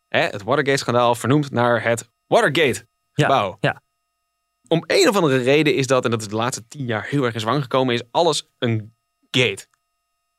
Hè? 0.08 0.22
Het 0.22 0.44
Watergate-schandaal 0.44 1.16
vernoemd 1.16 1.52
naar 1.52 1.84
het 1.84 2.10
Watergate 2.28 2.88
Ja, 3.14 3.58
ja. 3.60 3.82
Om 4.68 4.84
een 4.88 5.10
of 5.10 5.16
andere 5.16 5.38
reden 5.38 5.76
is 5.76 5.88
dat, 5.88 6.06
en 6.06 6.12
dat 6.12 6.22
is 6.22 6.28
de 6.28 6.36
laatste 6.36 6.68
tien 6.68 6.86
jaar 6.86 7.06
heel 7.06 7.24
erg 7.24 7.34
in 7.34 7.40
zwang 7.40 7.62
gekomen, 7.62 7.94
is 7.94 8.04
alles 8.12 8.48
een 8.58 8.96
gate. 9.32 9.68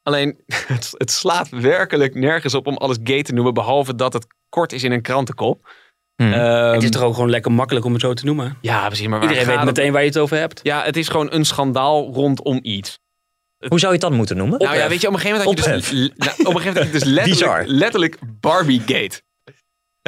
Alleen, 0.03 0.43
het, 0.67 0.95
het 0.97 1.11
slaat 1.11 1.49
werkelijk 1.49 2.15
nergens 2.15 2.55
op 2.55 2.67
om 2.67 2.77
alles 2.77 2.97
gate 3.05 3.23
te 3.23 3.33
noemen, 3.33 3.55
behalve 3.55 3.95
dat 3.95 4.13
het 4.13 4.27
kort 4.49 4.73
is 4.73 4.83
in 4.83 4.93
een 4.93 5.03
krantenkop. 5.03 5.73
Hmm. 6.25 6.33
Ehm, 6.33 6.73
Het 6.75 6.83
is 6.83 6.91
toch 6.91 7.03
ook 7.03 7.15
gewoon 7.15 7.31
lekker 7.31 7.53
makkelijk 7.53 7.87
om 7.87 7.93
het 7.93 8.01
zo 8.01 8.15
te 8.15 8.25
noemen. 8.25 8.57
ja, 8.61 8.87
precies. 8.87 9.07
Maar 9.07 9.23
Iedereen 9.23 9.47
weet 9.47 9.57
het- 9.57 9.65
meteen 9.65 9.93
waar 9.93 10.01
je 10.03 10.09
het 10.09 10.19
over 10.19 10.37
hebt. 10.37 10.61
Ja, 10.63 10.83
het 10.85 10.97
is 10.97 11.09
gewoon 11.09 11.33
een 11.33 11.45
schandaal 11.45 12.13
rondom 12.13 12.59
iets. 12.63 12.99
Hoe 13.69 13.79
zou 13.79 13.93
je 13.93 13.99
het 13.99 14.09
dan 14.09 14.15
moeten 14.15 14.37
noemen? 14.37 14.59
Nou 14.59 14.77
ja, 14.77 14.89
weet 14.89 15.01
je, 15.01 15.07
op 15.09 15.13
een 15.15 15.21
gegeven 15.21 15.39
moment 15.45 15.61
had 15.61 15.67
je 15.67 15.73
dus, 15.81 15.91
nou, 15.91 16.11
op 16.11 16.55
een 16.55 16.61
gegeven 16.61 16.65
moment 16.65 16.77
had 16.77 16.85
je 16.87 16.93
dus 16.93 17.25
Bizar. 17.31 17.57
letterlijk, 17.67 17.81
letterlijk 17.81 18.19
Barbiegate. 18.41 19.21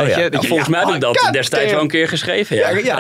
Weet 0.06 0.14
ja. 0.14 0.22
je, 0.22 0.30
dat 0.30 0.32
Nou, 0.32 0.42
je- 0.42 0.48
volgens 0.48 0.68
ja, 0.68 0.74
mij 0.76 0.84
heb 0.84 0.94
ik 0.94 1.00
dat 1.00 1.18
God 1.18 1.32
destijds 1.32 1.64
damn. 1.64 1.74
wel 1.74 1.82
een 1.82 1.88
keer 1.88 2.08
geschreven. 2.08 2.56
Ja. 2.56 2.70
Ja, 2.70 2.78
ja. 2.78 2.98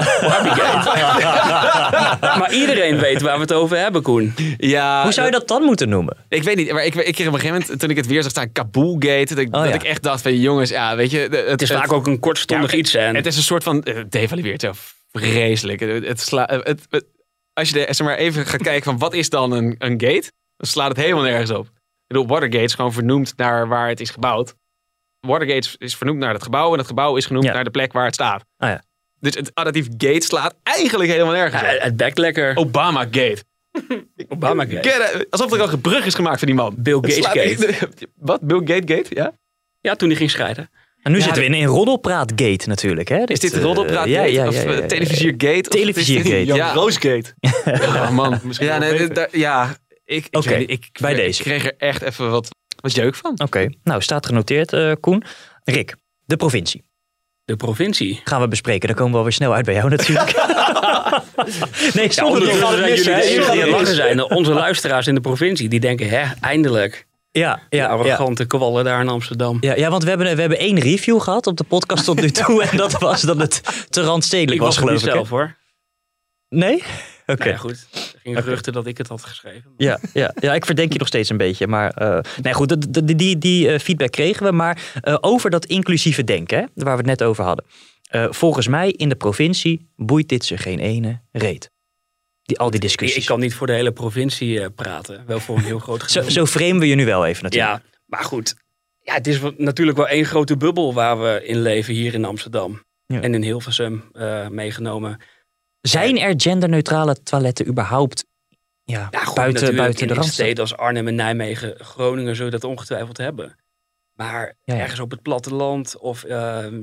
Maar 2.38 2.52
iedereen 2.52 2.98
weet 2.98 3.20
waar 3.20 3.34
we 3.34 3.40
het 3.40 3.52
over 3.52 3.76
hebben, 3.78 4.02
Koen. 4.02 4.34
ja 4.56 5.02
Hoe 5.02 5.12
zou 5.12 5.26
je 5.26 5.32
dat 5.32 5.48
dan 5.48 5.62
moeten 5.62 5.88
noemen? 5.88 6.16
Ik 6.28 6.42
weet 6.42 6.56
niet, 6.56 6.72
maar 6.72 6.84
ik, 6.84 6.94
ik 6.94 7.14
kreeg 7.14 7.26
op 7.26 7.32
een 7.34 7.40
gegeven 7.40 7.60
moment, 7.60 7.80
toen 7.80 7.90
ik 7.90 7.96
het 7.96 8.06
weer 8.06 8.22
zag 8.22 8.30
staan, 8.30 8.52
Kabulgate, 8.52 9.34
dat, 9.34 9.38
ik, 9.38 9.46
Oh, 9.54 9.60
dat 9.60 9.68
ja. 9.68 9.74
ik 9.74 9.82
echt 9.82 10.02
dacht 10.02 10.22
van, 10.22 10.36
jongens, 10.40 10.70
ja, 10.70 10.96
weet 10.96 11.10
je... 11.10 11.18
Het, 11.18 11.48
Het 11.48 11.62
is 11.62 11.70
vaak 11.70 11.92
ook 11.92 12.06
een 12.06 12.18
kortstondig 12.20 12.72
Ja, 12.72 12.78
iets. 12.78 12.94
En 12.94 13.14
Het 13.16 13.26
is 13.26 13.36
een 13.36 13.42
soort 13.42 13.62
van, 13.62 13.82
eh, 13.82 13.94
het 13.94 14.12
devalueert 14.12 14.66
vreselijk. 15.12 15.80
Het, 15.80 16.06
het 16.06 16.20
sla, 16.20 16.48
het, 16.62 16.86
het- 16.90 17.04
als 17.52 17.70
je 17.70 17.86
er 17.86 17.94
zeg 17.94 18.06
maar, 18.06 18.16
even 18.16 18.46
gaat 18.46 18.62
kijken 18.62 18.82
van, 18.84 18.98
wat 18.98 19.14
is 19.14 19.28
dan 19.30 19.52
een, 19.52 19.74
een 19.78 20.00
gate? 20.00 20.30
Dan 20.56 20.66
slaat 20.70 20.88
het 20.88 20.96
helemaal 20.96 21.22
nergens 21.22 21.50
op. 21.50 21.64
Ik 21.66 21.72
bedoel, 22.06 22.26
Watergate 22.26 22.64
is 22.64 22.74
gewoon 22.74 22.92
vernoemd 22.92 23.32
naar 23.36 23.68
waar 23.68 23.88
het 23.88 24.00
is 24.00 24.10
gebouwd. 24.10 24.54
Watergate 25.26 25.58
is- 25.68 25.74
is 25.78 25.96
vernoemd 25.96 26.18
naar 26.18 26.32
het 26.32 26.42
gebouw 26.42 26.72
en 26.72 26.78
het 26.78 26.86
gebouw 26.86 27.16
is 27.16 27.26
genoemd 27.26 27.44
Ja. 27.44 27.52
naar 27.52 27.64
de 27.64 27.70
plek 27.70 27.92
waar 27.92 28.04
het 28.04 28.14
staat. 28.14 28.44
Ah 28.58 28.68
ja. 28.68 28.82
Dus 29.20 29.34
het 29.34 29.50
additief 29.54 29.86
gate 29.96 30.20
slaat 30.26 30.54
eigenlijk 30.62 31.10
helemaal 31.10 31.32
nergens 31.32 31.62
Ja, 31.62 31.68
het 31.68 31.96
bekt 31.96 32.18
lekker. 32.18 32.56
Obama 32.56 33.00
Gate. 33.00 33.42
Obama 34.28 34.64
Gate. 34.64 35.26
Alsof 35.30 35.52
er 35.52 35.60
al 35.60 35.68
een 35.72 35.80
brug 35.80 36.06
is 36.06 36.14
gemaakt 36.14 36.38
van 36.38 36.46
die 36.48 36.56
man. 36.56 36.74
Bill 36.78 36.94
Gates 37.00 37.26
Gate. 37.26 37.88
Wat? 38.16 38.40
Bill 38.40 38.58
Gate 38.64 38.94
Gate? 38.94 39.06
Ja? 39.08 39.32
Ja, 39.80 39.94
toen 39.94 40.08
hij 40.08 40.16
ging 40.16 40.30
scheiden. 40.30 40.70
En 41.02 41.12
nu 41.12 41.18
Ja, 41.18 41.24
zitten 41.24 41.42
we 41.42 41.48
in, 41.48 41.54
in 41.54 41.66
Roddelpraatgate 41.66 42.68
natuurlijk. 42.68 43.08
Hè? 43.08 43.22
Is 43.24 43.40
dit 43.40 43.52
eh, 43.52 43.62
Roddelpraat 43.62 44.06
ja, 44.08 44.18
Gate? 44.20 44.32
ja, 44.32 44.46
of 44.48 44.54
ja, 44.54 44.62
ja, 44.62 44.70
ja. 44.70 44.80
eh, 44.80 44.86
Televisier 44.86 45.34
Gate? 45.38 45.68
Of 45.70 45.76
Televisier 45.76 46.16
wat 46.16 46.26
is 46.26 46.30
dit? 46.32 46.48
Gate. 46.48 46.58
Ja, 46.58 46.72
Roosgate. 46.72 47.34
Oh, 47.64 48.10
man. 48.10 48.40
Misschien 48.44 48.66
ja, 48.68 48.78
nee, 48.78 49.08
daar- 49.08 49.28
ja, 49.38 49.76
ik, 50.04 50.26
ik, 50.30 50.44
weet 50.44 50.58
niet, 50.58 50.70
ik, 50.70 50.88
bij 51.00 51.10
ik 51.10 51.16
deze. 51.16 51.42
kreeg 51.42 51.64
er 51.64 51.74
echt 51.78 52.02
even 52.02 52.30
wat, 52.30 52.48
wat 52.82 52.94
jeuk 52.94 53.14
van. 53.14 53.40
Oké, 53.42 53.68
nou 53.84 54.02
staat 54.02 54.26
genoteerd, 54.26 54.72
eh, 54.72 54.92
Koen. 55.00 55.22
Rick, 55.64 55.94
de 56.24 56.36
provincie. 56.36 56.84
De 57.44 57.56
provincie. 57.56 58.20
Gaan 58.24 58.40
we 58.40 58.48
bespreken. 58.48 58.86
Dan 58.88 58.96
komen 58.96 59.12
we 59.12 59.18
alweer 59.18 59.32
snel 59.32 59.54
uit 59.54 59.64
bij 59.64 59.74
jou 59.74 59.88
natuurlijk. 59.90 60.32
nee, 61.94 62.04
Ja, 62.04 62.10
zonder 62.12 62.40
dat 62.40 62.56
zijn 62.58 63.32
jullie 63.32 63.50
de 63.50 63.66
Ja, 63.70 63.84
zijn. 63.84 64.22
Onze 64.30 64.52
luisteraars 64.52 65.06
in 65.06 65.14
de 65.14 65.20
provincie, 65.20 65.68
die 65.68 65.80
denken, 65.80 66.08
hè, 66.08 66.22
eindelijk. 66.40 67.06
ja, 67.30 67.60
ja, 67.68 67.78
ja. 67.82 67.86
arrogante 67.86 68.46
kwallen 68.46 68.84
daar 68.84 69.00
in 69.00 69.08
Amsterdam. 69.08 69.56
Ja, 69.60 69.74
ja, 69.76 69.90
want 69.90 70.02
we 70.02 70.08
hebben, 70.08 70.34
we 70.34 70.40
hebben 70.40 70.58
één 70.58 70.78
review 70.78 71.20
gehad 71.20 71.46
op 71.46 71.56
de 71.56 71.64
podcast 71.64 72.04
tot 72.04 72.20
nu 72.20 72.30
toe. 72.30 72.62
en 72.64 72.76
dat 72.76 72.92
was 72.92 73.20
dat 73.20 73.36
het 73.38 73.86
te 73.90 74.02
randstedelijk 74.02 74.54
Ik 74.60 74.60
was, 74.66 74.78
was 74.78 74.84
geloof 74.84 75.04
ik. 75.04 75.10
zelf, 75.12 75.28
hoor. 75.28 75.56
Nee? 76.48 76.82
Oké. 77.26 77.38
Nou 77.38 77.50
ja, 77.50 77.56
goed. 77.56 77.86
Gingen 78.22 78.38
Oké. 78.38 78.46
geruchten 78.46 78.72
dat 78.72 78.86
ik 78.86 78.98
het 78.98 79.08
had 79.08 79.24
geschreven. 79.24 79.72
Ja, 79.76 79.98
ja, 80.12 80.34
ja, 80.40 80.54
ik 80.54 80.64
verdenk 80.64 80.92
je 80.92 80.98
nog 80.98 81.08
steeds 81.08 81.30
een 81.30 81.36
beetje. 81.36 81.66
Maar 81.66 81.90
eh, 81.90 82.18
nee, 82.42 82.52
goed, 82.52 82.92
die, 82.92 83.14
die, 83.14 83.38
die 83.38 83.68
eh, 83.68 83.78
feedback 83.78 84.10
kregen 84.10 84.46
we. 84.46 84.52
Maar 84.52 84.82
eh, 85.00 85.16
over 85.20 85.50
dat 85.50 85.64
inclusieve 85.64 86.24
denken, 86.24 86.58
hè, 86.58 86.64
waar 86.74 86.92
we 86.92 87.08
het 87.08 87.18
net 87.18 87.22
over 87.22 87.44
hadden. 87.44 87.64
Volgens 88.30 88.68
mij 88.68 88.90
in 88.90 89.08
de 89.08 89.14
provincie 89.14 89.90
boeit 89.96 90.28
dit 90.28 90.44
ze 90.44 90.56
geen 90.56 90.78
ene 90.78 91.20
reet. 91.30 91.70
Die, 92.42 92.58
al 92.58 92.70
die 92.70 92.80
discussies. 92.80 93.16
ik 93.16 93.26
kan 93.26 93.40
niet 93.40 93.54
voor 93.54 93.66
de 93.66 93.72
hele 93.72 93.92
provincie 93.92 94.70
praten. 94.70 95.26
Wel 95.26 95.40
voor 95.40 95.56
een 95.56 95.64
heel 95.64 95.78
groot 95.78 96.00
zo, 96.00 96.06
gedeelte. 96.06 96.32
zo 96.32 96.46
framen 96.46 96.78
we 96.78 96.86
je 96.86 96.94
nu 96.94 97.04
wel 97.04 97.26
even 97.26 97.42
natuurlijk. 97.42 97.72
Ja, 97.72 97.82
maar 98.06 98.24
goed. 98.24 98.54
Ja, 99.00 99.14
het 99.14 99.26
is 99.26 99.40
natuurlijk 99.56 99.96
wel 99.96 100.08
één 100.08 100.24
grote 100.24 100.56
bubbel 100.56 100.94
waar 100.94 101.20
we 101.20 101.46
in 101.46 101.62
leven 101.62 101.94
hier 101.94 102.14
in 102.14 102.24
Amsterdam. 102.24 102.84
Ja. 103.06 103.20
En 103.20 103.34
in 103.34 103.42
Hilversum 103.42 104.10
meegenomen. 104.50 105.20
Zijn 105.82 106.18
er 106.18 106.34
genderneutrale 106.36 107.22
toiletten 107.22 107.66
überhaupt 107.66 108.24
ja, 108.84 109.08
goed, 109.10 109.34
buiten, 109.34 109.76
buiten 109.76 110.08
in, 110.08 110.14
de 110.14 110.22
steden 110.22 110.60
als 110.60 110.76
Arnhem 110.76 111.08
en 111.08 111.14
Nijmegen, 111.14 111.84
Groningen 111.84 112.36
zullen 112.36 112.50
dat 112.52 112.64
ongetwijfeld 112.64 113.16
hebben. 113.16 113.56
Maar 114.12 114.56
Ja, 114.64 114.74
ja. 114.74 114.80
ergens 114.80 115.00
op 115.00 115.10
het 115.10 115.22
platteland 115.22 115.98
of 115.98 116.24
ehm, 116.24 116.82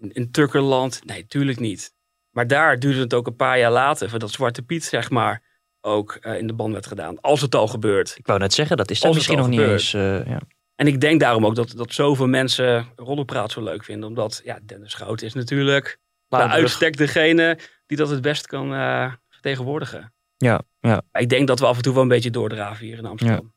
in, 0.00 0.10
in 0.12 0.30
Turkerland, 0.30 1.04
nee, 1.04 1.26
tuurlijk 1.26 1.60
niet. 1.60 1.94
Maar 2.30 2.46
daar 2.46 2.78
duurde 2.78 3.00
het 3.00 3.14
ook 3.14 3.26
een 3.26 3.36
paar 3.36 3.58
jaar 3.58 3.70
later 3.70 4.10
voordat 4.10 4.30
Zwarte 4.30 4.62
Piet, 4.62 4.84
zeg 4.84 5.10
maar, 5.10 5.42
ook 5.80 6.14
eh, 6.14 6.38
in 6.38 6.46
de 6.46 6.52
band 6.52 6.72
werd 6.72 6.86
gedaan. 6.86 7.20
Als 7.20 7.40
het 7.40 7.54
al 7.54 7.68
gebeurt. 7.68 8.14
Ik 8.18 8.26
wou 8.26 8.38
net 8.38 8.52
zeggen, 8.52 8.76
dat 8.76 8.90
is 8.90 9.00
daar 9.00 9.14
misschien 9.14 9.38
nog 9.38 9.48
niet 9.48 9.60
eens... 9.60 9.94
eh, 9.94 10.26
ja. 10.26 10.40
En 10.74 10.86
ik 10.86 11.00
denk 11.00 11.20
daarom 11.20 11.46
ook 11.46 11.54
dat, 11.54 11.72
dat 11.76 11.92
zoveel 11.92 12.26
mensen 12.26 12.86
Roddelpraat 12.96 13.50
zo 13.50 13.62
leuk 13.62 13.84
vinden. 13.84 14.08
Omdat 14.08 14.40
ja, 14.44 14.58
Dennis 14.62 14.90
Schout 14.90 15.22
is 15.22 15.34
natuurlijk 15.34 15.98
bij 16.28 16.46
uitstek 16.46 16.96
degene 16.96 17.58
die 17.86 17.96
dat 17.96 18.08
het 18.08 18.20
best 18.20 18.46
kan 18.46 18.74
eh, 18.74 19.12
vertegenwoordigen. 19.28 20.12
Ja, 20.36 20.60
ja. 20.80 21.02
Ik 21.12 21.28
denk 21.28 21.46
dat 21.46 21.60
we 21.60 21.66
af 21.66 21.76
en 21.76 21.82
toe 21.82 21.94
wel 21.94 22.02
een 22.02 22.08
beetje 22.08 22.30
doordraven 22.30 22.86
hier 22.86 22.98
in 22.98 23.06
Amsterdam. 23.06 23.54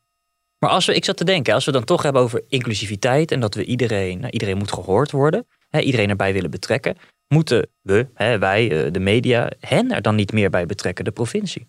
Maar 0.58 0.70
als 0.70 0.86
we, 0.86 0.94
ik 0.94 1.04
zat 1.04 1.16
te 1.16 1.24
denken, 1.24 1.54
als 1.54 1.64
we 1.64 1.72
dan 1.72 1.84
toch 1.84 2.02
hebben 2.02 2.22
over 2.22 2.42
inclusiviteit 2.48 3.32
en 3.32 3.40
dat 3.40 3.54
we 3.54 3.64
iedereen, 3.64 4.20
nou, 4.20 4.32
iedereen 4.32 4.56
moet 4.56 4.72
gehoord 4.72 5.10
worden, 5.10 5.46
hè, 5.68 5.80
iedereen 5.80 6.08
erbij 6.08 6.32
willen 6.32 6.50
betrekken, 6.50 6.96
moeten 7.28 7.68
we, 7.80 8.06
hè, 8.14 8.38
wij, 8.38 8.84
eh, 8.84 8.92
de 8.92 9.00
media, 9.00 9.50
hen 9.60 9.92
er 9.92 10.02
dan 10.02 10.14
niet 10.14 10.32
meer 10.32 10.50
bij 10.50 10.66
betrekken, 10.66 11.04
de 11.04 11.10
provincie? 11.10 11.66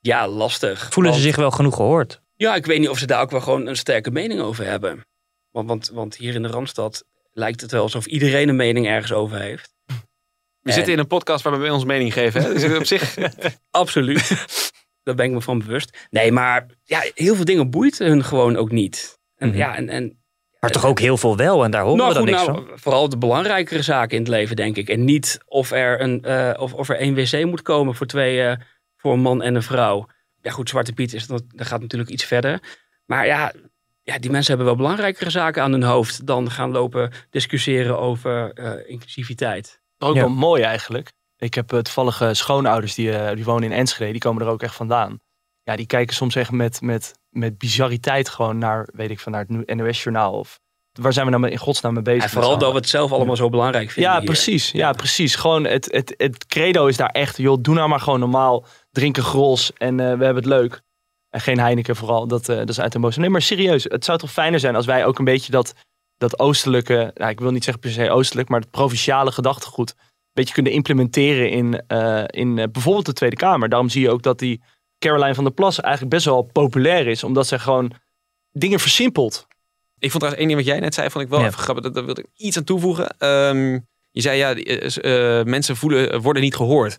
Ja, 0.00 0.28
lastig. 0.28 0.88
Voelen 0.92 1.14
ze 1.14 1.20
zich 1.20 1.36
wel 1.36 1.50
genoeg 1.50 1.76
gehoord? 1.76 2.22
Ja, 2.36 2.54
ik 2.54 2.66
weet 2.66 2.78
niet 2.78 2.88
of 2.88 2.98
ze 2.98 3.06
daar 3.06 3.22
ook 3.22 3.30
wel 3.30 3.40
gewoon 3.40 3.66
een 3.66 3.76
sterke 3.76 4.10
mening 4.10 4.40
over 4.40 4.64
hebben. 4.64 5.04
Want, 5.50 5.68
want, 5.68 5.90
want 5.90 6.16
hier 6.16 6.34
in 6.34 6.42
de 6.42 6.48
Randstad 6.48 7.04
lijkt 7.32 7.60
het 7.60 7.70
wel 7.70 7.82
alsof 7.82 8.06
iedereen 8.06 8.48
een 8.48 8.56
mening 8.56 8.86
ergens 8.86 9.12
over 9.12 9.38
heeft. 9.38 9.73
We 10.64 10.70
En- 10.70 10.76
zitten 10.76 10.92
in 10.92 10.98
een 10.98 11.06
podcast 11.06 11.44
waar 11.44 11.60
we 11.60 11.72
onze 11.72 11.86
mening 11.86 12.12
geven. 12.12 12.42
Hè? 12.42 12.52
Dus 12.52 12.76
op 12.78 12.84
zich, 12.86 13.16
Absoluut. 13.70 14.28
Daar 15.02 15.14
ben 15.14 15.26
ik 15.26 15.32
me 15.32 15.40
van 15.40 15.58
bewust. 15.58 16.06
Nee, 16.10 16.32
maar 16.32 16.66
ja, 16.84 17.02
heel 17.14 17.34
veel 17.34 17.44
dingen 17.44 17.70
boeit 17.70 17.98
hun 17.98 18.24
gewoon 18.24 18.56
ook 18.56 18.70
niet. 18.70 19.18
En, 19.36 19.48
Mhm. 19.48 19.56
ja, 19.56 19.76
en, 19.76 19.88
en 19.88 20.22
Maar 20.60 20.70
toch 20.70 20.86
ook 20.86 20.98
heel 20.98 21.16
veel 21.16 21.36
wel 21.36 21.64
en 21.64 21.70
daar 21.70 21.82
horen 21.82 21.96
nou, 21.96 22.08
we 22.08 22.14
dan 22.14 22.22
goed, 22.28 22.32
niks 22.36 22.46
nou, 22.46 22.66
van. 22.68 22.78
Vooral 22.78 23.08
de 23.08 23.18
belangrijkere 23.18 23.82
zaken 23.82 24.16
in 24.16 24.22
het 24.22 24.30
leven, 24.32 24.56
denk 24.56 24.76
ik. 24.76 24.88
En 24.88 25.04
niet 25.04 25.38
of 25.46 25.70
er, 25.70 26.00
een, 26.00 26.22
eh, 26.22 26.50
of, 26.58 26.74
of 26.74 26.88
er 26.88 26.96
één 26.96 27.14
wc 27.14 27.44
moet 27.44 27.62
komen 27.62 27.94
voor 27.94 28.06
twee, 28.06 28.42
eh, 28.42 28.56
voor 28.96 29.12
een 29.12 29.20
man 29.20 29.42
en 29.42 29.54
een 29.54 29.62
vrouw. 29.62 30.06
Ja, 30.40 30.50
goed, 30.50 30.68
Zwarte 30.68 30.92
Piet 30.92 31.12
is 31.14 31.26
dat, 31.26 31.42
dat 31.48 31.66
gaat 31.66 31.80
natuurlijk 31.80 32.10
iets 32.10 32.24
verder. 32.24 32.60
Maar 33.06 33.26
ja, 33.26 33.52
ja, 34.02 34.18
die 34.18 34.30
mensen 34.30 34.48
hebben 34.48 34.66
wel 34.66 34.76
belangrijkere 34.84 35.30
zaken 35.30 35.62
aan 35.62 35.72
hun 35.72 35.82
hoofd 35.82 36.26
dan 36.26 36.50
gaan 36.50 36.70
lopen 36.70 37.12
discussiëren 37.30 37.98
over 37.98 38.52
eh, 38.52 38.72
inclusiviteit. 38.90 39.82
Ook 40.04 40.14
Ja. 40.14 40.20
wel 40.20 40.30
mooi 40.30 40.62
eigenlijk. 40.62 41.12
Ik 41.36 41.54
heb 41.54 41.72
eh, 41.72 41.78
toevallig 41.78 42.20
eh, 42.20 42.28
schoonouders 42.32 42.94
die, 42.94 43.16
eh, 43.16 43.34
die 43.34 43.44
wonen 43.44 43.62
in 43.70 43.78
Enschede. 43.78 44.12
Die 44.12 44.20
komen 44.20 44.42
er 44.42 44.48
ook 44.48 44.62
echt 44.62 44.74
vandaan. 44.74 45.18
Ja, 45.62 45.76
die 45.76 45.86
kijken 45.86 46.14
soms 46.14 46.34
echt 46.36 46.50
met, 46.50 46.80
met, 46.80 47.14
met 47.30 47.58
bizarriteit 47.58 48.28
gewoon 48.28 48.58
naar, 48.58 48.88
weet 48.92 49.10
ik 49.10 49.20
van, 49.20 49.32
naar 49.32 49.46
het 49.48 49.74
NOS-journaal. 49.74 50.32
Of 50.32 50.60
waar 51.00 51.12
zijn 51.12 51.26
we 51.26 51.36
nou 51.38 51.48
in 51.48 51.58
godsnaam 51.58 51.94
mee 51.94 52.02
bezig? 52.02 52.22
En 52.22 52.30
vooral 52.30 52.58
dat 52.58 52.70
we 52.70 52.76
het 52.76 52.88
zelf 52.88 53.12
allemaal 53.12 53.36
zo 53.36 53.48
belangrijk 53.48 53.90
vinden. 53.90 54.12
Ja, 54.12 54.18
hier. 54.18 54.26
precies. 54.26 54.70
Ja, 54.70 54.92
precies. 54.92 55.34
Gewoon 55.34 55.64
het, 55.64 55.88
het, 55.92 56.14
het 56.16 56.46
credo 56.46 56.86
is 56.86 56.96
daar 56.96 57.08
echt, 57.08 57.36
joh, 57.36 57.58
doe 57.60 57.74
nou 57.74 57.88
maar 57.88 58.00
gewoon 58.00 58.20
normaal. 58.20 58.66
Drink 58.90 59.16
een 59.16 59.22
gros 59.22 59.72
en 59.72 60.00
eh, 60.00 60.06
we 60.06 60.24
hebben 60.24 60.42
het 60.42 60.46
leuk. 60.46 60.82
En 61.30 61.40
geen 61.40 61.58
Heineken 61.58 61.96
vooral, 61.96 62.26
dat, 62.26 62.48
eh, 62.48 62.56
dat 62.56 62.68
is 62.68 62.80
uit 62.80 62.92
de 62.92 62.98
boos. 62.98 63.16
Nee, 63.16 63.30
maar 63.30 63.42
serieus, 63.42 63.84
het 63.84 64.04
zou 64.04 64.18
toch 64.18 64.32
fijner 64.32 64.60
zijn 64.60 64.76
als 64.76 64.86
wij 64.86 65.06
ook 65.06 65.18
een 65.18 65.24
beetje 65.24 65.52
dat, 65.52 65.74
dat 66.28 66.38
oostelijke, 66.38 67.10
nou, 67.14 67.30
ik 67.30 67.40
wil 67.40 67.50
niet 67.50 67.64
zeggen 67.64 67.82
per 67.82 67.92
se 67.92 68.10
oostelijk, 68.10 68.48
maar 68.48 68.60
het 68.60 68.70
provinciale 68.70 69.32
gedachtegoed 69.32 69.90
een 69.98 70.04
beetje 70.32 70.54
kunnen 70.54 70.72
implementeren 70.72 71.50
in, 71.50 71.82
eh, 71.86 72.24
in 72.26 72.58
eh, 72.58 72.64
bijvoorbeeld 72.72 73.06
de 73.06 73.12
Tweede 73.12 73.36
Kamer. 73.36 73.68
Daarom 73.68 73.88
zie 73.88 74.02
je 74.02 74.10
ook 74.10 74.22
dat 74.22 74.38
die 74.38 74.62
Caroline 74.98 75.34
van 75.34 75.44
der 75.44 75.52
Plas 75.52 75.80
eigenlijk 75.80 76.14
best 76.14 76.24
wel 76.26 76.42
populair 76.42 77.06
is, 77.06 77.24
omdat 77.24 77.46
zij 77.46 77.58
gewoon 77.58 77.92
dingen 78.52 78.80
versimpelt. 78.80 79.46
ik 79.98 80.10
vond 80.10 80.22
trouwens 80.22 80.38
één 80.38 80.48
ding 80.48 80.66
wat 80.66 80.74
jij 80.74 80.80
net 80.84 80.94
zei, 80.94 81.10
vond 81.10 81.24
ik 81.24 81.30
wel 81.30 81.40
Ja. 81.40 81.46
even 81.46 81.58
grappig. 81.58 81.84
Dat- 81.84 81.94
Daar 81.94 82.04
wilde 82.04 82.20
ik 82.20 82.28
iets 82.36 82.56
aan 82.56 82.64
toevoegen. 82.64 83.16
Ehm, 83.18 83.72
je 84.10 84.20
zei 84.20 84.38
ja, 84.38 84.54
eh, 84.54 85.44
mensen 85.44 85.76
voelen, 85.76 86.20
worden 86.20 86.42
niet 86.42 86.56
gehoord. 86.56 86.98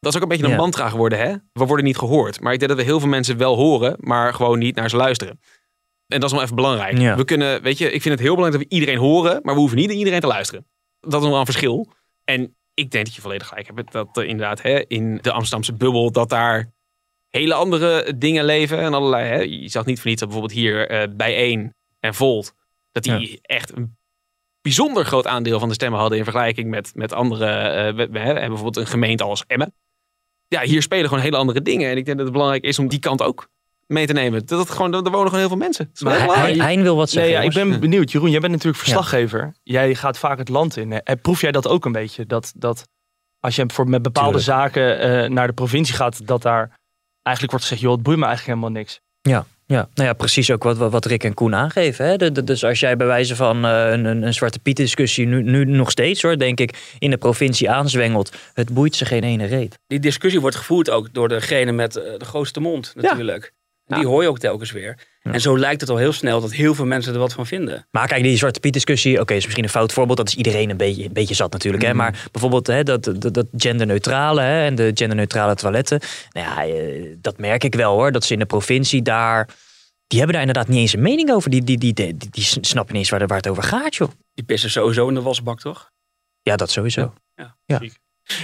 Dat 0.00 0.10
is 0.12 0.16
ook 0.16 0.22
een 0.22 0.28
beetje 0.28 0.44
een 0.44 0.50
Ja. 0.50 0.56
mantra 0.56 0.88
geworden, 0.88 1.18
hè? 1.18 1.34
We 1.52 1.64
worden 1.66 1.84
niet 1.84 1.98
gehoord. 1.98 2.40
Maar 2.40 2.52
ik 2.52 2.58
denk 2.58 2.70
dat 2.70 2.80
we 2.80 2.86
heel 2.86 3.00
veel 3.00 3.08
mensen 3.08 3.36
wel 3.36 3.56
horen, 3.56 3.96
maar 3.98 4.34
gewoon 4.34 4.58
niet 4.58 4.74
naar 4.74 4.90
ze 4.90 4.96
luisteren. 4.96 5.40
En 6.08 6.20
dat 6.20 6.30
is 6.30 6.32
wel 6.34 6.44
even 6.44 6.56
belangrijk. 6.56 6.98
Ja. 6.98 7.16
We 7.16 7.24
kunnen, 7.24 7.62
weet 7.62 7.78
je, 7.78 7.84
ik 7.92 8.02
vind 8.02 8.14
het 8.14 8.22
heel 8.22 8.34
belangrijk 8.34 8.62
dat 8.62 8.70
we 8.70 8.80
iedereen 8.80 9.00
horen, 9.00 9.40
maar 9.42 9.54
we 9.54 9.60
hoeven 9.60 9.78
niet 9.78 9.86
naar 9.86 9.96
iedereen 9.96 10.20
te 10.20 10.26
luisteren. 10.26 10.66
Dat 11.00 11.12
is 11.12 11.20
nog 11.20 11.30
wel 11.30 11.38
een 11.38 11.44
verschil. 11.44 11.92
En 12.24 12.56
ik 12.74 12.90
denk 12.90 13.04
dat 13.04 13.14
je 13.14 13.20
volledig 13.20 13.48
gelijk 13.48 13.66
hebt. 13.66 13.92
Dat 13.92 14.16
eh, 14.16 14.28
inderdaad 14.28 14.62
hè, 14.62 14.86
in 14.86 15.18
de 15.22 15.32
Amsterdamse 15.32 15.72
bubbel, 15.72 16.12
dat 16.12 16.28
daar 16.28 16.72
hele 17.28 17.54
andere 17.54 18.18
dingen 18.18 18.44
leven. 18.44 18.78
En 18.78 18.94
allerlei, 18.94 19.24
hè. 19.24 19.38
Je 19.38 19.68
zag 19.68 19.86
niet 19.86 20.00
voor 20.00 20.06
niets 20.06 20.20
dat 20.20 20.28
bijvoorbeeld 20.28 20.58
hier 20.58 20.88
eh 20.88 21.08
bijeen 21.16 21.74
en 22.00 22.14
Volt, 22.14 22.54
dat 22.92 23.02
die 23.02 23.38
echt 23.42 23.76
een 23.76 23.96
bijzonder 24.60 25.04
groot 25.04 25.26
aandeel 25.26 25.58
van 25.58 25.68
de 25.68 25.74
stemmen 25.74 26.00
hadden 26.00 26.18
in 26.18 26.24
vergelijking 26.24 26.68
met, 26.68 26.90
met 26.94 27.12
andere, 27.12 27.46
we, 27.92 28.08
we 28.10 28.18
hebben 28.18 28.48
bijvoorbeeld 28.48 28.76
een 28.76 28.86
gemeente 28.86 29.24
als 29.24 29.44
Emmen. 29.46 29.74
Ja, 30.48 30.62
hier 30.62 30.82
spelen 30.82 31.08
gewoon 31.08 31.22
hele 31.22 31.36
andere 31.36 31.62
dingen. 31.62 31.90
En 31.90 31.96
ik 31.96 32.04
denk 32.04 32.16
dat 32.16 32.26
het 32.26 32.34
belangrijk 32.34 32.64
is 32.64 32.78
om 32.78 32.88
die 32.88 32.98
kant 32.98 33.22
ook 33.22 33.48
mee 33.88 34.06
te 34.06 34.12
nemen. 34.12 34.46
Dat 34.46 34.58
het 34.58 34.70
gewoon, 34.70 34.94
er 34.94 35.02
wonen 35.02 35.24
gewoon 35.26 35.38
heel 35.38 35.48
veel 35.48 35.56
mensen. 35.56 35.90
Maar. 35.98 36.44
Hein 36.64 36.82
wil 36.82 36.96
wat 36.96 37.12
Nee, 37.14 37.24
zeggen. 37.24 37.32
ja, 37.32 37.48
ik 37.48 37.52
ben 37.68 37.80
benieuwd. 37.80 38.12
Jeroen, 38.12 38.30
jij 38.30 38.40
bent 38.40 38.52
natuurlijk 38.52 38.78
verslaggever. 38.82 39.54
Jij 39.62 39.94
gaat 39.94 40.18
vaak 40.18 40.38
het 40.38 40.48
land 40.48 40.76
in. 40.76 40.92
Eh, 40.92 41.14
Proef 41.22 41.40
jij 41.40 41.52
dat 41.52 41.68
ook 41.68 41.84
een 41.84 41.92
beetje? 41.92 42.26
Dat, 42.26 42.52
dat 42.56 42.84
als 43.40 43.56
je 43.56 43.64
voor, 43.66 43.88
met 43.88 44.02
bepaalde 44.02 44.38
Tuurlijk. 44.38 44.58
zaken 44.60 44.98
eh, 45.00 45.30
naar 45.30 45.46
de 45.46 45.52
provincie 45.52 45.94
gaat, 45.94 46.26
dat 46.26 46.42
daar 46.42 46.78
eigenlijk 47.22 47.50
wordt 47.50 47.66
gezegd, 47.66 47.80
joh, 47.80 47.92
het 47.94 48.02
boeit 48.02 48.18
me 48.18 48.24
eigenlijk 48.26 48.58
helemaal 48.58 48.80
niks. 48.80 49.00
Ja, 49.20 49.46
nou 49.94 50.08
ja, 50.08 50.12
precies 50.12 50.50
ook 50.50 50.62
wat, 50.62 50.76
wat 50.76 51.04
Rick 51.04 51.24
en 51.24 51.34
Koen 51.34 51.54
aangeven. 51.54 52.06
Hè? 52.06 52.16
De- 52.16 52.32
de- 52.32 52.44
dus 52.44 52.64
als 52.64 52.80
jij 52.80 52.96
bij 52.96 53.06
wijze 53.06 53.36
van 53.36 53.64
eh, 53.64 53.90
een, 53.90 54.04
een, 54.04 54.22
een 54.22 54.34
Zwarte 54.34 54.58
Piet 54.58 54.76
discussie 54.76 55.26
nu, 55.26 55.42
nu 55.42 55.64
nog 55.64 55.90
steeds 55.90 56.22
hoor, 56.22 56.38
denk 56.38 56.60
ik, 56.60 56.94
in 56.98 57.10
de 57.10 57.16
provincie 57.16 57.70
aanzwengelt. 57.70 58.36
Het 58.54 58.74
boeit 58.74 58.96
ze 58.96 59.04
geen 59.04 59.22
ene 59.24 59.44
reet. 59.44 59.78
Die 59.86 60.00
discussie 60.00 60.40
wordt 60.40 60.56
gevoerd 60.56 60.90
ook 60.90 61.08
door 61.12 61.28
degene 61.28 61.72
met 61.72 61.92
de 61.92 62.24
grootste 62.24 62.60
mond 62.60 62.92
natuurlijk. 62.96 63.52
En 63.88 63.98
Die 63.98 64.06
hoor 64.06 64.22
je 64.22 64.28
ook 64.28 64.38
telkens 64.38 64.72
weer. 64.72 64.98
En 65.22 65.40
zo 65.40 65.58
lijkt 65.58 65.80
het 65.80 65.90
al 65.90 65.96
heel 65.96 66.12
snel 66.12 66.40
dat 66.40 66.52
heel 66.52 66.74
veel 66.74 66.84
mensen 66.84 67.12
er 67.12 67.18
wat 67.18 67.32
van 67.32 67.46
vinden. 67.46 67.86
Maar 67.90 68.08
kijk, 68.08 68.22
die 68.22 68.36
Zwarte 68.36 68.60
Piet 68.60 68.72
discussie, 68.72 69.20
oké, 69.20 69.34
is 69.34 69.44
misschien 69.44 69.64
een 69.64 69.70
fout 69.70 69.92
voorbeeld. 69.92 70.18
Dat 70.18 70.28
is 70.28 70.34
iedereen 70.34 70.70
een 70.70 70.76
beetje, 70.76 71.04
een 71.04 71.12
beetje 71.12 71.34
zat 71.34 71.52
natuurlijk. 71.52 71.82
Hè? 71.82 71.94
Maar 71.94 72.28
bijvoorbeeld 72.32 72.66
hè, 72.66 72.82
dat, 72.82 73.04
dat, 73.04 73.34
dat 73.34 73.46
genderneutrale 73.56 74.40
hè, 74.40 74.64
en 74.64 74.74
de 74.74 74.90
genderneutrale 74.94 75.54
toiletten. 75.54 76.00
Nou 76.30 76.46
ja, 76.46 76.74
eh, 76.74 77.16
dat 77.20 77.38
merk 77.38 77.64
ik 77.64 77.74
wel 77.74 77.94
hoor. 77.94 78.12
Dat 78.12 78.24
ze 78.24 78.32
in 78.32 78.38
de 78.38 78.46
provincie 78.46 79.02
daar, 79.02 79.48
die 80.06 80.18
hebben 80.18 80.36
daar 80.36 80.46
inderdaad 80.46 80.68
niet 80.68 80.78
eens 80.78 80.92
een 80.92 81.02
mening 81.02 81.30
over. 81.30 81.50
Die, 81.50 81.64
die, 81.64 81.78
die, 81.78 81.94
die, 81.94 82.16
die, 82.16 82.44
snappen 82.44 82.94
niet 82.94 83.02
eens 83.02 83.10
waar, 83.10 83.26
waar 83.26 83.36
het 83.36 83.48
over 83.48 83.62
gaat 83.62 83.96
joh. 83.96 84.10
Die 84.34 84.44
pissen 84.44 84.70
sowieso 84.70 85.08
in 85.08 85.14
de 85.14 85.22
wasbak, 85.22 85.60
toch? 85.60 85.90
Ja, 86.42 86.56
dat 86.56 86.70
sowieso. 86.70 87.12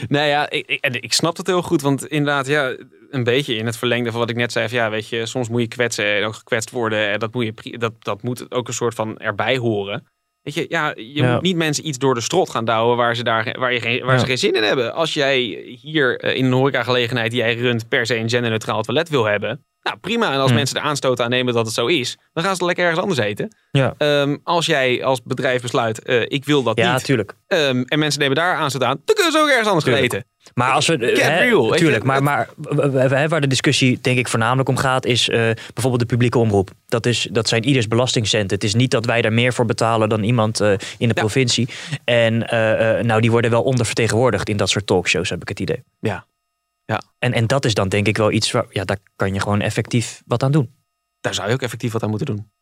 Nou 0.08 0.26
ja, 0.26 0.50
ik, 0.50 0.66
ik, 0.66 0.96
ik 0.96 1.12
snap 1.12 1.36
het 1.36 1.46
heel 1.46 1.62
goed. 1.62 1.82
Want 1.82 2.06
inderdaad, 2.06 2.46
ja, 2.46 2.76
een 3.10 3.24
beetje 3.24 3.54
in 3.54 3.66
het 3.66 3.76
verlengde 3.76 4.10
van 4.10 4.20
wat 4.20 4.30
ik 4.30 4.36
net 4.36 4.52
zei. 4.52 4.68
Van, 4.68 4.78
ja, 4.78 4.90
weet 4.90 5.08
je, 5.08 5.26
soms 5.26 5.48
moet 5.48 5.60
je 5.60 5.68
kwetsen 5.68 6.16
en 6.16 6.24
ook 6.24 6.34
gekwetst 6.34 6.70
worden. 6.70 7.08
En 7.10 7.18
dat 7.18 7.34
moet, 7.34 7.52
je, 7.62 7.78
dat, 7.78 7.92
dat 7.98 8.22
moet 8.22 8.52
ook 8.54 8.68
een 8.68 8.74
soort 8.74 8.94
van 8.94 9.18
erbij 9.18 9.56
horen. 9.56 10.06
Weet 10.42 10.54
je, 10.54 10.66
ja, 10.68 10.92
je 10.96 11.12
Ja. 11.14 11.32
moet 11.32 11.42
niet 11.42 11.56
mensen 11.56 11.86
iets 11.86 11.98
door 11.98 12.14
de 12.14 12.20
strot 12.20 12.50
gaan 12.50 12.64
douwen 12.64 12.96
waar 12.96 13.16
ze, 13.16 13.22
daar, 13.22 13.56
waar 13.58 13.72
je 13.72 13.80
geen, 13.80 14.04
waar 14.04 14.14
Ja. 14.14 14.18
ze 14.20 14.26
geen 14.26 14.38
zin 14.38 14.52
in 14.54 14.62
hebben. 14.62 14.94
Als 14.94 15.14
jij 15.14 15.38
hier 15.82 16.18
eh, 16.20 16.36
in 16.36 16.44
een 16.44 16.52
horecagelegenheid 16.52 17.30
die 17.30 17.40
jij 17.40 17.54
runt 17.54 17.88
per 17.88 18.06
se 18.06 18.16
een 18.16 18.28
genderneutraal 18.30 18.82
toilet 18.82 19.08
wil 19.08 19.24
hebben. 19.24 19.64
Nou, 19.84 19.96
prima. 20.00 20.32
En 20.32 20.38
als 20.38 20.46
Hmm. 20.46 20.54
mensen 20.56 20.76
er 20.76 20.82
aanstoot 20.82 21.20
aan 21.20 21.30
nemen 21.30 21.54
dat 21.54 21.66
het 21.66 21.74
zo 21.74 21.86
is, 21.86 22.18
dan 22.32 22.44
gaan 22.44 22.56
ze 22.56 22.64
lekker 22.64 22.84
ergens 22.84 23.02
anders 23.02 23.20
eten. 23.20 23.56
Ja. 23.70 23.94
Ehm, 23.98 24.36
als 24.44 24.66
jij 24.66 25.04
als 25.04 25.20
bedrijf 25.24 25.62
besluit, 25.62 26.02
eh, 26.02 26.20
ik 26.28 26.44
wil 26.44 26.62
dat 26.62 26.76
Ja, 26.78 26.92
niet. 26.94 27.04
tuurlijk. 27.04 27.34
ehm, 27.46 27.82
en 27.86 27.98
mensen 27.98 28.20
nemen 28.20 28.36
daar 28.36 28.56
aanstoot 28.56 28.82
aan, 28.82 29.00
dan 29.04 29.14
kunnen 29.14 29.32
ze 29.32 29.38
ook 29.38 29.48
ergens 29.48 29.68
anders 29.68 29.84
gaan 29.86 29.94
eten. 30.02 30.24
Maar 30.54 30.70
als 30.72 30.86
we. 30.86 30.98
Get 30.98 31.22
hè, 31.22 31.38
real, 31.38 31.70
tuurlijk, 31.70 32.04
maar, 32.04 32.22
maar 32.22 32.48
waar 33.28 33.40
de 33.40 33.46
discussie 33.46 33.98
denk 34.00 34.18
ik 34.18 34.28
voornamelijk 34.28 34.68
om 34.68 34.76
gaat, 34.76 35.06
is 35.06 35.28
eh, 35.28 35.38
bijvoorbeeld 35.72 35.98
de 36.00 36.06
publieke 36.06 36.38
omroep. 36.38 36.70
Dat, 36.86 37.06
is, 37.06 37.28
dat 37.30 37.48
zijn 37.48 37.64
ieders 37.64 37.88
belastingcenten. 37.88 38.54
Het 38.54 38.64
is 38.64 38.74
niet 38.74 38.90
dat 38.90 39.04
wij 39.04 39.22
daar 39.22 39.32
meer 39.32 39.52
voor 39.52 39.66
betalen 39.66 40.08
dan 40.08 40.22
iemand 40.22 40.60
eh, 40.60 40.70
in 40.70 40.78
de 40.98 41.14
Ja. 41.14 41.20
provincie. 41.20 41.68
En 42.04 42.48
eh, 42.48 42.98
eh, 42.98 43.04
nou, 43.04 43.20
die 43.20 43.30
worden 43.30 43.50
wel 43.50 43.62
ondervertegenwoordigd 43.62 44.48
in 44.48 44.56
dat 44.56 44.68
soort 44.68 44.86
talkshows, 44.86 45.30
heb 45.30 45.42
ik 45.42 45.48
het 45.48 45.60
idee. 45.60 45.82
Ja. 46.00 46.24
Ja. 46.84 47.02
En, 47.18 47.32
en 47.32 47.46
dat 47.46 47.64
is 47.64 47.74
dan 47.74 47.88
denk 47.88 48.06
ik 48.06 48.16
wel 48.16 48.30
iets 48.30 48.50
waar, 48.50 48.66
ja, 48.70 48.84
daar 48.84 48.98
kan 49.16 49.34
je 49.34 49.40
gewoon 49.40 49.60
effectief 49.60 50.22
wat 50.26 50.42
aan 50.42 50.52
doen. 50.52 50.74
Daar 51.20 51.34
zou 51.34 51.48
je 51.48 51.54
ook 51.54 51.62
effectief 51.62 51.92
wat 51.92 52.02
aan 52.02 52.08
moeten 52.08 52.26
doen. 52.26 52.52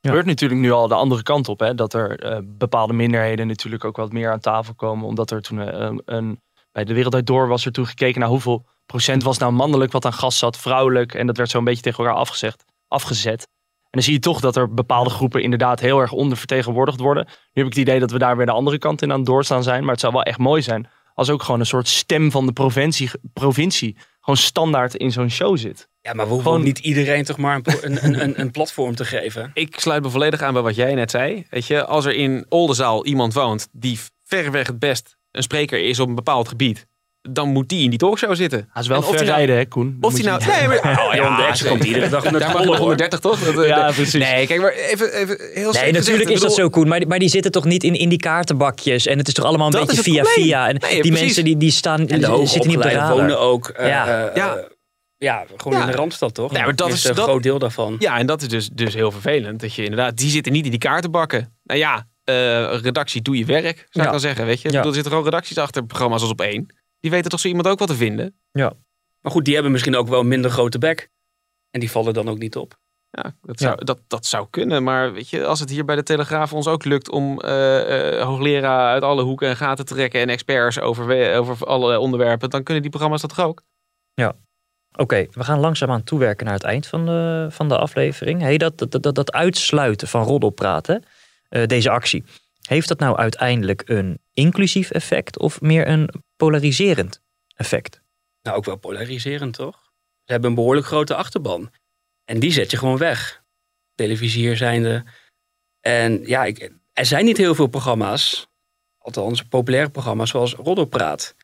Ja. 0.00 0.12
gebeurt 0.12 0.26
natuurlijk 0.26 0.60
nu 0.60 0.70
al 0.70 0.88
de 0.88 0.94
andere 0.94 1.22
kant 1.22 1.48
op. 1.48 1.60
Hè? 1.60 1.74
Dat 1.74 1.94
er 1.94 2.20
eh, 2.20 2.38
bepaalde 2.44 2.92
minderheden 2.92 3.46
natuurlijk 3.46 3.84
ook 3.84 3.96
wat 3.96 4.12
meer 4.12 4.30
aan 4.30 4.40
tafel 4.40 4.74
komen. 4.74 5.06
Omdat 5.06 5.30
er 5.30 5.42
toen 5.42 5.60
eh, 5.60 5.80
een, 5.80 6.02
een, 6.04 6.40
bij 6.72 6.84
de 6.84 6.94
Wereld 6.94 7.26
Door 7.26 7.48
was 7.48 7.64
er 7.66 7.72
toen 7.72 7.86
gekeken 7.86 8.20
naar 8.20 8.28
hoeveel 8.28 8.66
procent 8.86 9.22
was 9.22 9.38
nou 9.38 9.52
mannelijk 9.52 9.92
wat 9.92 10.04
aan 10.04 10.12
gas 10.12 10.38
zat, 10.38 10.56
vrouwelijk. 10.56 11.14
En 11.14 11.26
dat 11.26 11.36
werd 11.36 11.50
zo'n 11.50 11.64
beetje 11.64 11.82
tegen 11.82 12.04
elkaar 12.04 12.18
afgezegd, 12.18 12.64
afgezet. 12.88 13.40
En 13.80 13.90
dan 13.90 14.02
zie 14.02 14.12
je 14.12 14.18
toch 14.18 14.40
dat 14.40 14.56
er 14.56 14.74
bepaalde 14.74 15.10
groepen 15.10 15.42
inderdaad 15.42 15.80
heel 15.80 16.00
erg 16.00 16.12
ondervertegenwoordigd 16.12 17.00
worden. 17.00 17.24
Nu 17.26 17.62
heb 17.62 17.66
ik 17.66 17.78
het 17.78 17.88
idee 17.88 18.00
dat 18.00 18.10
we 18.10 18.18
daar 18.18 18.36
weer 18.36 18.46
de 18.46 18.52
andere 18.52 18.78
kant 18.78 19.02
in 19.02 19.10
aan 19.10 19.16
het 19.16 19.26
doorstaan 19.26 19.62
zijn. 19.62 19.82
Maar 19.82 19.92
het 19.92 20.00
zou 20.00 20.12
wel 20.12 20.22
echt 20.22 20.38
mooi 20.38 20.62
zijn 20.62 20.88
als 21.16 21.30
ook 21.30 21.42
gewoon 21.42 21.60
een 21.60 21.66
soort 21.66 21.88
stem 21.88 22.30
van 22.30 22.46
de 22.46 22.52
provincie, 22.52 23.10
provincie 23.32 23.96
gewoon 24.20 24.36
standaard 24.36 24.94
in 24.94 25.12
zo'n 25.12 25.30
show 25.30 25.58
zit. 25.58 25.88
Ja, 26.00 26.12
maar 26.14 26.24
we 26.26 26.32
hoeven 26.32 26.50
Gewoon- 26.50 26.64
niet 26.66 26.78
iedereen 26.78 27.24
toch 27.24 27.36
maar 27.36 27.60
een, 27.62 28.04
een, 28.04 28.22
een, 28.22 28.40
een 28.40 28.50
platform 28.50 28.94
te 28.94 29.04
geven. 29.04 29.50
Ik 29.54 29.80
sluit 29.80 30.02
me 30.02 30.10
volledig 30.10 30.42
aan 30.42 30.52
bij 30.52 30.62
wat 30.62 30.74
jij 30.74 30.94
net 30.94 31.10
zei. 31.10 31.46
Weet 31.50 31.66
je, 31.66 31.84
als 31.84 32.04
er 32.04 32.14
in 32.14 32.46
Oldenzaal 32.48 33.04
iemand 33.06 33.34
woont 33.34 33.68
die 33.72 33.98
verreweg 34.24 34.66
het 34.66 34.78
best 34.78 35.16
een 35.30 35.42
spreker 35.42 35.78
is 35.84 36.00
op 36.00 36.08
een 36.08 36.14
bepaald 36.14 36.48
gebied, 36.48 36.86
dan 37.30 37.48
moet 37.48 37.68
die 37.68 37.82
in 37.82 37.90
die 37.90 37.98
talkshow 37.98 38.34
zitten. 38.36 38.68
Hij 38.72 38.82
is 38.82 38.88
wel 38.88 39.02
ver 39.02 39.12
nou- 39.14 39.24
rijden, 39.26 39.56
hè, 39.56 39.66
Koen? 39.66 39.98
Of 40.00 40.14
die 40.14 40.30
moet 40.30 40.46
nou... 40.46 40.58
Nee, 40.58 40.68
maar... 40.68 40.98
Oh, 41.08 41.14
Johan 41.14 41.36
Derksen 41.36 41.68
komt 41.68 41.84
iedere 41.84 42.08
dag 42.08 42.22
naar 42.30 42.40
Daar 42.40 42.52
mag 42.52 42.60
je 42.60 42.66
nog 42.66 42.76
130 42.78 43.20
toch? 43.20 43.38
Dat, 43.44 43.58
eh, 43.62 43.68
Ja, 43.68 43.84
nee. 43.84 43.94
precies. 43.94 44.12
Nee, 44.22 44.46
kijk, 44.46 44.60
maar 44.60 44.72
even, 44.72 45.12
even 45.12 45.38
heel 45.54 45.72
Nee, 45.72 45.92
natuurlijk 45.92 46.28
is 46.30 46.40
dat 46.40 46.54
zo, 46.54 46.68
Koen. 46.68 46.88
Maar, 46.88 46.98
die- 46.98 47.08
maar 47.08 47.18
die 47.18 47.28
zitten 47.28 47.50
toch 47.52 47.64
niet 47.64 47.84
in, 47.84 47.94
in 47.94 48.08
die 48.08 48.18
kaartenbakjes. 48.18 49.06
En 49.06 49.18
het 49.18 49.28
is 49.28 49.34
toch 49.34 49.44
allemaal 49.44 49.66
een 49.66 49.72
Dat 49.72 49.86
beetje 49.86 50.00
is 50.00 50.06
het 50.06 50.14
via 50.14 50.22
probleem. 50.22 50.44
via. 50.44 50.68
En 50.68 50.76
Nee, 50.80 50.90
die 50.90 51.00
precies. 51.00 51.20
mensen 51.20 51.44
die, 51.44 51.56
die 51.56 51.70
staan, 51.70 52.08
En 52.08 52.20
de 52.20 52.40
zitten 52.46 52.70
niet 52.70 52.76
op 52.76 52.82
de 52.82 53.06
wonen 53.08 53.40
ook 53.40 53.68
eh, 53.68 53.88
Ja. 53.88 54.28
eh, 54.28 54.36
Ja. 54.36 54.64
ja, 55.16 55.44
gewoon 55.56 55.78
Ja. 55.78 55.84
in 55.84 55.90
de 55.90 55.96
Randstad, 55.96 56.34
toch? 56.34 56.52
Ja, 56.52 56.64
maar 56.64 56.74
dat 56.76 56.88
is- 56.92 57.04
een 57.04 57.14
dat- 57.14 57.24
groot 57.24 57.42
deel 57.42 57.58
daarvan. 57.58 57.96
Ja, 57.98 58.18
en 58.18 58.26
dat 58.26 58.42
is 58.42 58.48
dus, 58.48 58.68
dus 58.72 58.94
heel 58.94 59.10
vervelend. 59.10 59.60
Dat 59.60 59.74
je 59.74 59.82
inderdaad, 59.82 60.16
die 60.16 60.30
zitten 60.30 60.52
niet 60.52 60.64
in 60.64 60.70
die 60.70 60.78
kaartenbakken. 60.80 61.54
Nou 61.64 61.78
ja, 61.80 62.06
eh, 62.24 62.34
redactie, 62.82 63.22
doe 63.22 63.38
je 63.38 63.44
werk, 63.44 63.76
zou 63.76 63.88
Ja. 63.90 64.04
ik 64.04 64.10
dan 64.10 64.20
zeggen. 64.20 64.46
Weet 64.46 64.60
je? 64.60 64.68
Ik 64.68 64.74
Ja. 64.74 64.76
bedoel, 64.76 64.86
Er 64.88 64.94
zitten 64.94 65.12
gewoon 65.12 65.24
redacties 65.30 65.58
achter 65.58 65.84
programma's 65.84 66.20
als 66.20 66.30
op 66.30 66.40
één. 66.40 66.66
Die 67.00 67.10
weten 67.10 67.30
toch 67.30 67.40
zo 67.40 67.48
iemand 67.48 67.66
ook 67.66 67.78
wat 67.78 67.88
te 67.88 67.94
vinden. 67.94 68.40
Maar 69.20 69.32
goed, 69.32 69.44
die 69.44 69.54
hebben 69.54 69.72
misschien 69.72 69.96
ook 69.96 70.08
wel 70.08 70.20
een 70.20 70.28
minder 70.28 70.50
grote 70.50 70.78
bek. 70.78 71.10
En 71.70 71.80
die 71.80 71.90
vallen 71.90 72.14
dan 72.14 72.28
ook 72.28 72.38
niet 72.38 72.56
op. 72.56 72.78
Ja, 73.10 73.34
dat 73.42 73.60
zou, 73.60 73.84
Dat, 73.84 74.00
dat 74.06 74.26
zou 74.26 74.46
kunnen. 74.50 74.82
Maar 74.82 75.12
weet 75.12 75.28
je, 75.28 75.44
als 75.44 75.60
het 75.60 75.70
hier 75.70 75.84
bij 75.84 75.96
de 75.96 76.02
Telegraaf 76.02 76.52
ons 76.52 76.66
ook 76.66 76.84
lukt 76.84 77.10
om 77.10 77.40
eh, 77.40 78.18
eh, 78.18 78.24
hoogleraar 78.24 78.92
uit 78.92 79.02
alle 79.02 79.22
hoeken 79.22 79.48
en 79.48 79.56
gaten 79.56 79.84
te 79.84 79.94
trekken 79.94 80.20
en 80.20 80.28
experts 80.28 80.80
over, 80.80 81.36
over 81.38 81.66
alle 81.66 81.98
onderwerpen, 81.98 82.50
dan 82.50 82.62
kunnen 82.62 82.82
die 82.82 82.90
programma's 82.90 83.20
dat 83.20 83.34
toch 83.34 83.46
ook? 83.46 83.62
Oké, 84.96 85.26
we 85.30 85.44
gaan 85.44 85.58
langzaamaan 85.58 86.04
toewerken 86.04 86.44
naar 86.44 86.54
het 86.54 86.62
eind 86.62 86.86
van 86.86 87.06
de, 87.06 87.46
van 87.50 87.68
de 87.68 87.78
aflevering. 87.78 88.40
Hey, 88.40 88.58
dat, 88.58 88.78
dat, 88.78 89.02
dat, 89.02 89.14
dat 89.14 89.32
uitsluiten 89.32 90.08
van 90.08 90.22
roddelpraten, 90.22 91.04
eh, 91.48 91.66
deze 91.66 91.90
actie. 91.90 92.24
Heeft 92.60 92.88
dat 92.88 92.98
nou 92.98 93.16
uiteindelijk 93.16 93.82
een 93.86 94.18
inclusief 94.36 94.90
effect 94.90 95.38
of 95.38 95.60
meer 95.60 95.88
een 95.88 96.10
polariserend 96.36 97.22
effect? 97.54 98.02
Nou, 98.42 98.56
ook 98.56 98.64
wel 98.64 98.76
polariserend, 98.76 99.54
toch? 99.54 99.92
Ze 100.24 100.32
hebben 100.32 100.50
een 100.50 100.56
behoorlijk 100.56 100.86
grote 100.86 101.14
achterban. 101.14 101.70
En 102.24 102.40
die 102.40 102.52
zet 102.52 102.70
je 102.70 102.76
gewoon 102.76 102.96
weg. 102.96 103.44
Televisie 103.94 104.42
hier 104.42 104.56
zijnde. 104.56 105.04
En 105.80 106.22
ja, 106.26 106.44
ik, 106.44 106.72
er 106.92 107.06
zijn 107.06 107.24
niet 107.24 107.36
heel 107.36 107.54
veel 107.54 107.66
programma's, 107.66 108.46
althans 108.98 109.42
populaire 109.42 109.90
programma's, 109.90 110.30
zoals 110.30 110.54
Roddelpraat. 110.54 111.34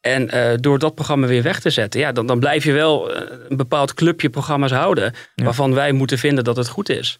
En 0.00 0.30
eh, 0.30 0.54
door 0.60 0.78
dat 0.78 0.94
programma 0.94 1.26
weer 1.26 1.42
weg 1.42 1.60
te 1.60 1.70
zetten, 1.70 2.00
ja, 2.00 2.12
dan, 2.12 2.26
dan 2.26 2.38
blijf 2.38 2.64
je 2.64 2.72
wel 2.72 3.14
eh, 3.14 3.46
een 3.48 3.56
bepaald 3.56 3.94
clubje 3.94 4.30
programma's 4.30 4.70
houden. 4.70 5.12
Ja. 5.34 5.44
Waarvan 5.44 5.74
wij 5.74 5.92
moeten 5.92 6.18
vinden 6.18 6.44
dat 6.44 6.56
het 6.56 6.68
goed 6.68 6.88
is. 6.88 7.18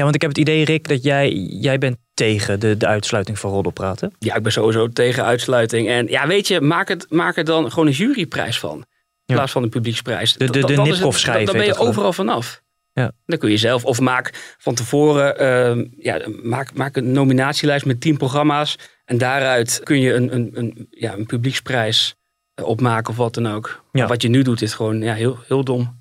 Ja, 0.00 0.06
want 0.06 0.18
ik 0.18 0.22
heb 0.22 0.30
het 0.30 0.48
idee, 0.48 0.64
Rick, 0.64 0.88
dat 0.88 1.02
jij, 1.02 1.32
jij 1.60 1.78
bent 1.78 1.96
tegen 2.14 2.60
de, 2.60 2.76
de 2.76 2.86
uitsluiting 2.86 3.38
van 3.38 3.50
roddelpraten. 3.50 4.12
Ja, 4.18 4.34
ik 4.34 4.42
ben 4.42 4.52
sowieso 4.52 4.88
tegen 4.88 5.24
uitsluiting. 5.24 5.88
En 5.88 6.06
ja, 6.06 6.26
weet 6.26 6.48
je, 6.48 6.60
maak, 6.60 6.88
het, 6.88 7.10
maak 7.10 7.36
er 7.36 7.44
dan 7.44 7.70
gewoon 7.70 7.86
een 7.86 7.92
juryprijs 7.92 8.58
van. 8.58 8.76
In 8.76 8.84
Ja. 9.24 9.34
plaats 9.34 9.52
van 9.52 9.62
een 9.62 9.68
publieksprijs. 9.68 10.32
De- 10.32 10.50
de- 10.50 10.60
de 10.66 10.72
het- 10.72 10.82
Nipkoff-schijf 10.82 11.46
Dan 11.46 11.56
ben 11.56 11.66
je 11.66 11.76
overal 11.76 12.12
vanaf. 12.12 12.62
Ja. 12.92 13.12
Dan 13.26 13.38
kun 13.38 13.50
je 13.50 13.56
zelf, 13.56 13.84
of 13.84 14.00
maak 14.00 14.54
van 14.58 14.74
tevoren, 14.74 15.38
ehm, 15.38 15.84
ja, 15.98 16.20
maak, 16.42 16.74
maak 16.74 16.96
een 16.96 17.12
nominatielijst 17.12 17.86
met 17.86 18.00
tien 18.00 18.16
programma's. 18.16 18.76
En 19.04 19.18
daaruit 19.18 19.80
kun 19.82 20.00
je 20.00 20.14
een, 20.14 20.34
een, 20.34 20.50
een, 20.54 20.86
ja, 20.90 21.12
een 21.12 21.26
publieksprijs 21.26 22.14
eh, 22.54 22.64
opmaken 22.64 23.10
of 23.10 23.16
wat 23.16 23.34
dan 23.34 23.46
ook. 23.46 23.84
Ja. 23.92 24.06
Wat 24.06 24.22
je 24.22 24.28
nu 24.28 24.42
doet 24.42 24.62
is 24.62 24.74
gewoon 24.74 25.00
ja, 25.02 25.14
heel, 25.14 25.38
heel 25.46 25.64
dom. 25.64 25.98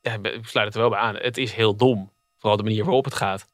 Ja, 0.00 0.12
ik 0.22 0.46
sluit 0.46 0.66
het 0.66 0.74
er 0.74 0.80
wel 0.80 0.90
bij 0.90 0.98
aan. 0.98 1.16
Het 1.16 1.38
is 1.38 1.52
heel 1.52 1.76
dom. 1.76 2.11
Vooral 2.42 2.56
de 2.58 2.62
manier 2.68 2.84
waarop 2.84 3.04
het 3.04 3.14
gaat. 3.14 3.48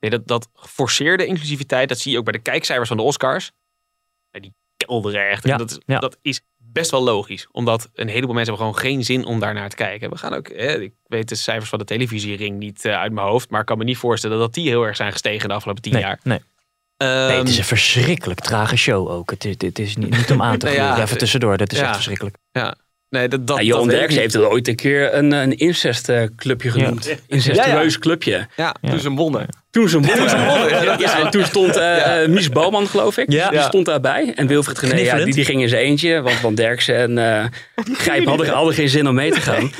Nee, 0.00 0.10
dat, 0.10 0.26
dat 0.26 0.48
geforceerde 0.54 1.26
inclusiviteit, 1.26 1.88
dat 1.88 1.98
zie 1.98 2.12
je 2.12 2.18
ook 2.18 2.24
bij 2.24 2.32
de 2.32 2.38
kijkcijfers 2.38 2.88
van 2.88 2.96
de 2.96 3.02
Oscars. 3.02 3.52
Ja, 4.30 4.40
Die 4.40 4.54
kelderen 4.76 5.28
echt. 5.28 5.44
Ja, 5.46 5.56
dat, 5.56 5.70
is, 5.70 5.78
ja. 5.86 5.98
dat 5.98 6.18
is 6.22 6.40
best 6.56 6.90
wel 6.90 7.02
logisch. 7.02 7.46
Omdat 7.50 7.88
een 7.94 8.08
heleboel 8.08 8.34
mensen 8.34 8.54
hebben 8.54 8.72
gewoon 8.74 8.90
geen 8.92 9.04
zin 9.04 9.24
om 9.24 9.40
daar 9.40 9.54
naar 9.54 9.68
te 9.68 9.76
kijken. 9.76 10.10
We 10.10 10.16
gaan 10.16 10.34
ook, 10.34 10.48
ik 10.48 10.92
weet 11.06 11.28
de 11.28 11.34
cijfers 11.34 11.70
van 11.70 11.78
de 11.78 11.84
televisiering 11.84 12.58
niet 12.58 12.84
eh, 12.84 12.98
uit 12.98 13.12
mijn 13.12 13.26
hoofd. 13.26 13.50
Maar 13.50 13.60
ik 13.60 13.66
kan 13.66 13.78
me 13.78 13.84
niet 13.84 13.96
voorstellen 13.96 14.38
dat 14.38 14.54
die 14.54 14.68
heel 14.68 14.82
erg 14.82 14.96
zijn 14.96 15.12
gestegen 15.12 15.48
de 15.48 15.54
afgelopen 15.54 15.82
tien 15.82 15.92
Nee, 15.92 16.02
jaar. 16.02 16.20
nee. 16.22 16.38
nee, 16.38 16.46
Ehm, 17.10 17.38
het 17.38 17.48
is 17.48 17.58
een 17.58 17.64
verschrikkelijk 17.64 18.40
trage 18.40 18.76
show 18.76 19.08
ook. 19.08 19.30
Het 19.30 19.44
is, 19.44 19.54
het 19.58 19.78
is 19.78 19.96
niet, 19.96 20.10
niet 20.16 20.30
om 20.30 20.42
aan 20.42 20.58
te 20.58 20.66
gluren. 20.70 20.84
ja, 20.84 21.02
Even 21.02 21.18
tussendoor, 21.18 21.56
dat 21.56 21.72
is 21.72 21.78
ja. 21.78 21.84
echt 21.84 21.94
verschrikkelijk. 21.94 22.36
Nee, 23.12 23.28
dat, 23.28 23.46
dat, 23.46 23.56
Ja, 23.56 23.62
Johan 23.62 23.88
niet. 23.88 23.96
heeft 24.16 24.32
het 24.34 24.42
ooit 24.42 24.68
een 24.68 24.76
keer 24.76 25.14
een, 25.14 25.32
een 25.32 25.56
incestclubje 25.58 26.70
genoemd. 26.70 27.14
Incestueus 27.26 27.98
clubje. 27.98 28.46
Ja, 28.56 28.74
Toen 28.88 28.98
ze 28.98 29.10
wonnen. 29.10 29.46
Toen 29.70 29.88
ze 29.88 30.00
wonnen. 30.00 30.98
Ja, 30.98 31.28
toen 31.28 31.44
stond 31.44 31.76
eh, 31.76 32.22
eh, 32.22 32.28
Mies 32.28 32.48
Bouwman, 32.48 32.86
geloof 32.86 33.18
ik. 33.18 33.32
Ja. 33.32 33.50
Die 33.50 33.60
stond 33.60 33.86
daarbij. 33.86 34.32
En 34.36 34.46
Wilfried 34.46 34.78
Gené, 34.78 35.24
die, 35.24 35.34
die 35.34 35.44
ging 35.44 35.62
in 35.62 35.68
zijn 35.68 35.82
eentje. 35.82 36.20
Want 36.20 36.36
Van 36.36 36.54
Derksen 36.54 36.96
en 36.96 37.18
eh 37.18 37.44
Grijp 38.04 38.24
hadden, 38.26 38.48
hadden 38.48 38.74
geen 38.74 38.88
zin 38.88 39.08
om 39.08 39.14
mee 39.14 39.30
te 39.32 39.40
gaan. 39.40 39.70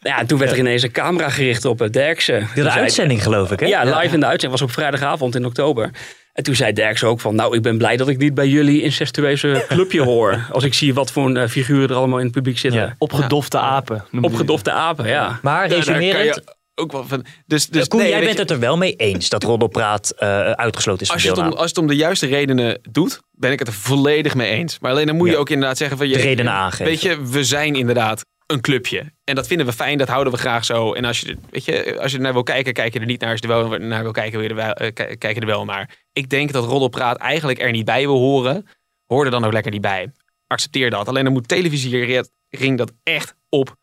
Ja, 0.00 0.18
en 0.18 0.26
toen 0.26 0.38
werd 0.38 0.50
er 0.52 0.58
ineens 0.58 0.82
een 0.82 0.90
camera 0.92 1.28
gericht 1.28 1.64
op 1.64 1.82
eh, 1.82 1.90
Derksen. 1.90 2.40
De 2.40 2.46
Toen 2.62 2.70
zei- 2.70 2.80
uitzending 2.80 3.22
geloof 3.22 3.50
ik, 3.50 3.60
hè? 3.60 3.66
Ja, 3.66 3.82
live 3.84 4.14
in 4.14 4.20
de 4.20 4.26
uitzending. 4.26 4.50
was 4.50 4.62
op 4.62 4.70
vrijdagavond 4.70 5.34
in 5.34 5.44
oktober. 5.44 5.90
En 6.34 6.42
toen 6.42 6.54
zei 6.54 6.72
Derksen 6.72 7.08
ook 7.08 7.20
van... 7.20 7.34
Nou, 7.34 7.56
ik 7.56 7.62
ben 7.62 7.78
blij 7.78 7.96
dat 7.96 8.08
ik 8.08 8.18
niet 8.18 8.34
bij 8.34 8.48
jullie 8.48 8.82
incestueuze 8.82 9.64
clubje 9.68 10.02
hoor. 10.02 10.46
Als 10.52 10.64
ik 10.64 10.74
zie 10.74 10.94
wat 10.94 11.12
voor 11.12 11.36
eh, 11.36 11.48
figuren 11.48 11.88
er 11.88 11.94
allemaal 11.94 12.18
in 12.18 12.24
het 12.24 12.34
publiek 12.34 12.58
zitten. 12.58 12.80
Ja. 12.80 12.94
Opgedofte 12.98 13.58
apen. 13.58 14.04
Opgedofte 14.20 14.72
apen, 14.72 15.06
ja. 15.06 15.38
Maar 15.42 15.68
resumerend, 15.68 16.42
ook 16.74 16.92
wel 16.92 17.04
van. 17.04 17.24
Dus, 17.46 17.66
dus 17.66 17.88
Koen, 17.88 18.00
nee, 18.00 18.08
jij 18.08 18.20
bent 18.20 18.32
je, 18.32 18.40
het 18.40 18.50
er 18.50 18.58
wel 18.58 18.76
mee 18.76 18.96
eens 18.96 19.28
dat 19.28 19.42
roddelpraat 19.42 20.10
eh, 20.10 20.50
uitgesloten 20.50 21.02
is 21.02 21.06
van 21.06 21.16
als 21.16 21.24
je, 21.24 21.30
het 21.30 21.38
om, 21.38 21.46
als 21.46 21.60
je 21.60 21.66
het 21.66 21.78
om 21.78 21.86
de 21.86 21.96
juiste 21.96 22.26
redenen 22.26 22.80
doet, 22.90 23.20
ben 23.30 23.52
ik 23.52 23.58
het 23.58 23.68
er 23.68 23.74
volledig 23.74 24.34
mee 24.34 24.50
eens. 24.50 24.78
Maar 24.78 24.90
alleen 24.90 25.06
dan 25.06 25.16
moet 25.16 25.28
je 25.28 25.36
ook 25.36 25.50
inderdaad 25.50 25.76
zeggen 25.76 25.96
van 25.96 26.08
je 26.08 26.16
De 26.16 26.22
redenen 26.22 26.52
aangeven. 26.52 26.84
Weet 26.84 27.00
je, 27.00 27.22
we 27.22 27.44
zijn 27.44 27.74
inderdaad 27.74 28.24
een 28.46 28.60
clubje. 28.60 29.12
En 29.24 29.34
dat 29.34 29.46
vinden 29.46 29.66
we 29.66 29.72
fijn, 29.72 29.98
dat 29.98 30.08
houden 30.08 30.32
we 30.32 30.38
graag 30.38 30.64
zo. 30.64 30.92
En 30.92 31.04
als 31.04 31.20
je, 31.20 31.36
weet 31.50 31.64
je, 31.64 32.00
als 32.00 32.10
je 32.10 32.16
er 32.16 32.22
naar 32.22 32.32
wil 32.32 32.42
kijken, 32.42 32.72
kijk 32.72 32.92
je 32.92 33.00
er 33.00 33.06
niet 33.06 33.20
naar. 33.20 33.30
Als 33.30 33.40
je 33.40 33.48
er 33.48 33.68
wel 33.68 33.78
naar 33.78 34.02
wil 34.02 34.12
kijken, 34.12 34.32
wil 34.32 34.42
je 34.42 34.48
er 34.48 34.54
wel, 34.54 34.72
eh, 34.74 34.92
ki- 34.92 35.16
kijk 35.16 35.34
je 35.34 35.40
er 35.40 35.46
wel 35.46 35.64
naar. 35.64 35.98
Ik 36.12 36.30
denk 36.30 36.52
dat 36.52 36.64
Roddelpraat 36.64 37.16
eigenlijk 37.16 37.60
er 37.60 37.70
niet 37.70 37.84
bij 37.84 38.00
wil 38.06 38.18
horen. 38.18 38.66
Hoor 39.06 39.24
er 39.24 39.30
dan 39.30 39.44
ook 39.44 39.52
lekker 39.52 39.72
niet 39.72 39.80
bij. 39.80 40.12
Accepteer 40.46 40.90
dat. 40.90 41.08
Alleen 41.08 41.24
dan 41.24 41.32
moet 41.32 41.48
televisiering 41.48 42.76
dat 42.76 42.92
echt 43.02 43.34
op 43.48 43.76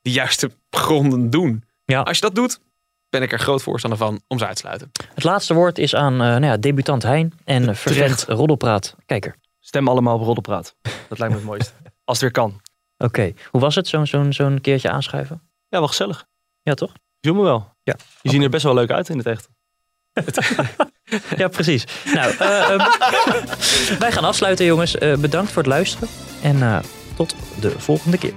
de 0.00 0.10
juiste 0.12 0.50
gronden 0.70 1.30
doen. 1.30 1.64
Ja. 1.84 2.00
Als 2.00 2.16
je 2.18 2.22
dat 2.22 2.34
doet, 2.34 2.58
ben 3.08 3.22
ik 3.22 3.32
er 3.32 3.38
groot 3.38 3.62
voorstander 3.62 3.98
van 3.98 4.20
om 4.28 4.38
ze 4.38 4.46
uit 4.46 4.54
te 4.56 4.60
sluiten. 4.60 4.90
Het 5.14 5.24
laatste 5.24 5.54
woord 5.54 5.78
is 5.78 5.94
aan 5.94 6.12
eh, 6.12 6.18
nou 6.18 6.44
ja, 6.44 6.56
debutant 6.56 7.02
Hein 7.02 7.32
en 7.44 7.76
vervent 7.76 8.24
roddelpraat 8.28 8.94
kijker. 9.06 9.34
Stem 9.60 9.88
allemaal 9.88 10.14
op 10.14 10.22
Roddelpraat. 10.22 10.76
Dat 11.08 11.18
lijkt 11.18 11.34
me 11.34 11.40
het 11.40 11.48
mooiste. 11.48 11.72
Als 12.04 12.20
het 12.20 12.20
weer 12.20 12.30
kan. 12.30 12.60
Oké, 12.98 13.32
hoe 13.50 13.60
was 13.60 13.74
het 13.74 13.88
zo'n 13.88 14.06
zo'n 14.06 14.32
zo'n 14.32 14.60
keertje 14.60 14.90
aanschuiven? 14.90 15.42
Ja, 15.68 15.78
wel 15.78 15.88
gezellig. 15.88 16.26
Ja, 16.62 16.74
toch? 16.74 16.92
Me 17.20 17.42
wel. 17.42 17.76
Ja. 17.82 17.96
Je 18.22 18.30
zien 18.30 18.42
er 18.42 18.48
best 18.50 18.64
wel 18.64 18.74
leuk 18.74 18.90
uit 18.90 19.08
in 19.08 19.18
het 19.18 19.26
echt. 19.26 19.48
Ja, 21.36 21.48
precies. 21.48 21.84
Nou, 22.14 22.34
eh, 22.38 22.70
ehm, 22.70 22.78
wij 23.98 24.12
gaan 24.12 24.24
afsluiten 24.24 24.64
jongens. 24.64 24.98
Eh, 24.98 25.16
bedankt 25.16 25.52
voor 25.52 25.62
het 25.62 25.70
luisteren 25.70 26.08
en 26.42 26.62
eh, 26.62 26.78
tot 27.16 27.34
de 27.60 27.70
volgende 27.70 28.18
keer. 28.18 28.32